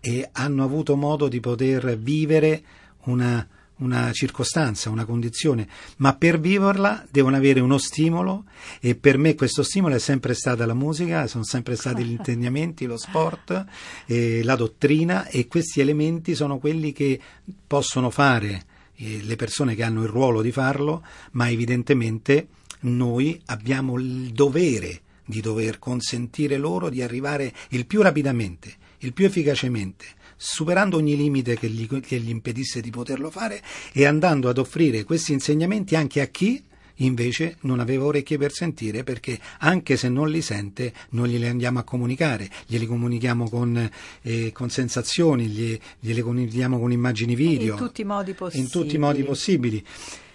eh, 0.00 0.28
hanno 0.32 0.64
avuto 0.64 0.96
modo 0.96 1.28
di 1.28 1.40
poter 1.40 1.96
vivere 1.96 2.62
una, 3.04 3.46
una 3.76 4.12
circostanza, 4.12 4.90
una 4.90 5.04
condizione, 5.04 5.68
ma 5.98 6.14
per 6.14 6.40
viverla 6.40 7.06
devono 7.10 7.36
avere 7.36 7.60
uno 7.60 7.78
stimolo 7.78 8.44
e 8.80 8.94
per 8.94 9.16
me 9.16 9.34
questo 9.34 9.62
stimolo 9.62 9.94
è 9.94 9.98
sempre 9.98 10.34
stata 10.34 10.66
la 10.66 10.74
musica, 10.74 11.26
sono 11.26 11.44
sempre 11.44 11.76
stati 11.76 12.04
gli 12.04 12.12
insegnamenti, 12.18 12.86
lo 12.86 12.96
sport, 12.96 13.64
eh, 14.06 14.42
la 14.42 14.56
dottrina 14.56 15.26
e 15.28 15.46
questi 15.46 15.80
elementi 15.80 16.34
sono 16.34 16.58
quelli 16.58 16.92
che 16.92 17.18
possono 17.66 18.10
fare 18.10 18.64
eh, 18.96 19.20
le 19.22 19.36
persone 19.36 19.74
che 19.74 19.82
hanno 19.82 20.02
il 20.02 20.08
ruolo 20.08 20.42
di 20.42 20.52
farlo, 20.52 21.04
ma 21.32 21.48
evidentemente 21.48 22.48
noi 22.82 23.40
abbiamo 23.46 23.98
il 23.98 24.30
dovere 24.32 25.00
di 25.24 25.40
dover 25.40 25.78
consentire 25.78 26.56
loro 26.56 26.88
di 26.88 27.02
arrivare 27.02 27.52
il 27.70 27.86
più 27.86 28.02
rapidamente, 28.02 28.74
il 28.98 29.12
più 29.12 29.24
efficacemente, 29.26 30.04
superando 30.36 30.96
ogni 30.96 31.16
limite 31.16 31.56
che 31.56 31.68
gli, 31.68 31.88
che 32.00 32.18
gli 32.18 32.30
impedisse 32.30 32.80
di 32.80 32.90
poterlo 32.90 33.30
fare 33.30 33.62
e 33.92 34.06
andando 34.06 34.48
ad 34.48 34.58
offrire 34.58 35.04
questi 35.04 35.32
insegnamenti 35.32 35.96
anche 35.96 36.20
a 36.20 36.26
chi 36.26 36.62
invece 36.96 37.56
non 37.60 37.80
aveva 37.80 38.04
orecchie 38.04 38.38
per 38.38 38.52
sentire 38.52 39.02
perché 39.02 39.38
anche 39.60 39.96
se 39.96 40.08
non 40.08 40.28
li 40.28 40.42
sente 40.42 40.92
non 41.10 41.26
glieli 41.26 41.46
andiamo 41.46 41.78
a 41.78 41.84
comunicare, 41.84 42.48
glieli 42.66 42.86
comunichiamo 42.86 43.48
con, 43.48 43.90
eh, 44.22 44.52
con 44.52 44.70
sensazioni, 44.70 45.46
gli, 45.46 46.20
comunichiamo 46.20 46.78
con 46.78 46.92
immagini 46.92 47.34
video. 47.34 47.74
In 47.74 47.78
tutti 47.78 48.00
i 48.02 48.04
modi 48.04 48.34
possibili. 48.34 48.64
In 48.64 48.70
tutti 48.70 48.94
i 48.94 48.98
modi 48.98 49.22
possibili. 49.22 49.84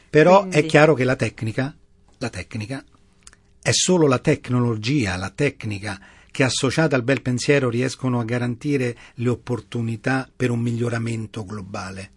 Però 0.09 0.39
Quindi... 0.39 0.57
è 0.57 0.65
chiaro 0.65 0.93
che 0.93 1.03
la 1.03 1.15
tecnica, 1.15 1.75
la 2.18 2.30
tecnica? 2.30 2.84
È 3.61 3.72
solo 3.72 4.07
la 4.07 4.20
tecnologia, 4.20 5.18
la 5.18 5.30
tecnica 5.30 5.99
che 6.32 6.43
associata 6.43 6.95
al 6.95 7.03
bel 7.03 7.22
pensiero 7.22 7.70
riescono 7.70 8.20
a 8.20 8.24
garantire 8.24 8.95
le 9.15 9.30
opportunità 9.30 10.30
per 10.34 10.51
un 10.51 10.59
miglioramento 10.59 11.43
globale. 11.43 12.11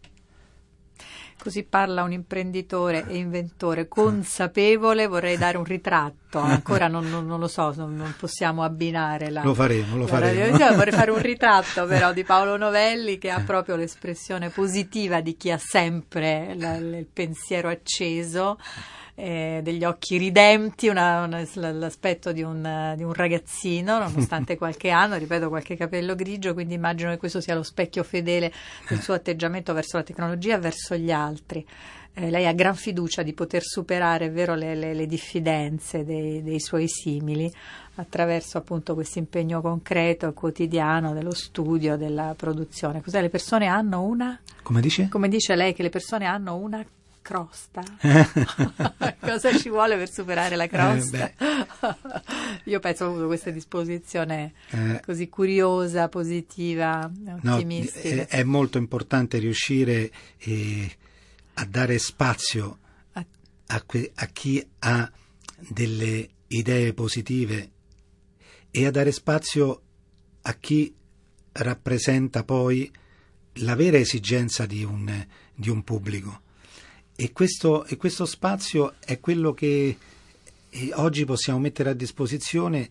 Così 1.43 1.63
parla 1.63 2.03
un 2.03 2.13
imprenditore 2.13 3.07
e 3.09 3.17
inventore. 3.17 3.89
Consapevole, 3.89 5.07
vorrei 5.07 5.39
dare 5.39 5.57
un 5.57 5.65
ritratto, 5.65 6.39
ancora 6.39 6.87
non, 6.87 7.09
non, 7.09 7.27
non 7.27 7.41
lo 7.41 7.49
so, 7.49 7.73
non, 7.75 8.15
possiamo 8.19 8.63
abbinare 8.63 9.31
la... 9.31 9.43
Lo 9.43 9.55
faremo, 9.55 9.97
lo 9.97 10.03
la 10.03 10.07
faremo. 10.07 10.51
Radio, 10.51 10.77
vorrei 10.77 10.93
fare 10.93 11.11
un 11.11 11.23
ritratto 11.23 11.87
però 11.87 12.13
di 12.15 12.25
Paolo 12.25 12.59
Novelli 12.59 13.17
che 13.17 13.31
ha 13.31 13.41
proprio 13.41 13.77
l'espressione 13.77 14.51
positiva 14.51 15.23
di 15.23 15.35
chi 15.39 15.51
ha 15.51 15.59
sempre 15.59 16.55
la, 16.57 16.77
il 16.77 17.07
pensiero 17.11 17.71
acceso 17.71 18.59
eh, 19.21 19.61
degli 19.63 19.85
occhi 19.85 20.17
ridenti, 20.17 20.89
una, 20.89 21.25
una, 21.25 21.47
l'aspetto 21.73 22.33
di 22.33 22.43
un, 22.43 22.95
di 22.97 23.03
un, 23.03 23.13
ragazzino, 23.13 23.99
nonostante 23.99 24.57
qualche 24.59 24.89
anno, 24.89 25.17
ripeto, 25.17 25.49
qualche 25.49 25.77
capello 25.77 26.15
grigio, 26.15 26.55
quindi 26.55 26.75
immagino 26.75 27.11
che 27.11 27.19
questo 27.19 27.41
sia 27.41 27.55
lo 27.55 27.63
specchio 27.63 28.03
fedele 28.03 28.51
del 28.89 29.01
suo 29.01 29.13
atteggiamento 29.15 29.75
verso 29.75 29.99
la 29.99 30.03
tecnologia 30.03 30.57
e 30.57 30.61
verso 30.61 30.97
gli 30.97 31.11
altri. 31.11 31.67
Eh, 32.15 32.31
lei 32.31 32.47
ha 32.47 32.53
gran 32.53 32.75
fiducia 32.75 33.23
di 33.23 33.35
poter 33.35 33.63
superare 33.63 34.31
vero, 34.31 34.55
le, 34.55 34.75
le, 34.75 34.95
le, 34.95 35.07
diffidenze 35.07 36.03
dei, 36.03 36.43
dei, 36.43 36.59
suoi 36.59 36.89
simili 36.89 37.53
attraverso 37.97 38.59
appunto 38.59 38.95
questo 38.95 39.19
impegno 39.19 39.61
concreto, 39.61 40.33
quotidiano 40.33 41.13
dello 41.13 41.35
studio, 41.35 41.97
della 41.97 42.35
produzione. 42.37 43.01
Cos'è? 43.03 43.21
Le 43.21 43.29
persone 43.29 43.67
hanno 43.67 44.03
una... 44.03 44.41
Come 44.63 44.81
dice? 44.81 45.09
Come 45.09 45.29
dice 45.29 45.55
lei 45.55 45.73
che 45.73 45.83
le 45.83 45.91
persone 45.91 46.25
hanno 46.25 46.57
una 46.57 46.85
crosta. 47.23 47.83
Cosa 49.21 49.57
ci 49.57 49.69
vuole 49.69 49.97
per 49.97 50.11
superare 50.11 50.57
la 50.57 50.67
crosta? 50.67 51.31
Eh, 51.31 51.67
Io 52.65 52.81
penso 52.81 53.05
ho 53.05 53.09
avuto 53.09 53.27
questa 53.27 53.51
disposizione 53.51 54.53
eh, 54.71 55.01
così 55.05 55.29
curiosa, 55.29 56.09
positiva, 56.09 57.11
ottimistica. 57.43 58.15
No, 58.15 58.23
è, 58.23 58.27
è, 58.27 58.43
molto 58.43 58.79
importante 58.79 59.39
riuscire 59.39 60.11
eh, 60.39 60.97
a 61.55 61.65
dare 61.65 61.99
spazio 61.99 62.79
a, 63.13 63.25
a, 63.67 63.83
que, 63.83 64.13
a 64.15 64.27
chi 64.27 64.67
ha 64.81 65.11
delle 65.57 66.29
idee 66.49 66.93
positive 66.95 67.71
e 68.71 68.87
a 68.87 68.91
dare 68.91 69.13
spazio 69.13 69.83
a 70.43 70.55
chi 70.55 70.95
rappresenta 71.53 72.45
poi 72.45 72.91
la 73.55 73.75
vera 73.75 73.99
esigenza 73.99 74.67
di 74.67 74.85
un, 74.85 75.27
di 75.55 75.69
un 75.69 75.83
pubblico. 75.83 76.43
E 77.23 77.33
questo, 77.33 77.85
e 77.85 77.99
questo, 77.99 78.25
spazio 78.25 78.95
è 78.99 79.21
quello 79.21 79.53
che 79.53 79.95
eh, 80.71 80.91
oggi 80.95 81.27
possiamo 81.27 81.59
mettere 81.59 81.91
a 81.91 81.93
disposizione 81.93 82.89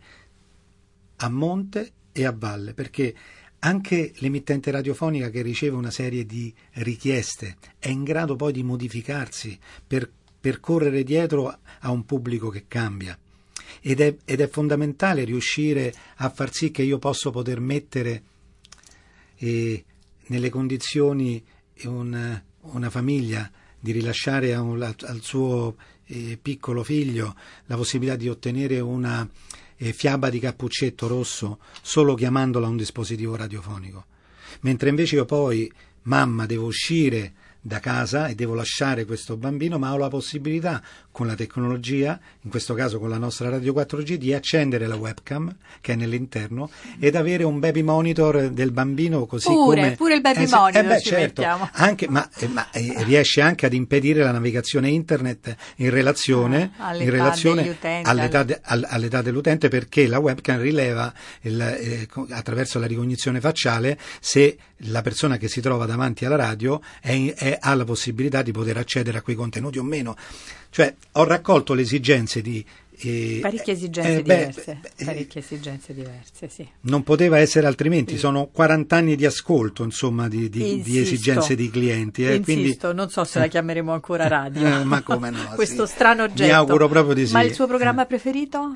a 1.15 1.29
monte 1.29 1.93
e 2.11 2.25
a 2.25 2.31
valle, 2.31 2.75
perché 2.75 3.15
anche 3.57 4.13
l'emittente 4.17 4.69
radiofonica 4.69 5.31
che 5.31 5.41
riceve 5.41 5.77
una 5.77 5.89
serie 5.89 6.27
di 6.27 6.53
richieste 6.73 7.57
è 7.79 7.89
in 7.89 8.03
grado 8.03 8.35
poi 8.35 8.53
di 8.53 8.61
modificarsi 8.61 9.57
per, 9.87 10.07
per 10.39 10.59
correre 10.59 11.01
dietro 11.01 11.47
a 11.79 11.89
un 11.89 12.05
pubblico 12.05 12.49
che 12.49 12.65
cambia. 12.67 13.17
Ed 13.81 13.99
è, 13.99 14.15
ed 14.25 14.41
è, 14.41 14.47
fondamentale 14.47 15.23
riuscire 15.23 15.91
a 16.17 16.29
far 16.29 16.53
sì 16.53 16.69
che 16.69 16.83
io 16.83 16.99
possa 16.99 17.31
poter 17.31 17.59
mettere 17.61 18.21
eh, 19.37 19.83
nelle 20.27 20.49
condizioni 20.51 21.43
un, 21.85 22.41
una 22.59 22.89
famiglia 22.91 23.51
di 23.79 23.91
rilasciare 23.91 24.53
un, 24.55 24.81
al 24.81 25.19
suo 25.21 25.75
eh, 26.05 26.37
piccolo 26.41 26.83
figlio 26.83 27.35
la 27.65 27.75
possibilità 27.75 28.15
di 28.15 28.29
ottenere 28.29 28.79
una 28.79 29.27
eh, 29.77 29.93
fiaba 29.93 30.29
di 30.29 30.39
cappuccetto 30.39 31.07
rosso 31.07 31.59
solo 31.81 32.13
chiamandola 32.15 32.67
a 32.67 32.69
un 32.69 32.77
dispositivo 32.77 33.35
radiofonico. 33.35 34.05
Mentre 34.61 34.89
invece 34.89 35.15
io 35.15 35.25
poi, 35.25 35.71
mamma, 36.03 36.45
devo 36.45 36.65
uscire 36.65 37.33
da 37.61 37.79
casa 37.79 38.27
e 38.27 38.35
devo 38.35 38.53
lasciare 38.53 39.05
questo 39.05 39.35
bambino, 39.35 39.77
ma 39.77 39.91
ho 39.93 39.97
la 39.97 40.07
possibilità 40.07 40.81
con 41.11 41.27
la 41.27 41.35
tecnologia, 41.35 42.17
in 42.41 42.49
questo 42.49 42.73
caso 42.73 42.99
con 42.99 43.09
la 43.09 43.17
nostra 43.17 43.49
radio 43.49 43.73
4G, 43.73 44.13
di 44.13 44.33
accendere 44.33 44.87
la 44.87 44.95
webcam 44.95 45.53
che 45.81 45.93
è 45.93 45.95
nell'interno 45.95 46.69
ed 46.99 47.15
avere 47.15 47.43
un 47.43 47.59
baby 47.59 47.81
monitor 47.81 48.49
del 48.49 48.71
bambino 48.71 49.25
così 49.25 49.47
pure, 49.47 49.81
come... 49.81 49.95
Pure 49.95 50.15
il 50.15 50.21
baby 50.21 50.43
eh, 50.43 50.47
monitor 50.49 50.83
eh 50.83 50.87
beh, 50.87 51.01
certo. 51.01 51.43
Anche, 51.73 52.07
ma, 52.09 52.27
eh, 52.37 52.47
ma 52.47 52.69
eh, 52.71 53.03
riesce 53.03 53.41
anche 53.41 53.65
ad 53.65 53.73
impedire 53.73 54.23
la 54.23 54.31
navigazione 54.31 54.89
internet 54.89 55.55
in 55.77 55.89
relazione, 55.89 56.71
Ah, 56.77 56.87
all'età 56.89 57.03
in 57.03 57.09
relazione 57.09 57.77
all'età, 58.03 58.39
al- 58.39 58.45
de- 58.45 58.59
al- 58.63 58.85
all'età 58.87 59.21
dell'utente 59.21 59.67
perché 59.67 60.07
la 60.07 60.19
webcam 60.19 60.59
rileva 60.61 61.13
il, 61.41 61.59
eh, 61.59 62.07
attraverso 62.29 62.79
la 62.79 62.85
ricognizione 62.85 63.39
facciale 63.41 63.97
se 64.21 64.57
la 64.83 65.01
persona 65.01 65.37
che 65.37 65.47
si 65.47 65.61
trova 65.61 65.85
davanti 65.85 66.25
alla 66.25 66.35
radio 66.37 66.81
è 67.01 67.33
è- 67.35 67.57
ha 67.59 67.73
la 67.75 67.83
possibilità 67.85 68.41
di 68.41 68.51
poter 68.51 68.77
accedere 68.77 69.17
a 69.17 69.21
quei 69.21 69.35
contenuti 69.35 69.77
o 69.77 69.83
meno. 69.83 70.15
Cioè, 70.69 70.93
ho 71.13 71.23
raccolto 71.23 71.73
le 71.73 71.81
esigenze 71.81 72.41
di. 72.41 72.63
eh, 73.01 73.39
Parecchie 73.41 73.73
esigenze 73.73 74.11
eh, 74.17 74.21
beh, 74.21 74.35
diverse, 74.37 74.79
beh, 74.81 75.05
parecchie 75.05 75.41
esigenze 75.41 75.93
diverse, 75.93 76.49
sì. 76.49 76.67
non 76.81 77.01
poteva 77.03 77.39
essere 77.39 77.65
altrimenti, 77.65 78.13
Sì. 78.13 78.19
sono 78.19 78.47
40 78.47 78.95
anni 78.97 79.15
di 79.15 79.25
ascolto, 79.25 79.83
insomma, 79.83 80.27
di, 80.27 80.49
di- 80.49 80.81
di 80.81 80.99
esigenze 80.99 81.55
di 81.55 81.69
clienti. 81.69 82.25
eh, 82.25 82.41
quindi- 82.41 82.63
Insisto, 82.63 82.91
non 82.93 83.09
so 83.09 83.23
se 83.23 83.39
la 83.39 83.47
chiameremo 83.47 83.91
ancora 83.93 84.27
radio. 84.27 84.67
Eh, 84.81 84.83
ma 84.83 85.01
come 85.01 85.29
no, 85.29 85.39
Questo 85.55 85.85
sì. 85.85 85.93
strano 85.93 86.23
Mi 86.25 86.29
oggetto. 86.31 86.53
auguro 86.53 86.87
proprio 86.89 87.13
di 87.15 87.25
sì. 87.25 87.31
Ma 87.33 87.41
il 87.41 87.53
suo 87.53 87.67
programma 87.67 88.05
preferito? 88.05 88.75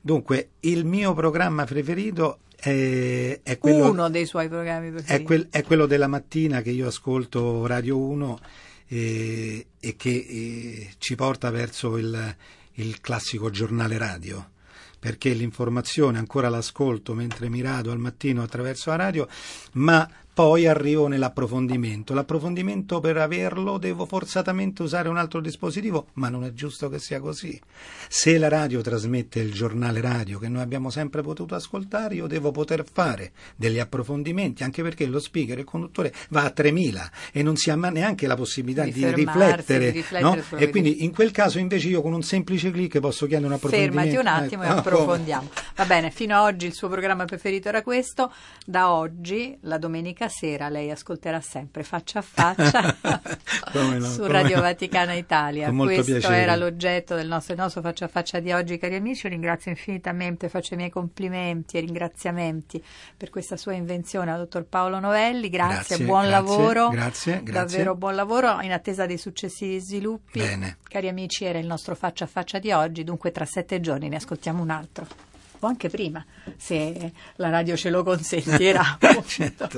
Dunque, 0.00 0.50
il 0.60 0.84
mio 0.84 1.12
programma 1.14 1.64
preferito 1.64 2.38
è, 2.66 3.40
è 3.42 3.58
quello. 3.58 3.90
Uno 3.90 4.10
dei 4.10 4.26
suoi 4.26 4.48
programmi 4.48 4.90
preferiti. 4.90 5.22
È, 5.22 5.22
quel- 5.22 5.48
è 5.50 5.62
quello 5.62 5.86
della 5.86 6.08
mattina 6.08 6.62
che 6.62 6.70
io 6.70 6.88
ascolto 6.88 7.64
Radio 7.66 7.98
1 7.98 8.40
eh, 8.88 9.66
e 9.78 9.96
che 9.96 10.10
eh, 10.10 10.88
ci 10.98 11.14
porta 11.14 11.50
verso 11.50 11.96
il, 11.96 12.36
il 12.74 13.00
classico 13.00 13.50
giornale 13.50 13.98
radio. 13.98 14.50
Perché 14.98 15.32
l'informazione 15.32 16.18
ancora 16.18 16.48
l'ascolto 16.48 17.14
mentre 17.14 17.48
mi 17.48 17.60
rado 17.60 17.92
al 17.92 17.98
mattino 17.98 18.42
attraverso 18.42 18.90
la 18.90 18.96
radio, 18.96 19.28
ma 19.74 20.08
poi 20.36 20.66
arrivo 20.66 21.06
nell'approfondimento. 21.06 22.12
L'approfondimento 22.12 23.00
per 23.00 23.16
averlo 23.16 23.78
devo 23.78 24.04
forzatamente 24.04 24.82
usare 24.82 25.08
un 25.08 25.16
altro 25.16 25.40
dispositivo, 25.40 26.08
ma 26.16 26.28
non 26.28 26.44
è 26.44 26.52
giusto 26.52 26.90
che 26.90 26.98
sia 26.98 27.20
così. 27.20 27.58
Se 28.06 28.36
la 28.36 28.48
radio 28.48 28.82
trasmette 28.82 29.40
il 29.40 29.50
giornale 29.50 30.02
radio 30.02 30.38
che 30.38 30.50
noi 30.50 30.60
abbiamo 30.60 30.90
sempre 30.90 31.22
potuto 31.22 31.54
ascoltare, 31.54 32.16
io 32.16 32.26
devo 32.26 32.50
poter 32.50 32.84
fare 32.84 33.32
degli 33.56 33.78
approfondimenti, 33.78 34.62
anche 34.62 34.82
perché 34.82 35.06
lo 35.06 35.20
speaker, 35.20 35.56
il 35.58 35.64
conduttore 35.64 36.12
va 36.28 36.44
a 36.44 36.50
3000 36.50 37.10
e 37.32 37.42
non 37.42 37.56
si 37.56 37.70
ha 37.70 37.74
neanche 37.76 38.26
la 38.26 38.36
possibilità 38.36 38.84
Di 38.84 38.92
di, 38.92 39.10
riflettere. 39.10 39.90
di 39.90 39.98
riflettere 40.00 40.44
no? 40.50 40.58
E 40.58 40.68
quindi 40.68 41.02
in 41.02 41.14
quel 41.14 41.30
caso 41.30 41.58
invece 41.58 41.88
io 41.88 42.02
con 42.02 42.12
un 42.12 42.22
semplice 42.22 42.70
clic 42.70 43.00
posso 43.00 43.24
chiedere 43.24 43.46
un 43.48 43.54
approfondimento. 43.54 44.10
Fermati 44.10 44.16
un 44.18 44.44
attimo 44.44 44.62
e 44.64 44.66
Ecco. 44.66 44.78
approfondiamo. 44.80 45.48
Va 45.76 45.84
bene, 45.86 46.10
fino 46.10 46.36
ad 46.36 46.42
oggi 46.42 46.66
il 46.66 46.74
suo 46.74 46.88
programma 46.90 47.24
preferito 47.24 47.68
era 47.68 47.80
questo. 47.80 48.30
Da 48.66 48.92
oggi, 48.92 49.56
la 49.62 49.78
domenica 49.78 50.24
stasera 50.28 50.68
lei 50.68 50.90
ascolterà 50.90 51.40
sempre 51.40 51.82
faccia 51.84 52.18
a 52.18 52.22
faccia 52.22 52.96
no, 53.72 54.00
su 54.00 54.26
Radio 54.26 54.56
no. 54.56 54.62
Vaticana 54.62 55.12
Italia. 55.12 55.70
Questo 55.70 56.12
piacere. 56.12 56.36
era 56.36 56.56
l'oggetto 56.56 57.14
del 57.14 57.28
nostro, 57.28 57.54
nostro 57.54 57.80
faccia 57.80 58.06
a 58.06 58.08
faccia 58.08 58.40
di 58.40 58.52
oggi, 58.52 58.76
cari 58.76 58.96
amici. 58.96 59.26
Io 59.26 59.32
ringrazio 59.32 59.70
infinitamente, 59.70 60.48
faccio 60.48 60.74
i 60.74 60.76
miei 60.76 60.90
complimenti 60.90 61.76
e 61.76 61.80
ringraziamenti 61.80 62.82
per 63.16 63.30
questa 63.30 63.56
sua 63.56 63.74
invenzione 63.74 64.32
al 64.32 64.38
dottor 64.38 64.64
Paolo 64.64 64.98
Novelli. 64.98 65.48
Grazie, 65.48 65.96
Grazie, 65.96 66.04
buon 66.04 66.26
grazie, 66.26 66.30
lavoro. 66.30 66.88
grazie, 66.88 67.42
grazie. 67.42 67.52
Davvero 67.52 67.94
buon 67.94 68.14
lavoro 68.14 68.60
in 68.62 68.72
attesa 68.72 69.06
dei 69.06 69.18
successivi 69.18 69.78
sviluppi. 69.80 70.40
Bene. 70.40 70.78
Cari 70.88 71.08
amici, 71.08 71.44
era 71.44 71.58
il 71.58 71.66
nostro 71.66 71.94
faccia 71.94 72.24
a 72.24 72.28
faccia 72.28 72.58
di 72.58 72.72
oggi, 72.72 73.04
dunque 73.04 73.30
tra 73.30 73.44
sette 73.44 73.80
giorni 73.80 74.08
ne 74.08 74.16
ascoltiamo 74.16 74.60
un 74.60 74.70
altro. 74.70 75.34
O 75.60 75.66
anche 75.66 75.88
prima, 75.88 76.24
se 76.56 77.12
la 77.36 77.50
radio 77.50 77.76
ce 77.76 77.90
lo 77.90 78.02
consentirà. 78.02 78.98
Certo. 79.26 79.68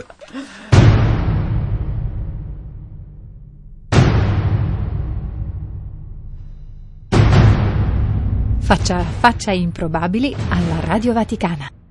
Faccia 8.60 8.98
a 8.98 9.02
faccia 9.02 9.50
improbabili 9.52 10.34
alla 10.50 10.80
Radio 10.80 11.14
Vaticana. 11.14 11.88